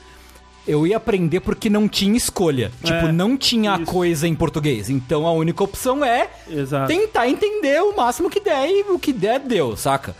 eu 0.68 0.86
ia 0.88 0.98
aprender 0.98 1.40
porque 1.42 1.70
não 1.70 1.88
tinha 1.88 2.16
escolha. 2.18 2.72
Tipo, 2.84 3.08
É, 3.08 3.12
não 3.12 3.38
tinha 3.38 3.74
a 3.74 3.82
isso. 3.82 3.92
coisa 3.92 4.28
em 4.28 4.36
português. 4.36 4.90
Então 4.90 5.26
a 5.28 5.32
única 5.32 5.64
opção 5.64 6.04
é 6.06 6.30
Exato. 6.50 6.88
tentar 6.88 7.28
entender 7.28 7.82
o 7.82 7.96
máximo 7.96 8.30
que 8.30 8.40
der 8.40 8.68
e 8.70 8.82
o 8.92 8.98
que 9.00 9.12
der, 9.14 9.40
deu, 9.40 9.76
saca? 9.78 10.16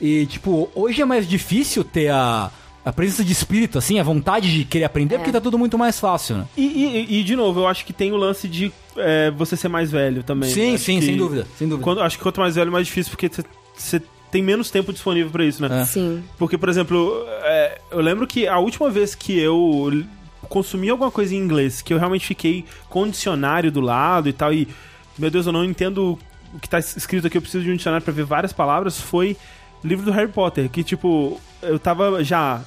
E, 0.00 0.26
tipo, 0.26 0.70
hoje 0.74 1.02
é 1.02 1.04
mais 1.04 1.28
difícil 1.28 1.82
ter 1.84 2.08
a, 2.10 2.50
a 2.88 2.92
presença 2.92 3.22
de 3.24 3.32
espírito, 3.32 3.76
assim, 3.78 3.98
a 3.98 4.02
vontade 4.02 4.52
de 4.52 4.64
querer 4.64 4.84
aprender, 4.84 5.16
porque 5.18 5.30
tá 5.32 5.40
tudo 5.40 5.58
muito 5.58 5.76
mais 5.76 6.00
fácil, 6.00 6.38
né? 6.38 6.44
E, 6.56 6.62
e- 6.64 7.20
e, 7.20 7.24
de 7.24 7.36
novo, 7.36 7.60
eu 7.60 7.66
acho 7.68 7.84
que 7.84 7.92
tem 7.92 8.12
o 8.12 8.16
lance 8.16 8.48
de 8.48 8.72
é, 8.96 9.30
você 9.30 9.56
ser 9.56 9.68
mais 9.68 9.90
velho 9.90 10.22
também. 10.22 10.50
Sim, 10.50 10.74
Acho 10.74 10.84
sim, 10.84 10.98
que 11.00 11.06
sem 11.06 11.16
dúvida, 11.16 11.46
sem 11.56 11.68
dúvida. 11.68 11.84
Quando, 11.84 12.00
acho 12.02 12.16
que 12.16 12.22
quanto 12.22 12.40
mais 12.40 12.54
velho, 12.54 12.72
mais 12.72 12.86
difícil, 12.86 13.10
porque 13.10 13.30
você- 13.76 14.02
tem 14.30 14.42
menos 14.42 14.70
tempo 14.70 14.92
disponível 14.92 15.30
pra 15.30 15.42
isso, 15.44 15.62
né? 15.66 15.82
É. 15.82 15.84
Sim. 15.86 16.22
Porque, 16.38 16.58
por 16.58 16.68
exemplo, 16.68 17.24
é, 17.44 17.78
eu 17.90 18.00
lembro 18.00 18.26
que 18.26 18.46
a 18.46 18.58
última 18.58 18.90
vez 18.90 19.14
que 19.14 19.38
eu 19.38 19.90
consumi 20.48 20.88
alguma 20.90 21.10
coisa 21.10 21.34
em 21.34 21.38
inglês, 21.38 21.80
que 21.82 21.94
eu 21.94 21.98
realmente 21.98 22.26
fiquei 22.26 22.64
com 22.88 23.04
um 23.04 23.10
dicionário 23.10 23.70
do 23.72 23.80
lado 23.80 24.28
e 24.28 24.32
tal, 24.32 24.52
e, 24.52 24.68
meu 25.18 25.30
Deus, 25.30 25.46
eu 25.46 25.52
não 25.52 25.64
entendo 25.64 26.18
o 26.54 26.58
que 26.58 26.68
tá 26.68 26.78
escrito 26.78 27.26
aqui, 27.26 27.36
eu 27.38 27.42
preciso 27.42 27.64
de 27.64 27.70
um 27.70 27.76
dicionário 27.76 28.04
pra 28.04 28.12
ver 28.12 28.24
várias 28.24 28.52
palavras, 28.52 29.00
foi 29.00 29.36
livro 29.84 30.04
do 30.04 30.10
Harry 30.12 30.30
Potter, 30.30 30.68
que, 30.68 30.82
tipo, 30.82 31.40
eu 31.62 31.78
tava 31.78 32.22
já... 32.24 32.60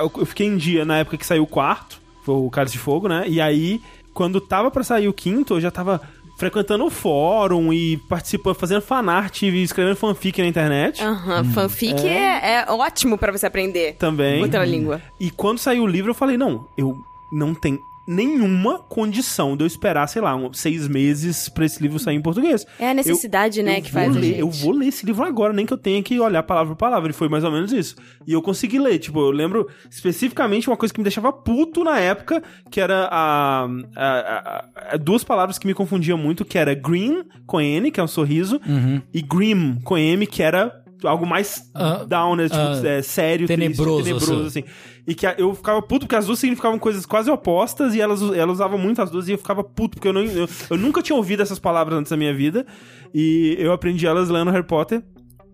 Eu 0.00 0.12
eu 0.16 0.26
fiquei 0.26 0.46
em 0.46 0.56
dia 0.56 0.84
na 0.84 0.98
época 0.98 1.16
que 1.16 1.26
saiu 1.26 1.44
o 1.44 1.46
quarto, 1.46 2.00
foi 2.22 2.34
o 2.34 2.50
Cálice 2.50 2.74
de 2.74 2.78
Fogo, 2.78 3.08
né? 3.08 3.24
E 3.26 3.40
aí, 3.40 3.80
quando 4.12 4.40
tava 4.40 4.70
pra 4.70 4.82
sair 4.82 5.08
o 5.08 5.12
quinto, 5.12 5.54
eu 5.54 5.60
já 5.60 5.70
tava 5.70 6.00
frequentando 6.36 6.84
o 6.84 6.90
fórum 6.90 7.72
e 7.72 7.96
participando, 7.96 8.54
fazendo 8.54 8.82
fanart 8.82 9.42
e 9.42 9.62
escrevendo 9.62 9.96
fanfic 9.96 10.40
na 10.40 10.48
internet. 10.48 11.02
Aham. 11.02 11.44
Fanfic 11.44 12.06
é, 12.06 12.60
é 12.60 12.70
ótimo 12.70 13.16
pra 13.16 13.32
você 13.32 13.46
aprender. 13.46 13.96
Também. 13.96 14.42
Outra 14.42 14.64
língua. 14.64 15.00
E 15.18 15.30
quando 15.30 15.58
saiu 15.58 15.84
o 15.84 15.86
livro, 15.86 16.10
eu 16.10 16.14
falei, 16.14 16.36
não, 16.36 16.66
eu 16.76 16.98
não 17.32 17.54
tenho 17.54 17.80
nenhuma 18.06 18.78
condição 18.78 19.56
de 19.56 19.64
eu 19.64 19.66
esperar, 19.66 20.06
sei 20.08 20.22
lá, 20.22 20.34
um- 20.36 20.52
seis 20.52 20.86
meses 20.88 21.48
pra 21.48 21.64
esse 21.66 21.82
livro 21.82 21.98
sair 21.98 22.16
em 22.16 22.22
português. 22.22 22.64
É 22.78 22.90
a 22.90 22.94
necessidade, 22.94 23.62
né, 23.62 23.78
eu 23.78 23.82
que 23.82 23.90
faz 23.92 24.14
ler. 24.14 24.38
Eu 24.38 24.50
vou 24.50 24.72
ler 24.72 24.86
esse 24.88 25.04
livro 25.04 25.24
agora, 25.24 25.52
nem 25.52 25.66
que 25.66 25.72
eu 25.72 25.78
tenha 25.78 26.02
que 26.02 26.18
olhar 26.20 26.42
palavra 26.42 26.74
por 26.74 26.78
palavra. 26.78 27.10
E 27.10 27.12
foi 27.14 27.28
mais 27.28 27.44
ou 27.44 27.50
menos 27.50 27.72
isso. 27.72 27.96
E 28.26 28.32
eu 28.32 28.40
consegui 28.42 28.78
ler. 28.78 28.98
Tipo, 28.98 29.20
eu 29.20 29.30
lembro 29.30 29.68
especificamente 29.90 30.68
uma 30.68 30.76
coisa 30.76 30.92
que 30.94 31.00
me 31.00 31.04
deixava 31.04 31.32
puto 31.32 31.82
na 31.82 31.98
época, 31.98 32.42
que 32.70 32.80
era 32.80 33.08
a, 33.10 33.64
a- 33.64 33.68
a- 33.96 34.64
a- 34.92 34.96
duas 34.96 35.24
palavras 35.24 35.58
que 35.58 35.66
me 35.66 35.74
confundiam 35.74 36.16
muito, 36.16 36.44
que 36.44 36.58
era 36.58 36.74
green, 36.74 37.24
com 37.46 37.60
N, 37.60 37.90
que 37.90 37.98
é 38.00 38.02
um 38.02 38.06
sorriso, 38.08 38.60
e 39.12 39.20
grim, 39.22 39.78
com 39.84 39.98
M, 39.98 40.26
que 40.26 40.42
era 40.42 40.82
algo 41.06 41.26
mais 41.26 41.70
down, 42.06 42.36
né? 42.36 42.44
Tipo, 42.48 42.56
ah, 42.58 42.80
é, 42.84 43.02
sério, 43.02 43.46
triste, 43.46 43.60
tenebroso, 43.60 44.04
tenebroso, 44.04 44.46
assim. 44.46 44.64
E 45.06 45.14
que 45.14 45.26
a- 45.26 45.34
eu 45.38 45.54
ficava 45.54 45.80
puto 45.80 46.00
porque 46.06 46.16
as 46.16 46.26
duas 46.26 46.38
significavam 46.38 46.78
coisas 46.78 47.06
quase 47.06 47.30
opostas 47.30 47.94
e 47.94 48.00
elas, 48.00 48.20
elas 48.22 48.54
usavam 48.54 48.76
muito 48.78 49.00
as 49.00 49.10
duas 49.10 49.28
e 49.28 49.32
eu 49.32 49.38
ficava 49.38 49.62
puto 49.62 49.96
porque 49.96 50.08
eu, 50.08 50.12
não, 50.12 50.22
eu, 50.24 50.48
eu 50.70 50.76
nunca 50.76 51.00
tinha 51.00 51.14
ouvido 51.16 51.42
essas 51.42 51.58
palavras 51.58 51.98
antes 51.98 52.10
da 52.10 52.16
minha 52.16 52.34
vida 52.34 52.66
e 53.14 53.56
eu 53.58 53.72
aprendi 53.72 54.06
elas 54.06 54.28
lendo 54.28 54.50
Harry 54.50 54.66
Potter. 54.66 55.02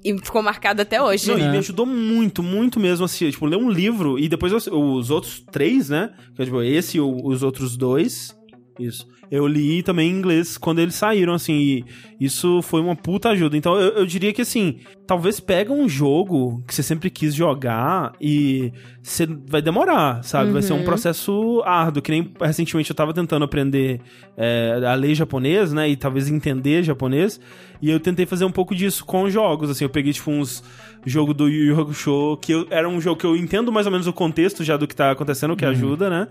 E 0.04 0.18
ficou 0.18 0.42
marcado 0.42 0.82
até 0.82 1.00
hoje. 1.00 1.28
Não, 1.28 1.36
É. 1.38 1.42
E 1.42 1.48
me 1.50 1.58
ajudou 1.58 1.86
muito, 1.86 2.42
muito 2.42 2.80
mesmo, 2.80 3.04
assim, 3.04 3.30
tipo, 3.30 3.46
ler 3.46 3.56
um 3.56 3.70
livro 3.70 4.18
e 4.18 4.28
depois 4.28 4.52
os, 4.52 4.66
os 4.66 5.10
outros 5.10 5.44
três, 5.52 5.88
né? 5.90 6.10
Que 6.34 6.42
é, 6.42 6.44
tipo, 6.44 6.60
esse 6.62 6.96
e 6.98 7.00
os 7.00 7.42
outros 7.44 7.76
dois. 7.76 8.34
Isso. 8.78 9.06
Eu 9.30 9.46
li 9.46 9.82
também 9.82 10.10
em 10.10 10.14
inglês 10.18 10.58
quando 10.58 10.78
eles 10.80 10.94
saíram, 10.94 11.32
assim, 11.32 11.54
e 11.54 11.84
isso 12.20 12.60
foi 12.62 12.80
uma 12.80 12.94
puta 12.94 13.30
ajuda. 13.30 13.56
Então 13.56 13.74
eu, 13.80 13.92
eu 13.98 14.06
diria 14.06 14.32
que, 14.32 14.42
assim, 14.42 14.78
talvez 15.06 15.40
pega 15.40 15.72
um 15.72 15.88
jogo 15.88 16.62
que 16.66 16.74
você 16.74 16.82
sempre 16.82 17.08
quis 17.08 17.34
jogar 17.34 18.12
e 18.20 18.72
você 19.02 19.26
vai 19.46 19.62
demorar, 19.62 20.22
sabe? 20.22 20.50
Vai 20.52 20.60
ser 20.62 20.72
um 20.74 20.84
processo 20.84 21.62
árduo, 21.64 22.02
que 22.02 22.10
nem 22.10 22.30
recentemente 22.40 22.90
eu 22.90 22.96
tava 22.96 23.14
tentando 23.14 23.44
aprender 23.44 24.00
é, 24.36 24.80
a 24.86 24.94
lei 24.94 25.14
japonês, 25.14 25.72
né? 25.72 25.88
E 25.88 25.96
talvez 25.96 26.28
entender 26.28 26.82
japonês. 26.82 27.40
E 27.80 27.90
eu 27.90 27.98
tentei 27.98 28.26
fazer 28.26 28.44
um 28.44 28.52
pouco 28.52 28.74
disso 28.74 29.04
com 29.04 29.28
jogos, 29.30 29.70
assim, 29.70 29.84
eu 29.84 29.90
peguei, 29.90 30.12
tipo, 30.12 30.30
uns 30.30 30.62
jogo 31.04 31.34
do 31.34 31.48
Yu 31.48 31.64
Yu 31.74 31.80
Hakusho, 31.80 32.36
que 32.40 32.52
eu- 32.52 32.66
era 32.70 32.88
um 32.88 33.00
jogo 33.00 33.18
que 33.18 33.26
eu 33.26 33.34
entendo 33.36 33.72
mais 33.72 33.86
ou 33.86 33.92
menos 33.92 34.06
o 34.06 34.12
contexto 34.12 34.62
já 34.62 34.76
do 34.76 34.86
que 34.86 34.94
tá 34.94 35.10
acontecendo, 35.10 35.52
o 35.52 35.56
que 35.56 35.64
ajuda, 35.64 36.08
né? 36.08 36.28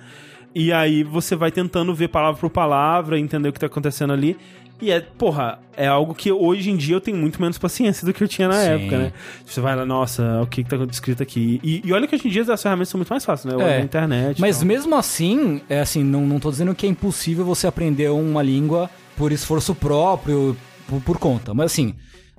E 0.53 0.71
aí 0.71 1.03
você 1.03 1.35
vai 1.35 1.51
tentando 1.51 1.93
ver 1.93 2.09
palavra 2.09 2.39
por 2.39 2.49
palavra, 2.49 3.17
entender 3.19 3.49
o 3.49 3.53
que 3.53 3.59
tá 3.59 3.67
acontecendo 3.67 4.13
ali. 4.13 4.37
E 4.81 4.89
é, 4.89 4.99
porra, 4.99 5.59
é 5.77 5.85
algo 5.85 6.15
que 6.15 6.31
hoje 6.31 6.71
em 6.71 6.75
dia 6.75 6.95
eu 6.95 7.01
tenho 7.01 7.15
muito 7.15 7.39
menos 7.39 7.57
paciência 7.59 8.03
do 8.03 8.11
que 8.11 8.23
eu 8.23 8.27
tinha 8.27 8.47
na 8.47 8.55
Sim. 8.55 8.67
época, 8.67 8.97
né? 8.97 9.13
Você 9.45 9.61
vai 9.61 9.75
lá, 9.75 9.85
nossa, 9.85 10.41
o 10.41 10.47
que 10.47 10.63
que 10.63 10.69
tá 10.69 10.75
escrito 10.89 11.21
aqui? 11.21 11.61
E, 11.63 11.83
e 11.85 11.93
olha 11.93 12.07
que 12.07 12.15
hoje 12.15 12.27
em 12.27 12.31
dia 12.31 12.41
as 12.51 12.61
ferramentas 12.61 12.89
são 12.89 12.97
muito 12.97 13.09
mais 13.09 13.23
fáceis, 13.23 13.53
né? 13.53 13.63
É. 13.63 13.77
Na 13.77 13.85
internet. 13.85 14.41
Mas 14.41 14.57
tal. 14.57 14.65
mesmo 14.65 14.95
assim, 14.95 15.61
é 15.69 15.81
assim, 15.81 16.03
não, 16.03 16.25
não 16.25 16.39
tô 16.39 16.49
dizendo 16.49 16.73
que 16.73 16.87
é 16.87 16.89
impossível 16.89 17.45
você 17.45 17.67
aprender 17.67 18.09
uma 18.09 18.41
língua 18.41 18.89
por 19.15 19.31
esforço 19.31 19.75
próprio, 19.75 20.57
por, 20.87 20.99
por 21.01 21.19
conta. 21.19 21.53
Mas 21.53 21.73
assim, 21.73 21.93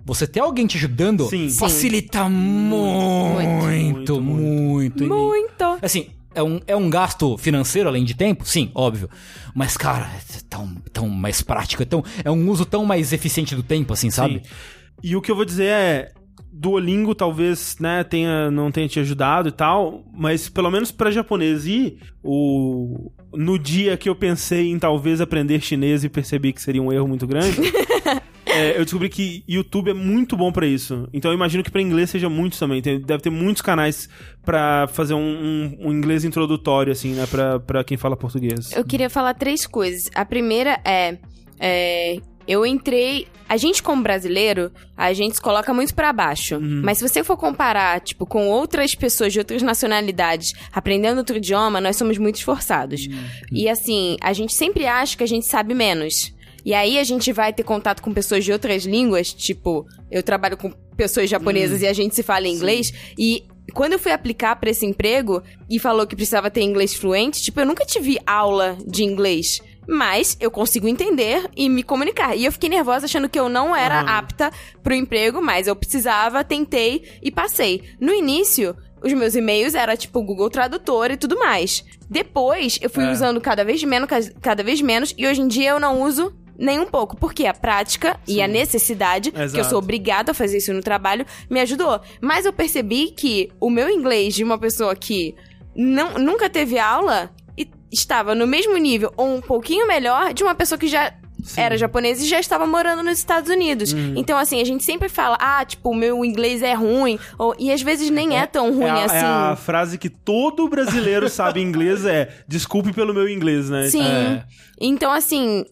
você 0.05 0.27
ter 0.27 0.41
alguém 0.41 0.67
te 0.67 0.77
ajudando 0.77 1.27
Sim. 1.27 1.49
facilita 1.49 2.29
Muito, 2.29 3.41
muito, 3.41 4.21
muito, 4.21 4.21
muito. 4.21 5.05
muito. 5.05 5.15
Muito. 5.15 5.79
Assim, 5.81 6.09
É 6.35 6.43
um, 6.43 6.61
é 6.67 6.77
um 6.77 6.89
gasto 6.89 7.37
financeiro 7.39 7.89
além 7.89 8.05
de 8.05 8.15
tempo? 8.15 8.45
Sim, 8.47 8.71
óbvio. 8.75 9.09
Mas, 9.55 9.77
cara, 9.77 10.07
é 10.07 10.41
tão, 10.49 10.75
tão 10.93 11.09
mais 11.09 11.43
prático, 11.43 11.83
é, 11.83 11.87
tão, 11.87 12.05
é 12.25 12.31
um 12.31 12.49
uso 12.51 12.65
tão 12.65 12.85
mais 12.85 13.13
eficiente 13.13 13.55
do 13.55 13.63
tempo, 13.63 13.93
assim, 13.93 14.11
sabe? 14.11 14.35
Sim. 14.35 14.55
E 15.03 15.17
o 15.17 15.21
que 15.21 15.31
eu 15.31 15.37
vou 15.37 15.45
dizer 15.45 15.67
é. 15.67 16.13
Duolingo 16.55 17.15
talvez, 17.15 17.79
né, 17.81 18.05
tenha, 18.05 18.51
não 18.51 18.71
tenha 18.71 18.87
te 18.87 19.01
ajudado 19.01 19.49
e 19.49 19.53
tal, 19.53 20.05
mas 20.13 20.51
pelo 20.51 20.71
menos 20.71 20.93
para 20.93 21.11
japonês 21.11 21.67
e 21.67 21.99
o 22.23 23.11
no 23.33 23.59
dia 23.59 23.97
que 23.97 24.09
eu 24.09 24.15
pensei 24.15 24.71
em 24.71 24.79
talvez 24.79 25.21
aprender 25.21 25.61
chinês 25.63 26.05
e 26.05 26.11
percebi 26.11 26.53
que 26.53 26.61
seria 26.61 26.83
um 26.83 26.93
erro 26.93 27.09
muito 27.09 27.27
grande, 27.27 27.57
é, 28.55 28.79
eu 28.79 28.85
descobri 28.85 29.09
que 29.09 29.43
YouTube 29.49 29.91
é 29.91 29.95
muito 29.95 30.37
bom 30.37 30.53
pra 30.53 30.67
isso. 30.67 31.09
Então 31.13 31.31
eu 31.31 31.35
imagino 31.35 31.63
que 31.65 31.71
pra 31.71 31.81
inglês 31.81 32.11
seja 32.11 32.29
muito 32.29 32.59
também. 32.59 32.81
Tem- 32.83 33.01
deve 33.01 33.23
ter 33.23 33.31
muitos 33.31 33.63
canais 33.63 34.09
pra 34.45 34.87
fazer 34.89 35.15
um, 35.15 35.19
um- 35.21 35.79
um 35.89 35.93
inglês 35.93 36.25
introdutório, 36.25 36.93
assim, 36.93 37.13
né, 37.15 37.27
pra, 37.27 37.59
pra 37.61 37.85
quem 37.85 37.97
fala 37.97 38.17
português. 38.17 38.73
Eu 38.73 38.85
queria 38.85 39.09
falar 39.11 39.35
três 39.35 39.67
coisas. 39.67 40.11
A 40.15 40.25
primeira 40.25 40.81
é, 40.85 41.19
é, 41.59 42.19
eu 42.47 42.65
entrei. 42.67 43.27
A 43.49 43.57
gente, 43.59 43.83
como 43.83 44.03
brasileiro, 44.03 44.73
a 44.97 45.13
gente 45.13 45.35
se 45.37 45.41
coloca 45.43 45.75
muito 45.75 45.95
pra 45.95 46.11
baixo. 46.13 46.59
Mas 46.61 46.97
se 46.99 47.07
você 47.07 47.23
for 47.23 47.37
comparar, 47.37 48.01
tipo, 48.01 48.25
com 48.25 48.49
outras 48.49 48.95
pessoas 48.95 49.31
de 49.33 49.39
outras 49.39 49.61
nacionalidades 49.63 50.55
aprendendo 50.73 51.19
outro 51.19 51.37
idioma, 51.37 51.79
nós 51.81 51.97
somos 51.97 52.17
muito 52.17 52.37
esforçados. 52.37 53.07
E 53.53 53.69
assim, 53.69 54.17
a 54.23 54.33
gente 54.33 54.55
sempre 54.55 54.87
acha 54.87 55.17
que 55.17 55.23
a 55.23 55.29
gente 55.29 55.45
sabe 55.47 55.75
menos. 55.75 56.33
E 56.65 56.75
aí 56.75 56.99
a 56.99 57.05
gente 57.05 57.33
vai 57.33 57.53
ter 57.53 57.63
contato 57.65 58.03
com 58.03 58.13
pessoas 58.13 58.45
de 58.45 58.53
outras 58.53 58.85
línguas, 58.85 59.33
tipo, 59.33 59.87
eu 60.11 60.23
trabalho 60.23 60.57
com 60.57 60.71
pessoas 60.97 61.29
japonesas 61.29 61.83
e 61.83 61.87
a 61.87 61.93
gente 61.93 62.15
se 62.15 62.23
fala 62.23 62.47
em 62.47 62.55
inglês. 62.55 62.93
E 63.19 63.45
quando 63.75 63.95
eu 63.95 63.99
fui 63.99 64.13
aplicar 64.13 64.57
pra 64.57 64.71
esse 64.71 64.85
emprego 64.87 65.43
e 65.69 65.79
falou 65.79 66.07
que 66.07 66.15
precisava 66.17 66.51
ter 66.51 66.63
inglês 66.63 66.95
fluente, 66.95 67.43
tipo, 67.43 67.59
eu 67.61 67.67
nunca 67.67 67.85
tive 67.85 68.19
aula 68.27 68.77
de 68.87 69.03
inglês. 69.05 69.61
Mas 69.89 70.37
eu 70.39 70.49
consigo 70.51 70.87
entender 70.87 71.49
e 71.57 71.69
me 71.69 71.83
comunicar. 71.83 72.37
E 72.37 72.45
eu 72.45 72.53
fiquei 72.53 72.69
nervosa 72.69 73.07
achando 73.07 73.29
que 73.29 73.39
eu 73.41 73.49
não 73.49 73.75
era 73.75 74.01
Ah. 74.03 74.19
apta 74.19 74.53
pro 74.81 74.95
emprego, 74.95 75.43
mas 75.43 75.67
eu 75.67 75.75
precisava, 75.75 76.45
tentei 76.45 77.03
e 77.21 77.33
passei. 77.33 77.83
No 78.01 78.15
início, 78.15 78.77
os 79.03 79.13
meus 79.13 79.35
e-mails 79.35 79.75
era 79.75 79.97
tipo 79.97 80.23
Google 80.23 80.49
Tradutor 80.49 81.11
e 81.11 81.17
tudo 81.17 81.37
mais. 81.37 81.85
Depois, 82.09 82.79
eu 82.81 82.89
fui 82.89 83.05
É. 83.05 83.11
usando 83.11 83.41
cada 83.41 83.65
vez 83.65 83.83
menos, 83.83 84.09
cada 84.41 84.63
vez 84.63 84.81
menos, 84.81 85.13
e 85.19 85.27
hoje 85.27 85.41
em 85.41 85.49
dia 85.49 85.71
eu 85.71 85.81
não 85.81 86.01
uso 86.03 86.33
nem 86.63 86.79
um 86.79 86.87
pouco, 86.87 87.17
porque 87.17 87.45
a 87.45 87.53
prática 87.53 88.17
e 88.27 88.41
a 88.41 88.47
necessidade, 88.47 89.33
que 89.33 89.39
eu 89.39 89.43
Exato. 89.43 89.69
sou 89.69 89.79
obrigada 89.79 90.31
a 90.31 90.35
fazer 90.35 90.59
isso 90.59 90.73
no 90.73 90.81
trabalho, 90.81 91.27
me 91.51 91.61
ajudou. 91.61 92.01
Mas 92.21 92.47
eu 92.47 92.53
percebi 92.53 93.11
que 93.11 93.51
o 93.61 93.69
meu 93.69 93.91
inglês 93.91 94.33
de 94.33 94.45
uma 94.45 94.57
pessoa 94.57 94.95
que 94.95 95.35
não, 95.75 96.15
nunca 96.19 96.49
teve 96.49 96.79
aula 96.79 97.31
e 97.59 97.69
estava 97.91 98.33
no 98.33 98.47
mesmo 98.47 98.77
nível 98.77 99.13
ou 99.17 99.35
um 99.35 99.41
pouquinho 99.41 99.89
melhor 99.89 100.33
de 100.33 100.45
uma 100.45 100.55
pessoa 100.55 100.79
que 100.79 100.87
já 100.87 101.13
era 101.57 101.77
japonesa 101.77 102.23
e 102.23 102.29
já 102.29 102.39
estava 102.39 102.65
morando 102.65 103.03
nos 103.03 103.19
Estados 103.19 103.51
Unidos. 103.51 103.93
Uhum. 103.93 104.15
Então, 104.17 104.39
assim, 104.39 104.61
a 104.61 104.65
gente 104.65 104.85
sempre 104.85 105.09
fala, 105.09 105.37
ah, 105.41 105.65
tipo, 105.65 105.91
o 105.91 105.95
meu 105.97 106.25
inglês 106.25 106.63
é 106.63 106.75
ruim, 106.75 107.19
ou, 107.37 107.57
e 107.59 107.73
às 107.73 107.83
vezes 107.83 108.09
nem 108.09 108.39
é, 108.39 108.47
tão 108.47 108.73
ruim 108.73 108.87
é, 108.87 108.91
a, 108.91 109.05
assim. 109.07 109.17
é 109.17 109.21
a 109.21 109.57
frase 109.57 109.99
que 109.99 110.09
todo 110.09 110.69
brasileiro 110.69 111.29
sabe 111.29 111.61
inglês 111.61 112.07
é 112.07 112.29
desculpe 112.47 112.93
pelo 112.93 113.13
meu 113.13 113.29
inglês, 113.29 113.69
né? 113.69 113.89
Sim. 113.89 114.07
É. 114.07 114.45
Então, 114.81 115.11
assim, 115.11 115.65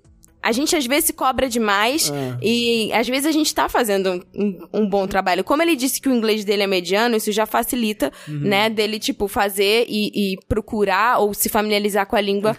a 0.42 0.52
gente 0.52 0.74
às 0.74 0.86
vezes 0.86 1.04
se 1.06 1.12
cobra 1.12 1.48
demais 1.48 2.10
É. 2.10 2.36
e 2.42 2.92
às 2.92 3.06
vezes 3.06 3.26
a 3.26 3.32
gente 3.32 3.54
tá 3.54 3.68
fazendo 3.68 4.24
um, 4.34 4.68
um 4.72 4.88
bom 4.88 5.06
trabalho. 5.06 5.44
Como 5.44 5.62
ele 5.62 5.76
disse 5.76 6.00
que 6.00 6.08
o 6.08 6.12
inglês 6.14 6.44
dele 6.44 6.62
é 6.62 6.66
mediano, 6.66 7.16
isso 7.16 7.30
já 7.32 7.44
facilita, 7.46 8.12
Uhum. 8.26 8.38
né, 8.40 8.70
dele, 8.70 8.98
tipo, 8.98 9.28
fazer 9.28 9.84
e, 9.88 10.32
e 10.34 10.36
procurar 10.48 11.18
ou 11.18 11.34
se 11.34 11.48
familiarizar 11.48 12.06
com 12.06 12.16
a 12.16 12.20
língua 12.20 12.54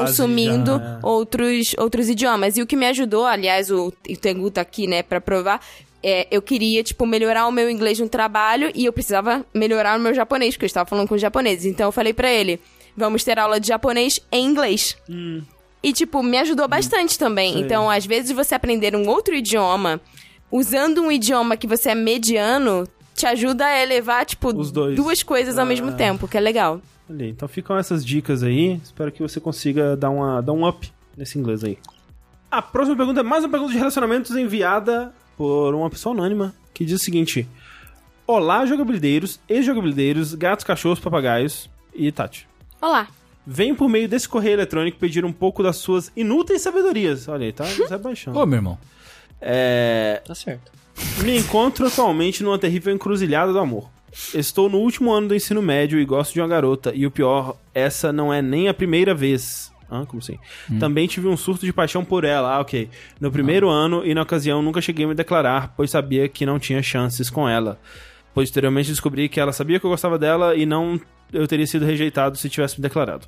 consumindo 0.00 0.72
já, 0.78 0.98
é. 1.02 1.06
outros, 1.06 1.74
outros 1.78 2.08
idiomas. 2.08 2.56
E 2.56 2.62
o 2.62 2.66
que 2.66 2.76
me 2.76 2.86
ajudou, 2.86 3.24
aliás, 3.24 3.70
o, 3.70 3.88
o 3.88 4.16
Tengu 4.16 4.50
tá 4.50 4.60
aqui, 4.60 4.86
né, 4.86 5.02
pra 5.02 5.20
provar. 5.20 5.60
É, 6.06 6.26
eu 6.30 6.42
queria, 6.42 6.82
tipo, 6.84 7.06
melhorar 7.06 7.46
o 7.46 7.50
meu 7.50 7.70
inglês 7.70 7.98
no 7.98 8.08
trabalho 8.08 8.70
e 8.74 8.84
eu 8.84 8.92
precisava 8.92 9.44
melhorar 9.54 9.98
o 9.98 10.02
meu 10.02 10.12
japonês, 10.12 10.54
porque 10.54 10.66
eu 10.66 10.68
estava 10.68 10.88
falando 10.88 11.08
com 11.08 11.14
os 11.14 11.20
japoneses. 11.20 11.64
Então 11.64 11.86
eu 11.88 11.92
falei 11.92 12.12
pra 12.12 12.30
ele: 12.30 12.60
vamos 12.94 13.24
ter 13.24 13.38
aula 13.38 13.58
de 13.58 13.68
japonês 13.68 14.20
em 14.30 14.44
inglês. 14.44 14.96
E, 15.84 15.92
tipo, 15.92 16.22
me 16.22 16.38
ajudou 16.38 16.66
bastante 16.66 17.18
também. 17.18 17.52
Sei. 17.52 17.62
Então, 17.62 17.90
às 17.90 18.06
vezes, 18.06 18.32
você 18.32 18.54
aprender 18.54 18.96
um 18.96 19.06
outro 19.06 19.34
idioma, 19.34 20.00
usando 20.50 21.02
um 21.02 21.12
idioma 21.12 21.58
que 21.58 21.66
você 21.66 21.90
é 21.90 21.94
mediano, 21.94 22.88
te 23.14 23.26
ajuda 23.26 23.66
a 23.66 23.82
elevar, 23.82 24.24
tipo, 24.24 24.48
Os 24.56 24.72
dois. 24.72 24.96
duas 24.96 25.22
coisas 25.22 25.58
ao 25.58 25.66
mesmo 25.66 25.92
tempo, 25.92 26.26
que 26.26 26.38
é 26.38 26.40
legal. 26.40 26.80
Olha 27.08 27.26
aí, 27.26 27.30
então 27.30 27.46
ficam 27.46 27.76
essas 27.76 28.02
dicas 28.02 28.42
aí. 28.42 28.80
Espero 28.82 29.12
que 29.12 29.20
você 29.20 29.38
consiga 29.38 29.94
dar, 29.94 30.08
uma, 30.08 30.40
dar 30.40 30.54
um 30.54 30.66
up 30.66 30.90
nesse 31.14 31.38
inglês 31.38 31.62
aí. 31.62 31.76
A 32.50 32.62
próxima 32.62 32.96
pergunta 32.96 33.20
é 33.20 33.22
mais 33.22 33.44
uma 33.44 33.50
pergunta 33.50 33.72
de 33.72 33.78
relacionamentos 33.78 34.34
enviada 34.34 35.12
por 35.36 35.74
uma 35.74 35.90
pessoa 35.90 36.14
anônima 36.14 36.54
que 36.72 36.84
diz 36.84 37.00
o 37.02 37.04
seguinte: 37.04 37.46
Olá, 38.26 38.64
jogabilideiros, 38.64 39.38
ex-jogabilideiros, 39.48 40.34
gatos, 40.34 40.64
cachorros, 40.64 40.98
papagaios 40.98 41.68
e 41.94 42.10
Tati. 42.10 42.48
Olá. 42.80 43.06
Venho 43.46 43.74
por 43.76 43.88
meio 43.88 44.08
desse 44.08 44.28
correio 44.28 44.54
eletrônico 44.54 44.98
pedir 44.98 45.24
um 45.24 45.32
pouco 45.32 45.62
das 45.62 45.76
suas 45.76 46.10
inúteis 46.16 46.62
sabedorias. 46.62 47.28
Olha 47.28 47.44
aí, 47.46 47.52
tá, 47.52 47.64
tá 47.88 47.98
baixando. 47.98 48.38
Ô, 48.38 48.46
meu 48.46 48.56
irmão. 48.58 48.78
É, 49.40 50.22
Tá 50.26 50.34
certo. 50.34 50.72
me 51.22 51.36
encontro 51.36 51.86
atualmente 51.86 52.42
numa 52.42 52.58
terrível 52.58 52.94
encruzilhada 52.94 53.52
do 53.52 53.58
amor. 53.58 53.90
Estou 54.32 54.68
no 54.70 54.78
último 54.78 55.12
ano 55.12 55.28
do 55.28 55.34
ensino 55.34 55.60
médio 55.60 55.98
e 55.98 56.04
gosto 56.04 56.32
de 56.32 56.40
uma 56.40 56.48
garota. 56.48 56.92
E 56.94 57.04
o 57.04 57.10
pior, 57.10 57.56
essa 57.74 58.12
não 58.12 58.32
é 58.32 58.40
nem 58.40 58.68
a 58.68 58.74
primeira 58.74 59.12
vez. 59.14 59.72
Ah, 59.90 60.04
como 60.06 60.20
assim? 60.22 60.38
Também 60.80 61.06
tive 61.06 61.26
um 61.28 61.36
surto 61.36 61.66
de 61.66 61.72
paixão 61.72 62.04
por 62.04 62.24
ela. 62.24 62.54
Ah, 62.54 62.60
ok. 62.60 62.88
No 63.20 63.30
primeiro 63.30 63.68
ano 63.68 64.06
e 64.06 64.14
na 64.14 64.22
ocasião 64.22 64.62
nunca 64.62 64.80
cheguei 64.80 65.04
a 65.04 65.08
me 65.08 65.14
declarar, 65.14 65.74
pois 65.76 65.90
sabia 65.90 66.28
que 66.28 66.46
não 66.46 66.58
tinha 66.58 66.82
chances 66.82 67.28
com 67.28 67.48
ela. 67.48 67.78
Posteriormente 68.32 68.88
descobri 68.90 69.28
que 69.28 69.38
ela 69.38 69.52
sabia 69.52 69.78
que 69.78 69.84
eu 69.86 69.90
gostava 69.90 70.18
dela 70.18 70.54
e 70.56 70.64
não 70.64 70.98
eu 71.34 71.46
teria 71.46 71.66
sido 71.66 71.84
rejeitado 71.84 72.36
se 72.36 72.48
tivesse 72.48 72.78
me 72.78 72.82
declarado. 72.82 73.26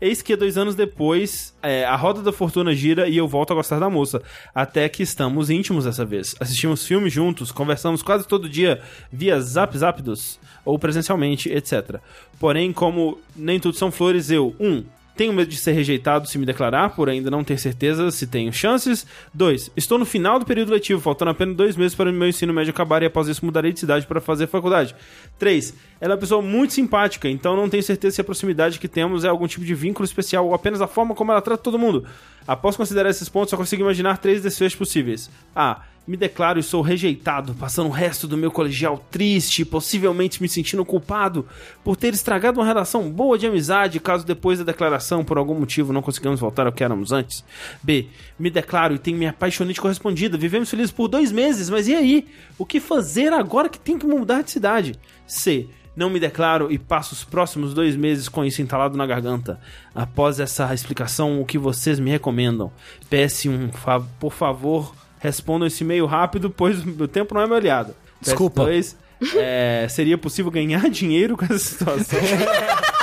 Eis 0.00 0.22
que 0.22 0.36
dois 0.36 0.58
anos 0.58 0.74
depois, 0.74 1.56
é, 1.62 1.84
a 1.84 1.96
roda 1.96 2.22
da 2.22 2.32
fortuna 2.32 2.74
gira 2.74 3.08
e 3.08 3.16
eu 3.16 3.26
volto 3.26 3.52
a 3.52 3.56
gostar 3.56 3.78
da 3.78 3.88
moça. 3.88 4.22
Até 4.54 4.88
que 4.88 5.02
estamos 5.02 5.50
íntimos 5.50 5.84
dessa 5.84 6.04
vez. 6.04 6.34
Assistimos 6.38 6.86
filmes 6.86 7.12
juntos, 7.12 7.50
conversamos 7.50 8.02
quase 8.02 8.26
todo 8.26 8.48
dia 8.48 8.80
via 9.10 9.40
zap 9.40 9.76
zapdos 9.76 10.38
ou 10.64 10.78
presencialmente, 10.78 11.48
etc. 11.50 12.00
Porém, 12.38 12.72
como 12.72 13.18
nem 13.34 13.58
tudo 13.58 13.76
são 13.76 13.90
flores, 13.90 14.30
eu, 14.30 14.54
um, 14.60 14.84
tenho 15.16 15.32
medo 15.32 15.48
de 15.48 15.56
ser 15.56 15.72
rejeitado 15.72 16.28
se 16.28 16.38
me 16.38 16.44
declarar, 16.44 16.90
por 16.90 17.08
ainda 17.08 17.30
não 17.30 17.42
ter 17.42 17.58
certeza 17.58 18.10
se 18.10 18.26
tenho 18.26 18.52
chances. 18.52 19.06
2. 19.32 19.72
Estou 19.76 19.98
no 19.98 20.04
final 20.04 20.38
do 20.38 20.44
período 20.44 20.72
letivo, 20.72 21.00
faltando 21.00 21.30
apenas 21.30 21.56
dois 21.56 21.76
meses 21.76 21.94
para 21.94 22.10
o 22.10 22.12
meu 22.12 22.28
ensino 22.28 22.52
médio 22.52 22.70
acabar 22.70 23.02
e 23.02 23.06
após 23.06 23.26
isso 23.26 23.44
mudarei 23.44 23.72
de 23.72 23.80
cidade 23.80 24.06
para 24.06 24.20
fazer 24.20 24.46
faculdade. 24.46 24.94
3. 25.38 25.74
Ela 26.00 26.12
é 26.12 26.14
uma 26.14 26.20
pessoa 26.20 26.42
muito 26.42 26.74
simpática, 26.74 27.28
então 27.28 27.56
não 27.56 27.68
tenho 27.68 27.82
certeza 27.82 28.16
se 28.16 28.20
a 28.20 28.24
proximidade 28.24 28.78
que 28.78 28.86
temos 28.86 29.24
é 29.24 29.28
algum 29.28 29.46
tipo 29.46 29.64
de 29.64 29.74
vínculo 29.74 30.04
especial 30.04 30.46
ou 30.46 30.54
apenas 30.54 30.82
a 30.82 30.86
forma 30.86 31.14
como 31.14 31.32
ela 31.32 31.40
trata 31.40 31.62
todo 31.62 31.78
mundo. 31.78 32.04
Após 32.46 32.76
considerar 32.76 33.10
esses 33.10 33.28
pontos, 33.28 33.50
só 33.50 33.56
consigo 33.56 33.82
imaginar 33.82 34.18
três 34.18 34.42
desfechos 34.42 34.78
possíveis. 34.78 35.30
A. 35.54 35.82
Me 36.06 36.16
declaro 36.16 36.60
e 36.60 36.62
sou 36.62 36.82
rejeitado, 36.82 37.52
passando 37.54 37.88
o 37.88 37.92
resto 37.92 38.28
do 38.28 38.36
meu 38.36 38.50
colegial 38.50 39.04
triste, 39.10 39.64
possivelmente 39.64 40.40
me 40.40 40.48
sentindo 40.48 40.84
culpado 40.84 41.44
por 41.82 41.96
ter 41.96 42.14
estragado 42.14 42.60
uma 42.60 42.66
relação 42.66 43.10
boa 43.10 43.36
de 43.36 43.46
amizade, 43.46 43.98
caso 43.98 44.24
depois 44.24 44.60
da 44.60 44.64
declaração, 44.64 45.24
por 45.24 45.36
algum 45.36 45.58
motivo, 45.58 45.92
não 45.92 46.02
conseguimos 46.02 46.38
voltar 46.38 46.64
ao 46.64 46.72
que 46.72 46.84
éramos 46.84 47.10
antes. 47.10 47.44
B. 47.82 48.06
Me 48.38 48.50
declaro 48.50 48.94
e 48.94 48.98
tenho 48.98 49.18
minha 49.18 49.30
apaixonante 49.30 49.80
correspondida. 49.80 50.38
Vivemos 50.38 50.70
felizes 50.70 50.92
por 50.92 51.08
dois 51.08 51.32
meses, 51.32 51.68
mas 51.68 51.88
e 51.88 51.94
aí? 51.94 52.28
O 52.56 52.64
que 52.64 52.78
fazer 52.78 53.32
agora 53.32 53.68
que 53.68 53.78
tenho 53.78 53.98
que 53.98 54.06
mudar 54.06 54.42
de 54.42 54.52
cidade? 54.52 54.94
C. 55.26 55.66
Não 55.96 56.10
me 56.10 56.20
declaro 56.20 56.70
e 56.70 56.78
passo 56.78 57.14
os 57.14 57.24
próximos 57.24 57.72
dois 57.72 57.96
meses 57.96 58.28
com 58.28 58.44
isso 58.44 58.60
entalado 58.60 58.98
na 58.98 59.06
garganta. 59.06 59.58
Após 59.94 60.38
essa 60.38 60.72
explicação, 60.74 61.40
o 61.40 61.46
que 61.46 61.56
vocês 61.56 61.98
me 61.98 62.10
recomendam? 62.10 62.70
PS1, 63.10 63.72
fa 63.72 64.00
por 64.20 64.32
favor, 64.32 64.94
respondam 65.18 65.66
esse 65.66 65.84
e-mail 65.84 66.06
rápido, 66.06 66.50
pois 66.50 66.84
o 66.84 67.08
tempo 67.08 67.34
não 67.34 67.42
é 67.42 67.46
meu 67.46 67.56
aliado. 67.56 67.94
Desculpa. 68.20 68.64
PS2, 68.64 68.94
é, 69.36 69.86
seria 69.88 70.18
possível 70.18 70.50
ganhar 70.50 70.88
dinheiro 70.90 71.36
com 71.36 71.44
essa 71.44 71.58
situação? 71.58 72.18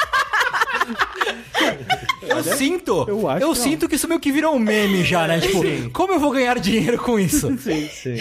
Eu 2.38 2.43
sinto. 2.57 3.05
eu 3.07 3.27
acho 3.29 3.39
que 3.39 3.45
não. 3.45 3.55
sinto 3.55 3.88
que 3.89 3.95
isso 3.95 4.07
meio 4.07 4.19
que 4.19 4.31
virou 4.31 4.55
um 4.55 4.59
meme 4.59 5.03
já, 5.03 5.27
né? 5.27 5.39
Tipo, 5.39 5.61
como 5.91 6.13
eu 6.13 6.19
vou 6.19 6.31
ganhar 6.31 6.59
dinheiro 6.59 6.97
com 6.97 7.19
isso? 7.19 7.47
sim, 7.59 7.88
sim. 7.89 8.15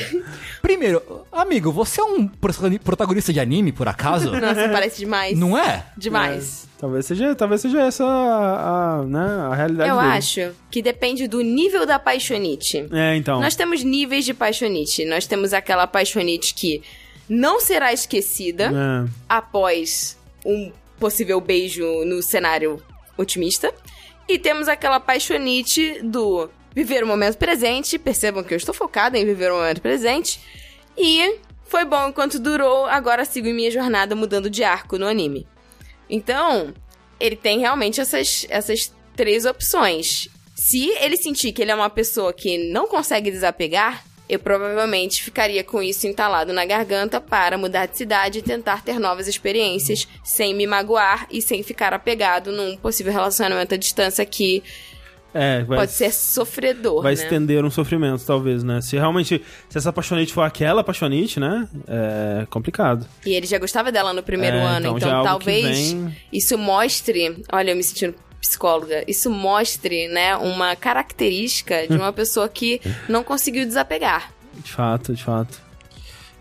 Primeiro, 0.60 1.02
amigo, 1.30 1.72
você 1.72 2.00
é 2.00 2.04
um 2.04 2.26
protagoni- 2.26 2.78
protagonista 2.78 3.32
de 3.32 3.40
anime, 3.40 3.72
por 3.72 3.88
acaso? 3.88 4.30
Nossa, 4.38 4.68
parece 4.68 4.98
demais. 4.98 5.38
Não 5.38 5.56
é? 5.56 5.86
Demais. 5.96 6.66
Talvez 6.78 7.06
seja, 7.06 7.34
talvez 7.36 7.60
seja 7.60 7.80
essa 7.82 8.04
a, 8.04 8.98
a, 9.00 9.02
né, 9.04 9.48
a 9.50 9.54
realidade 9.54 9.88
Eu 9.90 9.96
dele. 9.96 10.08
acho 10.08 10.50
que 10.70 10.82
depende 10.82 11.28
do 11.28 11.40
nível 11.40 11.86
da 11.86 11.96
paixonite. 11.98 12.86
É, 12.92 13.14
então. 13.16 13.40
Nós 13.40 13.54
temos 13.54 13.84
níveis 13.84 14.24
de 14.24 14.34
paixonite. 14.34 15.04
Nós 15.04 15.24
temos 15.26 15.52
aquela 15.52 15.86
paixonite 15.86 16.54
que 16.54 16.82
não 17.28 17.60
será 17.60 17.92
esquecida 17.92 18.64
É. 18.64 19.08
após 19.28 20.18
um 20.44 20.72
possível 20.98 21.40
beijo 21.40 21.84
no 22.04 22.20
cenário 22.20 22.82
otimista. 23.16 23.72
E 24.28 24.38
temos 24.38 24.68
aquela 24.68 25.00
paixonite 25.00 26.00
do 26.02 26.48
viver 26.74 27.04
o 27.04 27.06
momento 27.06 27.36
presente. 27.36 27.98
Percebam 27.98 28.42
que 28.42 28.54
eu 28.54 28.56
estou 28.56 28.74
focada 28.74 29.18
em 29.18 29.24
viver 29.24 29.52
o 29.52 29.56
momento 29.56 29.82
presente. 29.82 30.40
E 30.96 31.38
foi 31.64 31.84
bom 31.84 32.08
enquanto 32.08 32.38
durou, 32.38 32.86
agora 32.86 33.24
sigo 33.24 33.48
em 33.48 33.54
minha 33.54 33.70
jornada 33.70 34.14
mudando 34.14 34.50
de 34.50 34.62
arco 34.62 34.98
no 34.98 35.06
anime. 35.06 35.46
Então, 36.08 36.74
ele 37.18 37.36
tem 37.36 37.60
realmente 37.60 38.00
essas, 38.00 38.46
essas 38.50 38.92
três 39.16 39.46
opções. 39.46 40.28
Se 40.54 40.90
ele 41.00 41.16
sentir 41.16 41.52
que 41.52 41.62
ele 41.62 41.70
é 41.70 41.74
uma 41.74 41.88
pessoa 41.88 42.32
que 42.32 42.70
não 42.70 42.86
consegue 42.86 43.30
desapegar, 43.30 44.04
eu 44.32 44.38
provavelmente 44.38 45.22
ficaria 45.22 45.62
com 45.62 45.82
isso 45.82 46.06
entalado 46.06 46.52
na 46.52 46.64
garganta 46.64 47.20
para 47.20 47.58
mudar 47.58 47.86
de 47.86 47.96
cidade 47.98 48.38
e 48.38 48.42
tentar 48.42 48.82
ter 48.82 48.98
novas 48.98 49.28
experiências 49.28 50.08
sem 50.24 50.54
me 50.54 50.66
magoar 50.66 51.26
e 51.30 51.42
sem 51.42 51.62
ficar 51.62 51.92
apegado 51.92 52.50
num 52.50 52.76
possível 52.76 53.12
relacionamento 53.12 53.74
à 53.74 53.76
distância 53.76 54.24
que 54.24 54.62
É, 55.34 55.62
vai, 55.64 55.78
pode 55.78 55.92
ser 55.92 56.12
sofredor, 56.12 57.02
vai 57.02 57.14
né? 57.14 57.22
estender 57.22 57.64
um 57.64 57.70
sofrimento, 57.70 58.24
talvez, 58.26 58.62
né? 58.62 58.80
Se 58.82 58.96
realmente, 58.96 59.42
se 59.68 59.78
essa 59.78 59.88
apaixonite 59.90 60.32
for 60.32 60.42
aquela 60.42 60.80
apaixonite, 60.82 61.38
né? 61.40 61.68
É 61.88 62.46
complicado. 62.50 63.06
E 63.24 63.34
ele 63.34 63.46
já 63.46 63.58
gostava 63.58 63.90
dela 63.92 64.12
no 64.12 64.22
primeiro 64.22 64.56
É, 64.56 64.62
ano, 64.62 64.86
então 64.88 64.98
então, 64.98 65.20
é 65.20 65.24
talvez 65.24 65.92
vem- 65.92 66.16
isso 66.32 66.56
mostre. 66.58 67.42
Olha, 67.52 67.70
eu 67.70 67.76
me 67.76 67.82
sentindo 67.82 68.14
psicóloga. 68.42 69.04
Isso 69.08 69.30
mostre, 69.30 70.08
né, 70.08 70.36
uma 70.36 70.76
característica 70.76 71.86
de 71.86 71.96
uma 71.96 72.12
pessoa 72.12 72.48
que 72.48 72.80
não 73.08 73.24
conseguiu 73.24 73.64
desapegar. 73.64 74.32
De 74.62 74.70
fato, 74.70 75.14
de 75.14 75.24
fato. 75.24 75.62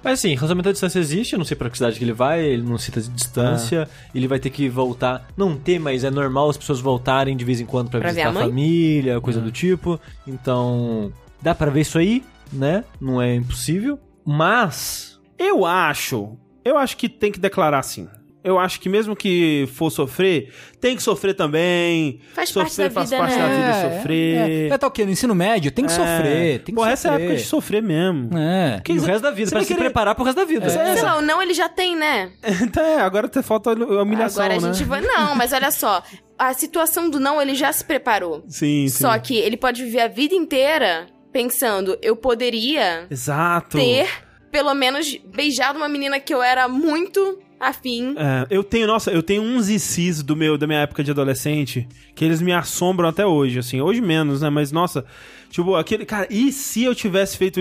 Mas 0.04 0.14
assim, 0.14 0.30
relacionamento 0.30 0.70
à 0.70 0.72
distância 0.72 0.98
existe, 0.98 1.34
eu 1.34 1.38
não 1.38 1.46
sei 1.46 1.56
pra 1.56 1.70
que 1.70 1.78
cidade 1.78 2.00
que 2.00 2.04
ele 2.04 2.12
vai, 2.12 2.44
ele 2.44 2.64
não 2.64 2.76
cita 2.80 3.00
distância, 3.00 3.88
ele 4.16 4.28
vai 4.28 4.40
ter 4.40 4.50
que 4.50 4.68
voltar. 4.68 5.28
Não 5.38 5.56
ter, 5.56 5.80
mas 5.80 6.04
é 6.04 6.10
normal 6.10 6.50
as 6.50 6.58
pessoas 6.58 6.80
voltarem 6.80 7.38
de 7.38 7.46
vez 7.46 7.62
em 7.62 7.68
quando 7.68 7.92
ver 7.92 8.02
visitar 8.04 8.30
a 8.30 8.34
família, 8.34 9.22
coisa 9.22 9.40
do 9.40 9.52
tipo. 9.52 10.00
Então, 10.26 11.14
dá 11.40 11.54
pra 11.54 11.70
ver 11.70 11.82
isso 11.82 12.00
aí, 12.00 12.24
né? 12.52 12.84
Não 13.00 13.22
é 13.22 13.36
impossível. 13.36 14.00
Mas, 14.26 15.20
Eu 15.38 15.66
acho, 15.66 16.36
eu 16.66 16.78
acho 16.78 16.98
que 16.98 17.08
tem 17.08 17.32
que 17.32 17.40
declarar 17.40 17.84
sim. 17.84 18.08
Eu 18.44 18.58
acho 18.58 18.80
que 18.80 18.90
mesmo 18.90 19.16
que 19.16 19.70
for 19.76 19.92
sofrer, 19.92 20.52
tem 20.80 20.96
que 20.96 21.04
sofrer 21.04 21.36
também. 21.36 22.20
Faz 22.34 22.52
parte 22.52 22.70
sofrer 22.72 22.90
da 22.90 22.94
faz 22.96 23.10
vida, 23.12 23.22
parte 23.22 23.36
né? 23.36 23.42
da 23.42 23.48
vida 23.56 23.68
É, 23.68 23.98
sofrer. 23.98 24.72
É, 24.72 24.78
tá 24.80 24.88
o 24.88 24.92
quê? 24.92 25.06
No 25.06 25.12
ensino 25.12 25.36
médio 25.36 25.72
tem 25.72 25.86
que 25.86 25.92
É. 25.92 25.96
sofrer, 25.96 26.60
tem 26.60 26.66
que 26.66 26.72
Pô, 26.74 26.80
sofrer. 26.82 26.94
essa 26.94 27.08
é 27.08 27.12
a 27.12 27.14
época 27.20 27.36
de 27.36 27.44
sofrer 27.44 27.84
mesmo. 27.84 28.30
É. 28.36 28.82
e 28.90 28.94
o 28.98 29.02
resto 29.04 29.22
da 29.22 29.30
vida, 29.32 29.50
pra 29.52 29.60
vai 29.60 29.66
se 29.66 29.74
querer- 29.74 29.86
preparar 29.86 30.16
pro 30.16 30.24
resto 30.24 30.38
da 30.38 30.46
vida. 30.46 30.68
Sei 30.70 31.02
lá, 31.04 31.18
o 31.18 31.22
não 31.22 31.40
ele 31.42 31.54
já 31.54 31.70
tem, 31.70 31.96
né? 31.96 32.32
Então, 32.64 32.84
é, 32.84 33.00
agora 33.02 33.30
falta 33.44 33.72
a 33.72 33.74
humilhação, 34.02 34.44
Agora 34.44 34.58
a 34.58 34.62
né? 34.68 34.74
gente 34.74 34.88
vai. 34.88 35.02
Não, 35.02 35.36
mas 35.36 35.54
olha 35.54 35.70
só. 35.72 36.02
A 36.40 36.52
situação 36.56 37.10
do 37.12 37.20
não, 37.20 37.40
ele 37.40 37.54
já 37.54 37.72
se 37.72 37.84
preparou. 37.86 38.44
Sim, 38.48 38.88
sim. 38.88 39.04
Só 39.04 39.16
que 39.20 39.38
ele 39.38 39.56
pode 39.56 39.84
viver 39.84 40.02
a 40.02 40.08
vida 40.08 40.34
inteira 40.34 41.06
pensando, 41.32 41.96
eu 42.02 42.16
poderia 42.16 43.06
Exato. 43.10 43.78
ter, 43.78 44.08
pelo 44.52 44.74
menos, 44.74 45.16
beijado 45.32 45.78
uma 45.78 45.88
menina 45.88 46.20
que 46.20 46.34
eu 46.34 46.42
era 46.42 46.68
muito 46.68 47.38
afim. 47.62 48.16
É, 48.18 48.48
eu 48.50 48.64
tenho, 48.64 48.88
nossa, 48.88 49.12
eu 49.12 49.22
tenho 49.24 49.42
uns 49.44 49.70
ICs 49.70 50.24
do 50.24 50.36
meu, 50.36 50.58
da 50.58 50.66
minha 50.68 50.80
época 50.80 51.04
de 51.04 51.12
adolescente 51.12 51.88
que 52.16 52.26
eles 52.26 52.42
me 52.42 52.52
assombram 52.52 53.08
até 53.10 53.26
hoje, 53.26 53.60
assim. 53.60 53.80
Hoje 53.82 54.02
menos, 54.02 54.42
né? 54.42 54.50
Mas, 54.50 54.72
nossa, 54.72 55.06
tipo, 55.50 55.76
aquele. 55.76 56.06
Cara, 56.06 56.28
e 56.30 56.52
se 56.52 56.84
eu 56.84 56.94
tivesse 56.96 57.38
feito 57.38 57.60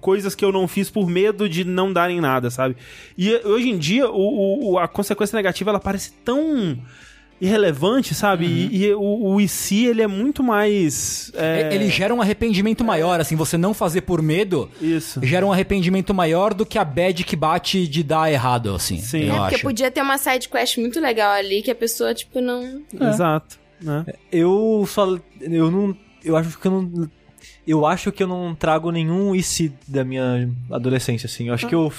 coisas 0.00 0.34
que 0.34 0.44
eu 0.44 0.50
não 0.52 0.66
fiz 0.66 0.90
por 0.90 1.08
medo 1.08 1.48
de 1.48 1.64
não 1.64 1.92
darem 1.92 2.20
nada, 2.20 2.50
sabe? 2.50 2.76
E 3.16 3.34
hoje 3.44 3.68
em 3.68 3.78
dia, 3.78 4.08
o, 4.10 4.72
o- 4.72 4.78
a 4.78 4.88
consequência 4.88 5.36
negativa, 5.36 5.70
ela 5.70 5.80
parece 5.80 6.12
tão 6.24 6.78
irrelevante, 7.42 8.14
sabe? 8.14 8.46
E, 8.46 8.84
e 8.84 8.94
o, 8.94 9.00
o 9.34 9.40
IC, 9.40 9.86
ele 9.86 10.00
é 10.02 10.06
muito 10.06 10.42
mais. 10.42 11.30
é, 11.34 11.74
Ele 11.74 11.90
gera 11.90 12.14
um 12.14 12.20
arrependimento 12.22 12.84
maior, 12.84 13.20
assim, 13.20 13.34
você 13.36 13.58
não 13.58 13.74
fazer 13.74 14.02
por 14.02 14.22
medo 14.22 14.70
Isso. 14.80 15.20
gera 15.24 15.44
um 15.44 15.52
arrependimento 15.52 16.14
maior 16.14 16.54
do 16.54 16.64
que 16.64 16.78
a 16.78 16.84
bad 16.84 17.24
que 17.24 17.34
bate 17.36 17.86
de 17.88 18.02
dar 18.02 18.30
errado, 18.32 18.74
assim. 18.74 18.98
Sim. 18.98 19.24
eu 19.24 19.34
É, 19.34 19.38
porque 19.40 19.54
acho. 19.56 19.64
podia 19.64 19.90
ter 19.90 20.00
uma 20.02 20.16
side 20.18 20.48
quest 20.48 20.78
muito 20.78 21.00
legal 21.00 21.32
ali 21.32 21.62
que 21.62 21.70
a 21.70 21.74
pessoa, 21.74 22.14
tipo, 22.14 22.40
não. 22.40 22.82
Exato. 23.00 23.58
Né? 23.80 24.04
Eu 24.30 24.84
só. 24.88 25.18
Eu 25.40 25.70
não. 25.70 25.96
Eu 26.24 26.36
acho 26.36 26.56
que 26.58 26.66
eu 26.66 26.70
não. 26.70 27.10
Eu 27.66 27.84
acho 27.86 28.12
que 28.12 28.22
eu 28.22 28.28
não 28.28 28.54
trago 28.54 28.90
nenhum 28.92 29.34
IC 29.34 29.72
da 29.88 30.04
minha 30.04 30.48
adolescência, 30.70 31.26
assim. 31.26 31.48
Eu 31.48 31.54
acho 31.54 31.66
que 31.66 31.74
eu. 31.74 31.92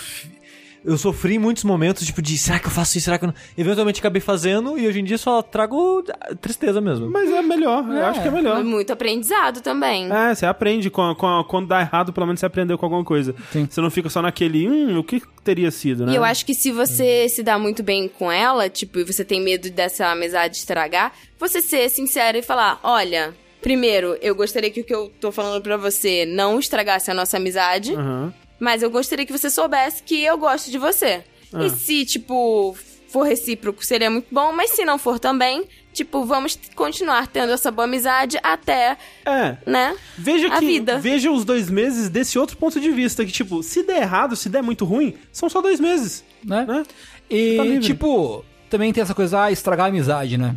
Eu 0.86 0.98
sofri 0.98 1.40
muitos 1.40 1.64
momentos, 1.64 2.06
tipo, 2.06 2.22
de 2.22 2.38
será 2.38 2.60
que 2.60 2.68
eu 2.68 2.72
faço 2.72 2.98
isso? 2.98 3.06
Será 3.06 3.18
que 3.18 3.24
eu 3.26 3.28
não. 3.28 3.36
Eventualmente 3.58 4.00
acabei 4.00 4.22
fazendo 4.22 4.78
e 4.78 4.86
hoje 4.88 5.00
em 5.00 5.04
dia 5.04 5.18
só 5.18 5.42
trago 5.42 6.04
ah, 6.20 6.36
tristeza 6.36 6.82
mesmo. 6.82 7.10
Mas 7.10 7.30
é 7.32 7.42
melhor, 7.42 7.86
eu 7.88 8.06
acho 8.06 8.22
que 8.22 8.28
é 8.28 8.32
melhor. 8.32 8.64
Muito 8.64 8.92
aprendizado 8.92 9.62
também. 9.62 10.12
É, 10.12 10.36
você 10.36 10.46
aprende 10.46 10.90
com, 10.90 11.02
a- 11.02 11.16
com 11.16 11.26
a- 11.28 11.46
quando 11.46 11.68
dá 11.68 11.80
errado, 11.82 12.12
pelo 12.12 12.26
menos 12.26 12.40
você 12.40 12.46
aprendeu 12.46 12.78
com 12.78 12.86
alguma 12.86 13.04
coisa. 13.04 13.34
Sim. 13.52 13.68
Você 13.70 13.80
não 13.82 13.90
fica 13.90 14.10
só 14.10 14.22
naquele, 14.22 14.68
hum, 14.70 14.98
o 15.00 15.04
que 15.04 15.22
teria 15.44 15.72
sido, 15.72 16.06
né? 16.06 16.12
E 16.12 16.16
eu 16.16 16.24
acho 16.24 16.46
que 16.46 16.54
se 16.54 16.72
você 16.72 17.28
se 17.30 17.42
dá 17.44 17.58
muito 17.58 17.82
bem 17.82 18.08
com 18.08 18.32
ela, 18.32 18.70
tipo, 18.70 19.00
e 19.00 19.04
você 19.04 19.24
tem 19.24 19.40
medo 19.42 19.70
dessa 19.70 20.08
amizade 20.08 20.58
estragar, 20.58 21.14
você 21.40 21.62
ser 21.62 21.90
sincero 21.90 22.38
e 22.38 22.42
falar: 22.42 22.80
olha, 22.84 23.34
primeiro, 23.62 24.18
eu 24.22 24.36
gostaria 24.36 24.70
que 24.70 24.82
o 24.82 24.84
que 24.84 24.94
eu 24.94 25.12
tô 25.22 25.32
falando 25.32 25.62
pra 25.62 25.78
você 25.78 26.26
não 26.26 26.60
estragasse 26.60 27.10
a 27.10 27.14
nossa 27.14 27.38
amizade, 27.38 27.94
Aham. 27.94 28.34
Mas 28.64 28.82
eu 28.82 28.90
gostaria 28.90 29.26
que 29.26 29.32
você 29.32 29.50
soubesse 29.50 30.02
que 30.04 30.24
eu 30.24 30.38
gosto 30.38 30.72
de 30.72 30.78
você. 30.78 31.24
Ah. 31.54 31.66
E 31.66 31.70
se, 31.70 32.06
tipo, 32.06 32.76
for 33.10 33.24
recíproco, 33.24 33.86
seria 33.86 34.10
muito 34.10 34.28
bom, 34.32 34.52
mas 34.54 34.72
se 34.72 34.86
não 34.86 34.98
for 34.98 35.20
também, 35.20 35.66
tipo, 35.94 36.24
vamos 36.26 36.58
continuar 36.76 37.28
tendo 37.28 37.52
essa 37.52 37.70
boa 37.70 37.84
amizade 37.86 38.40
até, 38.42 38.98
É. 39.26 39.58
né? 39.66 39.96
Veja 40.18 40.48
A 40.48 40.60
que 40.60 40.66
vida. 40.66 40.98
veja 40.98 41.30
os 41.30 41.44
dois 41.46 41.70
meses 41.70 42.10
desse 42.10 42.40
outro 42.40 42.58
ponto 42.58 42.80
de 42.80 42.90
vista, 42.90 43.24
que 43.26 43.32
tipo, 43.32 43.62
se 43.62 43.84
der 43.84 44.02
errado, 44.02 44.36
se 44.36 44.50
der 44.50 44.64
muito 44.64 44.86
ruim, 44.86 45.14
são 45.32 45.48
só 45.50 45.62
dois 45.62 45.80
meses, 45.80 46.24
né? 46.44 46.66
né? 46.66 46.84
E, 47.30 47.58
Tá 47.58 47.80
tipo, 47.82 48.44
também 48.70 48.92
tem 48.92 49.04
essa 49.04 49.14
coisa, 49.14 49.44
ah, 49.44 49.52
estragar 49.52 49.86
a 49.86 49.90
amizade, 49.90 50.38
né? 50.38 50.56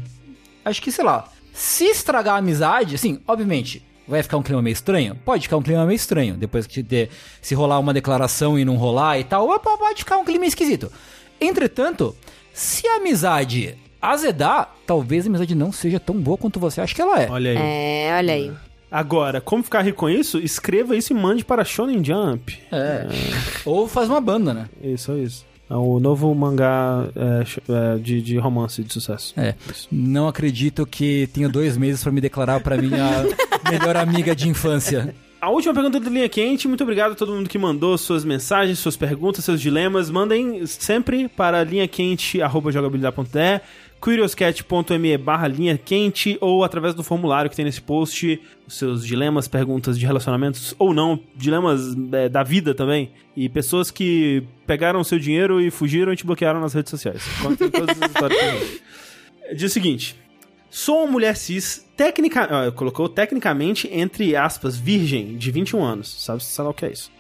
Acho 0.65 0.81
que, 0.81 0.91
sei 0.91 1.05
lá, 1.05 1.29
se 1.53 1.85
estragar 1.85 2.37
a 2.37 2.39
amizade, 2.39 2.95
assim, 2.95 3.21
obviamente, 3.27 3.83
vai 4.07 4.23
ficar 4.23 4.37
um 4.37 4.43
clima 4.43 4.63
meio 4.63 4.73
estranho? 4.73 5.17
Pode 5.25 5.43
ficar 5.45 5.57
um 5.57 5.63
clima 5.63 5.85
meio 5.85 5.97
estranho. 5.97 6.35
Depois 6.35 6.67
que 6.67 6.83
de, 6.83 7.09
se 7.41 7.55
rolar 7.55 7.79
uma 7.79 7.95
declaração 7.95 8.59
e 8.59 8.65
não 8.65 8.77
rolar 8.77 9.19
e 9.19 9.25
tal, 9.25 9.49
opa, 9.49 9.77
pode 9.77 10.01
ficar 10.01 10.19
um 10.19 10.25
clima 10.25 10.47
esquisito. 10.47 10.91
Entretanto, 11.41 12.17
se 12.53 12.87
a 12.89 12.97
amizade 12.97 13.77
azedar, 14.01 14.75
talvez 14.87 15.27
a 15.27 15.29
amizade 15.29 15.55
não 15.55 15.73
seja 15.73 15.99
tão 15.99 16.17
boa 16.17 16.39
quanto 16.39 16.61
você 16.61 16.81
acha 16.81 16.95
que 16.95 17.03
ela 17.03 17.21
é. 17.23 17.29
Olha 17.31 17.51
aí. 17.51 17.57
É, 17.59 18.17
olha 18.17 18.35
aí. 18.35 18.53
Agora, 18.91 19.41
como 19.41 19.63
ficar 19.63 19.83
rico 19.83 19.99
com 19.99 20.09
isso? 20.09 20.39
Escreva 20.39 20.97
isso 20.97 21.13
e 21.13 21.17
mande 21.17 21.45
para 21.45 21.65
Shonen 21.65 22.03
Jump. 22.05 22.59
É. 22.71 23.07
Ou 23.65 23.89
faz 23.89 24.09
uma 24.09 24.21
banda, 24.21 24.55
né? 24.55 24.69
Isso, 24.81 25.13
é 25.13 25.19
isso. 25.19 25.45
É 25.69 25.75
o 25.75 25.99
novo 25.99 26.33
mangá 26.35 27.09
é, 27.17 27.43
é, 27.73 27.99
de, 27.99 28.23
de 28.23 28.39
romance 28.39 28.83
de 28.83 28.93
sucesso. 28.93 29.35
É. 29.37 29.55
Não 29.91 30.29
acredito 30.29 30.87
que 30.87 31.29
tenho 31.33 31.49
dois 31.49 31.77
meses 31.77 32.03
pra 32.03 32.13
me 32.13 32.21
declarar 32.21 32.61
pra 32.61 32.77
minha 32.77 33.25
melhor 33.69 33.97
amiga 33.97 34.35
de 34.35 34.49
infância. 34.49 35.13
A 35.41 35.51
última 35.51 35.75
pergunta 35.75 36.01
do 36.01 36.09
Linha 36.09 36.29
Quente. 36.29 36.67
Muito 36.67 36.83
obrigado 36.83 37.13
a 37.13 37.15
todo 37.15 37.33
mundo 37.33 37.49
que 37.49 37.59
mandou 37.59 37.99
suas 37.99 38.25
mensagens, 38.25 38.79
suas 38.79 38.97
perguntas, 38.97 39.45
seus 39.45 39.61
dilemas. 39.61 40.09
Mandem 40.09 40.67
sempre 40.67 41.29
para 41.29 41.63
linhaquente.jogabilidade.de, 41.63 43.61
curioscat.me 44.01 45.17
barra 45.19 45.49
linha 45.49 45.79
quente 45.79 46.37
ou 46.41 46.63
através 46.65 46.95
do 46.95 47.03
formulário 47.03 47.51
que 47.51 47.57
tem 47.57 47.65
nesse 47.65 47.81
post 47.81 48.41
os 48.67 48.75
seus 48.75 49.07
dilemas, 49.07 49.49
perguntas 49.49 49.99
de 49.99 50.05
relacionamentos 50.05 50.75
ou 50.79 50.93
não, 50.93 51.19
dilemas 51.35 51.97
é, 52.13 52.29
da 52.29 52.43
vida 52.43 52.75
também. 52.75 53.11
E 53.37 53.49
pessoas 53.49 53.91
que 53.91 54.43
pegaram 54.67 55.03
seu 55.05 55.19
dinheiro 55.19 55.61
e 55.61 55.71
fugiram 55.71 56.13
e 56.13 56.17
te 56.17 56.27
bloquearam 56.27 56.61
nas 56.61 56.75
redes 56.75 56.91
sociais. 56.91 57.23
Contem 57.43 57.71
todas 57.71 58.01
as 58.01 58.09
histórias 58.11 58.39
pra 58.39 58.51
gente. 58.53 58.83
Diz 59.55 59.71
o 59.71 59.75
seguinte. 59.75 60.17
Sou 60.69 61.05
uma 61.05 61.13
mulher 61.13 61.37
cis, 61.37 61.87
técnica, 61.97 62.43
ah, 62.43 62.71
colocou 62.73 63.09
tecnicamente, 63.09 63.89
entre 63.91 64.37
aspas, 64.37 64.77
virgem, 64.77 65.37
de 65.37 65.51
21 65.51 65.83
anos. 65.83 66.23
Sabe, 66.23 66.43
lá 66.59 66.71
o 66.71 66.75
que 66.75 66.85
é 66.85 66.93
isso? 66.93 67.11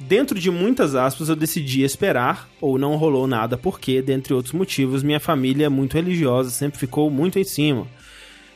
Dentro 0.00 0.38
de 0.40 0.50
muitas 0.50 0.94
aspas, 0.94 1.28
eu 1.28 1.36
decidi 1.36 1.82
esperar, 1.82 2.48
ou 2.58 2.78
não 2.78 2.96
rolou 2.96 3.26
nada, 3.26 3.58
porque, 3.58 4.00
dentre 4.00 4.32
outros 4.32 4.54
motivos, 4.54 5.02
minha 5.02 5.20
família 5.20 5.66
é 5.66 5.68
muito 5.68 5.94
religiosa, 5.94 6.48
sempre 6.50 6.78
ficou 6.78 7.10
muito 7.10 7.38
em 7.38 7.44
cima. 7.44 7.86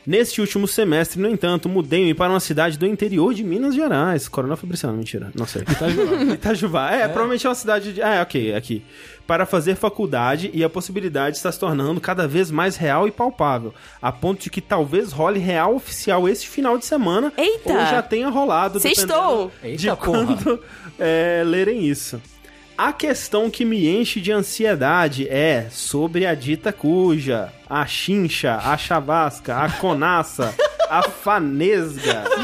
Neste 0.05 0.39
último 0.39 0.67
semestre, 0.67 1.19
no 1.19 1.27
entanto, 1.27 1.67
mudei-me 1.67 2.13
para 2.13 2.31
uma 2.31 2.39
cidade 2.39 2.77
do 2.77 2.85
interior 2.85 3.33
de 3.33 3.43
Minas 3.43 3.73
Gerais. 3.73 4.27
Coronel 4.27 4.55
Fabriciano, 4.55 4.95
mentira, 4.95 5.31
não 5.33 5.47
sei. 5.47 5.63
Itajubá. 5.63 6.23
Itajubá. 6.33 6.91
É, 6.91 7.07
provavelmente 7.07 7.45
é 7.45 7.49
uma 7.49 7.55
cidade 7.55 7.93
de... 7.93 8.01
Ah, 8.03 8.21
ok, 8.21 8.53
aqui. 8.53 8.83
Para 9.25 9.47
fazer 9.47 9.73
faculdade 9.75 10.51
e 10.53 10.63
a 10.63 10.69
possibilidade 10.69 11.37
está 11.37 11.51
se 11.51 11.59
tornando 11.59 11.99
cada 11.99 12.27
vez 12.27 12.51
mais 12.51 12.75
real 12.77 13.07
e 13.07 13.11
palpável. 13.11 13.73
A 13.99 14.11
ponto 14.11 14.43
de 14.43 14.51
que 14.51 14.61
talvez 14.61 15.11
role 15.11 15.39
real 15.39 15.73
oficial 15.75 16.29
esse 16.29 16.45
final 16.47 16.77
de 16.77 16.85
semana. 16.85 17.33
Eita! 17.35 17.73
Ou 17.73 17.79
já 17.79 18.03
tenha 18.03 18.29
rolado. 18.29 18.79
Sextou! 18.79 19.51
dependendo 19.55 19.77
de 19.79 19.87
Eita, 19.87 19.97
porra. 19.97 20.25
quando 20.25 20.61
é, 20.99 21.43
lerem 21.45 21.85
isso. 21.85 22.21
A 22.77 22.91
questão 22.91 23.49
que 23.49 23.63
me 23.63 23.87
enche 23.87 24.19
de 24.19 24.33
ansiedade 24.33 25.27
é 25.29 25.67
sobre 25.71 26.25
a 26.25 26.35
dita 26.35 26.73
cuja, 26.73 27.51
a 27.69 27.85
chincha, 27.85 28.57
a 28.57 28.77
chavasca, 28.77 29.55
a 29.55 29.71
conaça, 29.71 30.53
a 30.89 31.03
fanesga. 31.03 32.25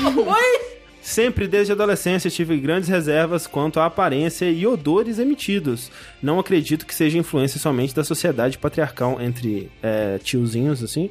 Sempre 1.02 1.48
desde 1.48 1.74
a 1.74 1.76
adolescência 1.76 2.30
tive 2.30 2.58
grandes 2.58 2.88
reservas 2.88 3.48
quanto 3.48 3.80
à 3.80 3.88
aparência 3.88 4.46
e 4.50 4.66
odores 4.68 5.18
emitidos. 5.18 5.92
Não 6.22 6.40
acredito 6.40 6.86
que 6.86 6.94
seja 6.94 7.18
influência 7.18 7.60
somente 7.60 7.94
da 7.94 8.04
sociedade 8.04 8.58
patriarcal 8.58 9.20
entre 9.20 9.70
é, 9.82 10.20
tiozinhos, 10.20 10.84
assim. 10.84 11.10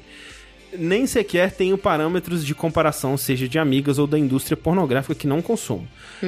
Nem 0.77 1.07
sequer 1.07 1.53
tenho 1.53 1.77
parâmetros 1.77 2.45
de 2.45 2.55
comparação, 2.55 3.17
seja 3.17 3.49
de 3.49 3.59
amigas 3.59 3.99
ou 3.99 4.07
da 4.07 4.19
indústria 4.19 4.57
pornográfica 4.57 5.15
que 5.15 5.27
não 5.27 5.43
consumo. 5.43 5.87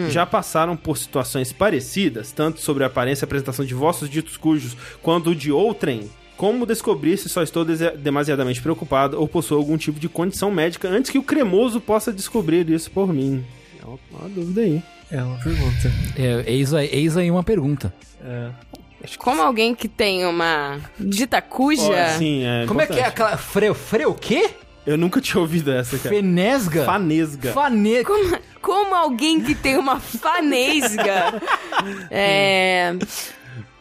Já 0.08 0.24
passaram 0.24 0.76
por 0.76 0.96
situações 0.98 1.52
parecidas, 1.52 2.32
tanto 2.32 2.60
sobre 2.60 2.82
a 2.84 2.86
aparência 2.86 3.24
e 3.24 3.26
apresentação 3.26 3.64
de 3.64 3.74
vossos 3.74 4.08
ditos 4.08 4.36
cujos, 4.36 4.76
quanto 5.02 5.34
de 5.34 5.52
outrem? 5.52 6.10
Como 6.36 6.66
descobrir 6.66 7.16
se 7.18 7.28
só 7.28 7.42
estou 7.42 7.64
demasiadamente 7.64 8.60
preocupado 8.60 9.20
ou 9.20 9.28
possuo 9.28 9.58
algum 9.58 9.76
tipo 9.76 10.00
de 10.00 10.08
condição 10.08 10.50
médica 10.50 10.88
antes 10.88 11.10
que 11.10 11.18
o 11.18 11.22
cremoso 11.22 11.80
possa 11.80 12.12
descobrir 12.12 12.68
isso 12.70 12.90
por 12.90 13.12
mim? 13.12 13.44
É 13.80 13.86
uma, 13.86 13.98
uma 14.10 14.28
dúvida 14.28 14.62
aí. 14.62 14.82
É 15.10 15.22
uma 15.22 15.38
pergunta. 15.38 15.92
É, 16.16 16.44
eis, 16.50 16.72
aí, 16.72 16.88
eis 16.90 17.16
aí 17.16 17.30
uma 17.30 17.44
pergunta. 17.44 17.92
Como 19.18 19.42
alguém 19.42 19.74
que 19.74 19.88
tem 19.88 20.26
uma 20.26 20.80
dita 20.98 21.40
cuja. 21.40 22.08
Sim, 22.18 22.44
é 22.44 22.66
Como 22.66 22.80
é 22.80 22.86
que 22.86 22.98
é 22.98 23.04
aquela. 23.04 23.36
Freu, 23.36 23.74
freu 23.74 24.10
o 24.10 24.14
quê? 24.14 24.50
Eu 24.84 24.98
nunca 24.98 25.20
tinha 25.20 25.40
ouvido 25.40 25.70
essa, 25.70 25.96
cara. 25.96 26.14
Fenesga? 26.14 26.84
Fanesga. 26.84 27.52
Fane... 27.52 28.04
Como, 28.04 28.38
como 28.60 28.94
alguém 28.94 29.40
que 29.40 29.54
tem 29.54 29.76
uma 29.76 30.00
fanesga. 30.00 31.40
é, 32.10 32.92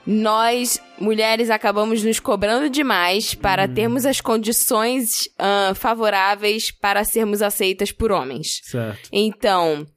nós, 0.05 0.79
mulheres, 0.99 1.49
acabamos 1.49 2.03
nos 2.03 2.19
cobrando 2.19 2.69
demais 2.69 3.33
para 3.33 3.67
termos 3.67 4.05
as 4.05 4.21
condições 4.21 5.27
ah, 5.39 5.73
favoráveis 5.75 6.69
para 6.69 7.03
sermos 7.03 7.41
aceitas 7.41 7.91
por 7.91 8.11
homens. 8.11 8.61
Certo. 8.63 9.09
Então, 9.11 9.87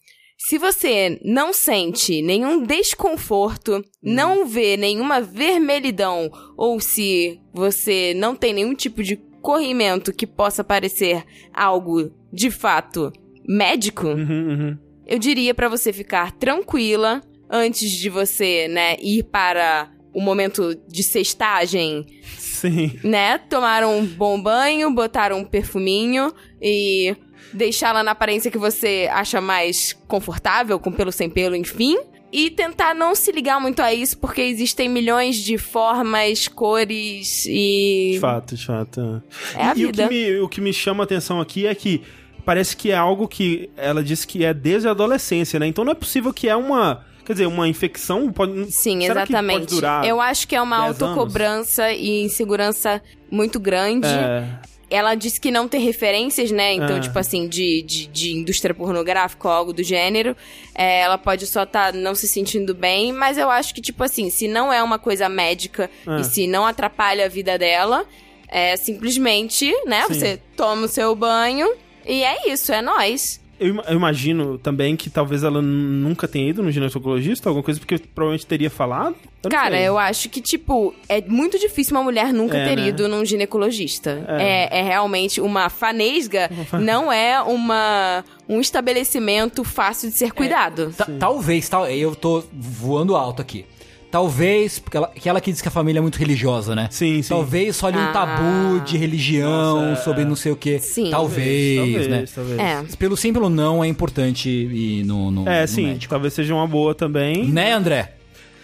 se 0.47 0.59
você 0.59 1.19
não 1.25 1.53
sente 1.53 2.21
nenhum 2.21 2.63
desconforto, 2.63 3.83
não 4.03 4.47
vê 4.47 4.77
nenhuma 4.77 5.21
vermelhidão, 5.21 6.31
ou 6.57 6.79
se 6.81 7.41
você 7.53 8.13
não 8.15 8.35
tem 8.37 8.53
nenhum 8.53 8.75
tipo 8.75 9.03
de 9.03 9.17
corrimento 9.41 10.13
que 10.13 10.27
possa 10.27 10.63
parecer 10.63 11.25
algo 11.53 12.13
de 12.33 12.51
fato 12.51 13.13
médico, 13.47 14.07
Uhum, 14.09 14.49
uhum. 14.49 14.79
eu 15.07 15.19
diria 15.19 15.55
pra 15.55 15.69
você 15.69 15.93
ficar 15.93 16.33
tranquila 16.33 17.23
antes 17.49 17.91
de 17.91 18.09
você, 18.11 18.69
né, 18.69 18.97
ir 19.01 19.23
para 19.25 19.91
o 20.15 20.21
momento 20.21 20.75
de 20.89 21.03
sextagem, 21.03 22.07
Sim. 22.39 22.99
né? 23.03 23.37
Tomar 23.37 23.85
um 23.85 24.07
bom 24.07 24.41
banho, 24.41 24.91
botar 24.95 25.33
um 25.33 25.45
perfuminho 25.45 26.33
e 26.63 27.17
deixá-la 27.53 28.03
na 28.03 28.13
aparência 28.13 28.51
que 28.51 28.59
você 28.59 29.09
acha 29.13 29.41
mais 29.41 29.93
confortável, 30.07 30.79
com 30.79 30.93
pelo 30.93 31.13
sem 31.13 31.29
pelo, 31.29 31.55
enfim. 31.57 31.97
E 32.33 32.51
tentar 32.51 32.95
não 32.95 33.15
se 33.15 33.31
ligar 33.31 33.61
muito 33.61 33.81
a 33.81 33.95
isso, 33.95 34.19
porque 34.19 34.41
existem 34.41 34.89
milhões 34.89 35.37
de 35.37 35.57
formas, 35.57 36.49
cores 36.49 37.47
e. 37.47 38.13
De 38.15 38.19
fato, 38.19 38.57
de 38.57 38.67
fato. 38.67 39.23
É 39.55 39.63
a 39.63 39.75
e, 39.77 39.81
e 39.81 39.85
o, 39.85 39.87
vida. 39.87 40.09
que 40.09 40.15
me, 40.15 40.41
o 40.41 40.49
que 40.49 40.61
me 40.61 40.73
chama 40.73 41.03
a 41.03 41.05
atenção 41.05 41.41
aqui 41.41 41.65
é 41.65 41.75
que 41.77 42.03
parece 42.45 42.77
que 42.77 42.91
é 42.91 42.97
algo 42.97 43.27
que 43.27 43.71
ela 43.77 44.03
disse 44.03 44.27
que 44.27 44.45
é 44.45 44.53
desde 44.53 44.89
a 44.89 44.91
adolescência, 44.91 45.59
né? 45.59 45.67
Então 45.67 45.85
não 45.85 45.93
é 45.93 45.95
possível 45.95 46.33
que 46.33 46.49
é 46.49 46.57
uma. 46.57 47.05
Quer 47.25 47.33
dizer, 47.33 47.47
uma 47.47 47.67
infecção 47.67 48.31
pode. 48.31 48.71
Sim, 48.71 49.01
será 49.01 49.23
exatamente. 49.23 49.61
pode 49.61 49.75
durar 49.75 50.05
Eu 50.05 50.21
acho 50.21 50.47
que 50.47 50.55
é 50.55 50.61
uma 50.61 50.89
10 50.89 51.03
autocobrança 51.03 51.91
e 51.93 52.23
insegurança 52.23 53.01
muito 53.31 53.59
grande. 53.59 54.09
É, 54.09 54.47
Ela 54.95 55.15
disse 55.15 55.41
que 55.41 55.51
não 55.51 55.67
tem 55.69 55.81
referências, 55.81 56.51
né? 56.51 56.75
Então, 56.75 56.97
É. 56.97 57.01
tipo 57.01 57.19
assim, 57.19 57.49
de, 57.49 57.83
de, 57.83 58.07
de 58.07 58.33
indústria 58.33 58.75
pornográfica 58.75 59.49
ou 59.49 59.55
algo 59.55 59.73
do 59.73 59.83
gênero. 59.83 60.37
É, 60.75 61.01
ela 61.01 61.19
pode 61.19 61.47
só 61.47 61.65
estar 61.65 61.93
não 61.93 62.15
se 62.15 62.29
sentindo 62.29 62.75
bem, 62.75 63.13
mas 63.13 63.37
eu 63.39 63.51
acho 63.51 63.75
que, 63.75 63.81
tipo 63.81 64.03
assim, 64.05 64.31
se 64.31 64.47
não 64.49 64.73
é 64.73 64.83
uma 64.83 64.99
coisa 64.99 65.29
médica 65.29 65.91
É. 66.07 66.21
e 66.21 66.25
se 66.25 66.47
não 66.47 66.65
atrapalha 66.67 67.25
a 67.27 67.29
vida 67.29 67.59
dela, 67.59 68.07
é 68.49 68.77
simplesmente, 68.77 69.73
né? 69.87 70.05
Sim. 70.09 70.15
Você 70.15 70.41
toma 70.57 70.87
o 70.87 70.89
seu 70.89 71.15
banho 71.15 71.69
e 72.07 72.23
é 72.23 72.49
isso, 72.53 72.73
é 72.73 72.81
nós. 72.83 73.41
Eu, 73.69 73.83
eu 73.89 73.97
imagino 73.97 74.59
também 74.59 74.97
que 74.97 75.09
talvez 75.11 75.43
ela 75.43 75.61
nunca 75.63 76.27
tenha 76.29 76.51
ido 76.51 76.63
no 76.63 76.71
ginecologista, 76.71 77.49
alguma 77.49 77.63
coisa, 77.63 77.81
porque 77.81 77.99
provavelmente 77.99 78.47
teria 78.47 78.71
falado. 78.71 79.17
Eu 79.43 79.51
Cara, 79.51 79.77
sei. 79.77 79.87
eu 79.89 79.99
acho 79.99 80.29
que, 80.31 80.41
tipo, 80.41 80.95
é 81.09 81.21
muito 81.23 81.59
difícil 81.59 81.97
uma 81.97 82.03
mulher 82.03 82.33
nunca 82.33 82.57
É, 82.57 82.65
ter 82.69 82.77
né? 82.77 82.89
ido 82.89 83.09
num 83.09 83.25
ginecologista. 83.25 84.25
É. 84.29 84.69
É, 84.73 84.79
é 84.81 84.83
realmente 84.83 85.41
uma 85.41 85.69
fanesga, 85.69 86.51
não 86.81 87.13
é 87.13 87.41
uma, 87.43 88.25
um 88.49 88.61
estabelecimento 88.61 89.63
fácil 89.65 90.09
de 90.11 90.17
ser 90.17 90.33
cuidado. 90.33 90.93
Ta- 90.97 91.07
talvez, 91.19 91.69
tal, 91.69 91.87
eu 91.89 92.15
tô 92.15 92.43
voando 92.53 93.17
alto 93.17 93.43
aqui. 93.43 93.67
Talvez, 94.15 94.79
porque 94.79 94.97
ela, 94.97 95.09
que 95.09 95.29
ela 95.29 95.41
que 95.41 95.51
diz 95.51 95.61
que 95.61 95.67
a 95.67 95.73
família 95.73 95.99
é 95.99 96.01
muito 96.01 96.21
religiosa, 96.21 96.73
né? 96.73 96.87
Sim, 96.89 97.21
sim. 97.21 97.29
Talvez 97.31 97.75
só 97.75 97.89
ali 97.89 97.99
um 97.99 98.01
Ah. 98.01 98.13
tabu 98.13 98.81
de 98.85 98.97
religião, 98.97 99.89
Nossa, 99.89 100.01
é. 100.01 100.05
sobre 100.05 100.25
não 100.25 100.37
sei 100.37 100.53
o 100.53 100.57
quê. 100.57 100.79
Sim. 100.79 101.11
Talvez, 101.11 101.79
talvez, 101.79 102.07
né? 102.07 102.25
talvez. 102.33 102.59
É. 102.61 102.97
Pelo 102.97 103.17
sim, 103.17 103.33
pelo 103.33 103.51
não, 103.51 103.83
é 103.83 103.89
importante 103.89 104.49
ir 104.49 105.03
no, 105.05 105.33
no, 105.33 105.49
É, 105.49 105.63
no 105.63 105.67
sim, 105.67 105.87
médico. 105.89 106.11
talvez 106.11 106.33
seja 106.33 106.55
uma 106.55 106.65
boa 106.65 106.95
também. 106.95 107.49
Né, 107.49 107.73
André? 107.73 108.13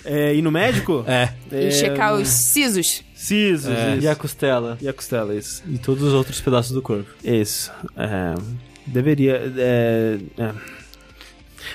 É, 0.05 0.33
ir 0.33 0.41
no 0.41 0.53
médico? 0.53 1.05
É. 1.11 1.31
E 1.51 1.73
checar 1.73 2.15
os 2.15 2.29
sisos. 2.29 3.03
Sisos, 3.13 3.73
É. 3.73 3.97
isso. 3.97 4.05
E 4.05 4.09
a 4.09 4.15
costela. 4.15 4.79
E 4.81 4.89
a 4.89 4.93
costela, 4.93 5.35
isso. 5.35 5.65
E 5.69 5.79
todos 5.79 6.05
os 6.05 6.13
outros 6.15 6.41
pedaços 6.41 6.71
do 6.71 6.81
corpo. 6.81 7.11
Isso. 7.25 7.73
É, 7.97 8.35
deveria. 8.87 9.53
É, 9.57 10.17
é. 10.39 10.53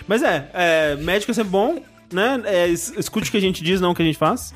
Mas 0.07 0.23
é, 0.23 0.49
é, 0.53 0.95
médico 0.95 1.31
é 1.31 1.33
sempre 1.33 1.51
bom, 1.51 1.81
né? 2.15 2.41
É, 2.45 2.67
es- 2.67 2.93
escute 2.97 3.29
o 3.29 3.31
que 3.31 3.37
a 3.37 3.41
gente 3.41 3.63
diz, 3.63 3.79
não 3.79 3.91
o 3.91 3.95
que 3.95 4.01
a 4.01 4.05
gente 4.05 4.17
faz. 4.17 4.53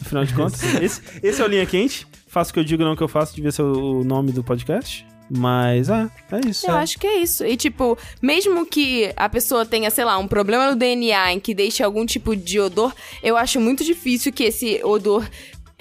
Afinal 0.00 0.24
de 0.24 0.34
contas. 0.34 0.62
Esse, 0.82 1.00
esse 1.22 1.40
é 1.40 1.44
o 1.44 1.48
Linha 1.48 1.64
Quente. 1.64 2.06
Faço 2.26 2.50
o 2.50 2.54
que 2.54 2.60
eu 2.60 2.64
digo, 2.64 2.82
não 2.82 2.92
o 2.92 2.96
que 2.96 3.02
eu 3.02 3.08
faço. 3.08 3.34
Devia 3.34 3.52
ser 3.52 3.62
o 3.62 4.00
o 4.00 4.04
nome 4.04 4.32
do 4.32 4.42
podcast. 4.42 5.06
Mas 5.34 5.88
é, 5.88 6.10
é 6.30 6.48
isso. 6.48 6.66
Eu 6.66 6.74
é. 6.74 6.80
acho 6.80 6.98
que 6.98 7.06
é 7.06 7.18
isso. 7.18 7.44
E, 7.46 7.56
tipo, 7.56 7.96
mesmo 8.20 8.66
que 8.66 9.10
a 9.16 9.28
pessoa 9.30 9.64
tenha, 9.64 9.88
sei 9.90 10.04
lá, 10.04 10.18
um 10.18 10.28
problema 10.28 10.70
no 10.70 10.76
DNA 10.76 11.32
em 11.32 11.40
que 11.40 11.54
deixe 11.54 11.82
algum 11.82 12.04
tipo 12.04 12.36
de 12.36 12.60
odor, 12.60 12.92
eu 13.22 13.36
acho 13.36 13.58
muito 13.58 13.82
difícil 13.82 14.30
que 14.30 14.44
esse 14.44 14.80
odor 14.84 15.26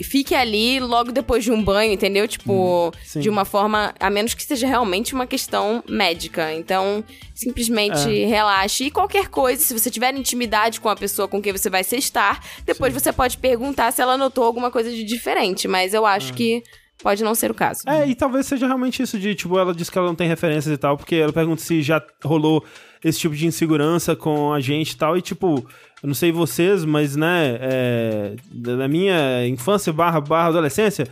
fique 0.03 0.33
ali 0.35 0.79
logo 0.79 1.11
depois 1.11 1.43
de 1.43 1.51
um 1.51 1.63
banho, 1.63 1.93
entendeu? 1.93 2.27
Tipo, 2.27 2.91
sim. 3.03 3.19
de 3.19 3.29
uma 3.29 3.45
forma, 3.45 3.93
a 3.99 4.09
menos 4.09 4.33
que 4.33 4.43
seja 4.43 4.67
realmente 4.67 5.13
uma 5.13 5.27
questão 5.27 5.83
médica. 5.87 6.53
Então, 6.53 7.03
simplesmente 7.33 8.25
relaxe. 8.25 8.85
E 8.85 8.91
qualquer 8.91 9.27
coisa, 9.27 9.61
se 9.61 9.77
você 9.77 9.89
tiver 9.89 10.13
intimidade 10.15 10.79
com 10.79 10.89
a 10.89 10.95
pessoa 10.95 11.27
com 11.27 11.41
quem 11.41 11.51
você 11.51 11.69
vai 11.69 11.83
sextar, 11.83 12.41
depois 12.65 12.93
você 12.93 13.11
pode 13.11 13.37
perguntar 13.37 13.91
se 13.91 14.01
ela 14.01 14.17
notou 14.17 14.43
alguma 14.43 14.71
coisa 14.71 14.89
de 14.89 15.03
diferente. 15.03 15.67
Mas 15.67 15.93
eu 15.93 16.05
acho 16.05 16.33
que 16.33 16.63
pode 17.01 17.23
não 17.23 17.35
ser 17.35 17.51
o 17.51 17.53
caso. 17.53 17.83
É, 17.87 18.07
e 18.07 18.15
talvez 18.15 18.45
seja 18.45 18.67
realmente 18.67 19.01
isso 19.01 19.19
de, 19.19 19.35
tipo, 19.35 19.57
ela 19.57 19.73
disse 19.73 19.91
que 19.91 19.97
ela 19.97 20.07
não 20.07 20.15
tem 20.15 20.27
referências 20.27 20.73
e 20.73 20.77
tal, 20.77 20.97
porque 20.97 21.15
ela 21.15 21.33
pergunta 21.33 21.61
se 21.61 21.81
já 21.81 22.01
rolou 22.23 22.63
esse 23.03 23.19
tipo 23.19 23.35
de 23.35 23.47
insegurança 23.47 24.15
com 24.15 24.53
a 24.53 24.59
gente 24.59 24.91
e 24.91 24.97
tal, 24.97 25.17
e 25.17 25.21
tipo, 25.21 25.65
eu 26.03 26.07
não 26.07 26.13
sei 26.13 26.31
vocês, 26.31 26.85
mas, 26.85 27.15
né, 27.15 27.57
é, 27.59 28.35
da 28.51 28.87
minha 28.87 29.47
infância 29.47 29.91
barra, 29.91 30.21
barra 30.21 30.49
adolescência, 30.49 31.07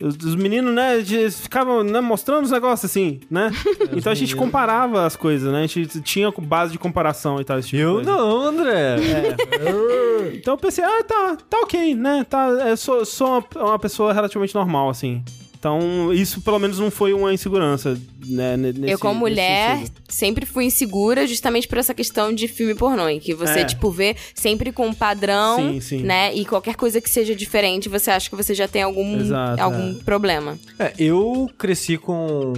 os, 0.00 0.16
os 0.16 0.34
meninos, 0.34 0.74
né, 0.74 0.98
de- 0.98 1.30
ficavam 1.30 1.82
né, 1.82 2.00
mostrando 2.00 2.44
os 2.44 2.50
negócios 2.50 2.90
assim, 2.90 3.20
né? 3.30 3.50
então 3.96 4.10
a 4.12 4.14
gente 4.14 4.34
comparava 4.36 5.06
as 5.06 5.16
coisas, 5.16 5.52
né? 5.52 5.62
A 5.62 5.66
gente 5.66 6.00
tinha 6.00 6.32
base 6.38 6.72
de 6.72 6.78
comparação 6.78 7.40
e 7.40 7.44
tal. 7.44 7.60
Tipo 7.60 7.76
Eu 7.76 8.02
não, 8.02 8.42
André. 8.42 8.96
Então 10.34 10.54
eu 10.54 10.58
pensei, 10.58 10.84
ah, 10.84 11.02
tá, 11.04 11.36
tá 11.50 11.58
ok, 11.60 11.94
né? 11.94 12.24
Tá, 12.28 12.46
eu 12.48 12.76
sou, 12.76 13.04
sou 13.04 13.28
uma, 13.28 13.64
uma 13.70 13.78
pessoa 13.78 14.12
relativamente 14.12 14.54
normal, 14.54 14.88
assim. 14.88 15.22
Então, 15.62 16.12
isso 16.12 16.40
pelo 16.40 16.58
menos 16.58 16.80
não 16.80 16.90
foi 16.90 17.12
uma 17.12 17.32
insegurança, 17.32 17.96
né? 18.26 18.56
ne- 18.56 18.72
Nesse, 18.72 18.94
eu, 18.94 18.98
como 18.98 19.20
mulher, 19.20 19.84
sempre 20.08 20.44
fui 20.44 20.64
insegura 20.64 21.24
justamente 21.24 21.68
por 21.68 21.78
essa 21.78 21.94
questão 21.94 22.34
de 22.34 22.48
filme 22.48 22.74
pornô, 22.74 23.08
em 23.08 23.20
que 23.20 23.32
você, 23.32 23.60
É. 23.60 23.64
tipo, 23.64 23.88
vê 23.88 24.16
sempre 24.34 24.72
com 24.72 24.88
um 24.88 24.92
padrão, 24.92 25.58
Sim, 25.74 25.80
sim. 25.80 25.98
né? 26.02 26.34
E 26.34 26.44
qualquer 26.44 26.74
coisa 26.74 27.00
que 27.00 27.08
seja 27.08 27.32
diferente, 27.32 27.88
você 27.88 28.10
acha 28.10 28.28
que 28.28 28.34
você 28.34 28.54
já 28.56 28.66
tem 28.66 28.82
algum, 28.82 29.20
Exato, 29.20 29.62
algum 29.62 29.94
problema. 30.00 30.58
É, 30.80 30.92
eu 30.98 31.48
cresci 31.56 31.96
com. 31.96 32.54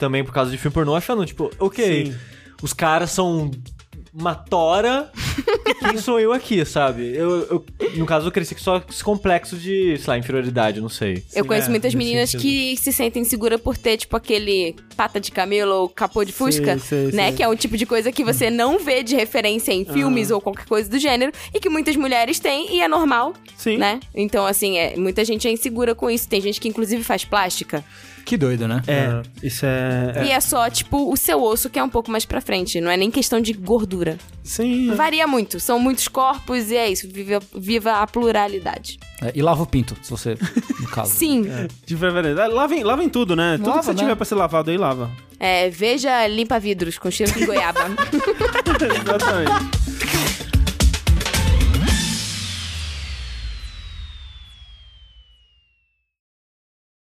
Também 0.00 0.24
por 0.24 0.32
causa 0.34 0.50
de 0.50 0.58
filme 0.58 0.74
pornô, 0.74 0.96
achando, 0.96 1.24
tipo, 1.24 1.52
ok, 1.60 2.06
Sim. 2.06 2.14
os 2.60 2.72
caras 2.72 3.12
são 3.12 3.52
uma 4.18 4.34
tora 4.34 5.10
quem 5.78 5.96
sou 5.98 6.18
eu 6.18 6.32
aqui, 6.32 6.64
sabe? 6.64 7.14
Eu, 7.14 7.30
eu- 7.46 7.64
no 7.96 8.04
caso, 8.06 8.26
eu 8.26 8.32
cresci 8.32 8.54
com 8.54 8.60
só 8.60 8.82
esse 8.88 9.02
complexo 9.02 9.56
de, 9.56 9.96
sei 9.98 10.04
lá, 10.08 10.18
inferioridade, 10.18 10.80
não 10.80 10.88
sei. 10.88 11.22
Eu 11.34 11.42
Sim, 11.44 11.48
conheço 11.48 11.68
é, 11.68 11.70
muitas 11.70 11.94
meninas 11.94 12.30
sentido. 12.30 12.42
que 12.42 12.76
se 12.76 12.92
sentem 12.92 13.24
seguras 13.24 13.60
por 13.60 13.76
ter, 13.76 13.96
tipo, 13.96 14.16
aquele 14.16 14.74
pata 14.96 15.20
de 15.20 15.30
camelo 15.30 15.72
ou 15.74 15.88
capô 15.88 16.24
de 16.24 16.32
fusca, 16.32 16.78
sei, 16.78 17.12
né? 17.12 17.28
sei. 17.28 17.32
Que 17.36 17.42
é 17.42 17.48
um 17.48 17.54
tipo 17.56 17.76
de 17.76 17.86
coisa 17.86 18.10
que 18.10 18.24
você 18.24 18.50
não 18.50 18.78
vê 18.78 19.02
de 19.02 19.14
referência 19.14 19.72
em 19.72 19.84
filmes 19.84 20.30
ou 20.30 20.40
qualquer 20.40 20.66
coisa 20.66 20.88
do 20.90 20.98
gênero 20.98 21.32
e 21.54 21.60
que 21.60 21.68
muitas 21.68 21.94
mulheres 21.96 22.38
têm 22.40 22.74
e 22.74 22.80
é 22.80 22.88
normal, 22.88 23.32
Sim. 23.56 23.76
né? 23.78 24.00
Então, 24.14 24.44
assim, 24.46 24.76
é, 24.78 24.96
muita 24.96 25.24
gente 25.24 25.46
é 25.46 25.50
insegura 25.52 25.94
com 25.94 26.10
isso. 26.10 26.28
Tem 26.28 26.40
gente 26.40 26.60
que, 26.60 26.68
inclusive, 26.68 27.02
faz 27.04 27.24
plástica. 27.24 27.84
Que 28.28 28.36
doido, 28.36 28.68
né? 28.68 28.82
É, 28.86 29.22
isso 29.42 29.64
é. 29.64 30.26
E 30.26 30.30
é 30.32 30.38
só, 30.38 30.68
tipo, 30.68 31.10
o 31.10 31.16
seu 31.16 31.42
osso 31.42 31.70
que 31.70 31.78
é 31.78 31.82
um 31.82 31.88
pouco 31.88 32.10
mais 32.10 32.26
pra 32.26 32.42
frente. 32.42 32.78
Não 32.78 32.90
é 32.90 32.96
nem 32.96 33.10
questão 33.10 33.40
de 33.40 33.54
gordura. 33.54 34.18
Sim. 34.44 34.94
Varia 34.94 35.26
muito. 35.26 35.58
São 35.58 35.78
muitos 35.78 36.08
corpos 36.08 36.70
e 36.70 36.76
é 36.76 36.90
isso. 36.90 37.08
Viva, 37.08 37.40
viva 37.56 37.92
a 37.92 38.06
pluralidade. 38.06 38.98
É, 39.22 39.32
e 39.34 39.40
lava 39.40 39.62
o 39.62 39.66
pinto, 39.66 39.96
se 40.02 40.10
você, 40.10 40.36
no 40.78 40.88
caso. 40.92 41.10
Sim. 41.10 41.46
De 41.86 41.94
verdade. 41.94 42.52
Lavem, 42.52 42.84
lavem 42.84 43.08
tudo, 43.08 43.34
né? 43.34 43.56
Tudo 43.56 43.68
Lava, 43.70 43.78
que 43.78 43.84
você 43.86 43.92
né? 43.92 43.98
tiver 43.98 44.14
pra 44.14 44.26
ser 44.26 44.34
lavado 44.34 44.70
aí, 44.70 44.76
lava. 44.76 45.10
É, 45.40 45.70
veja 45.70 46.26
limpa 46.26 46.60
vidros 46.60 46.98
com 46.98 47.10
cheiro 47.10 47.32
de 47.32 47.46
goiaba. 47.46 47.80
Exatamente. 49.06 49.97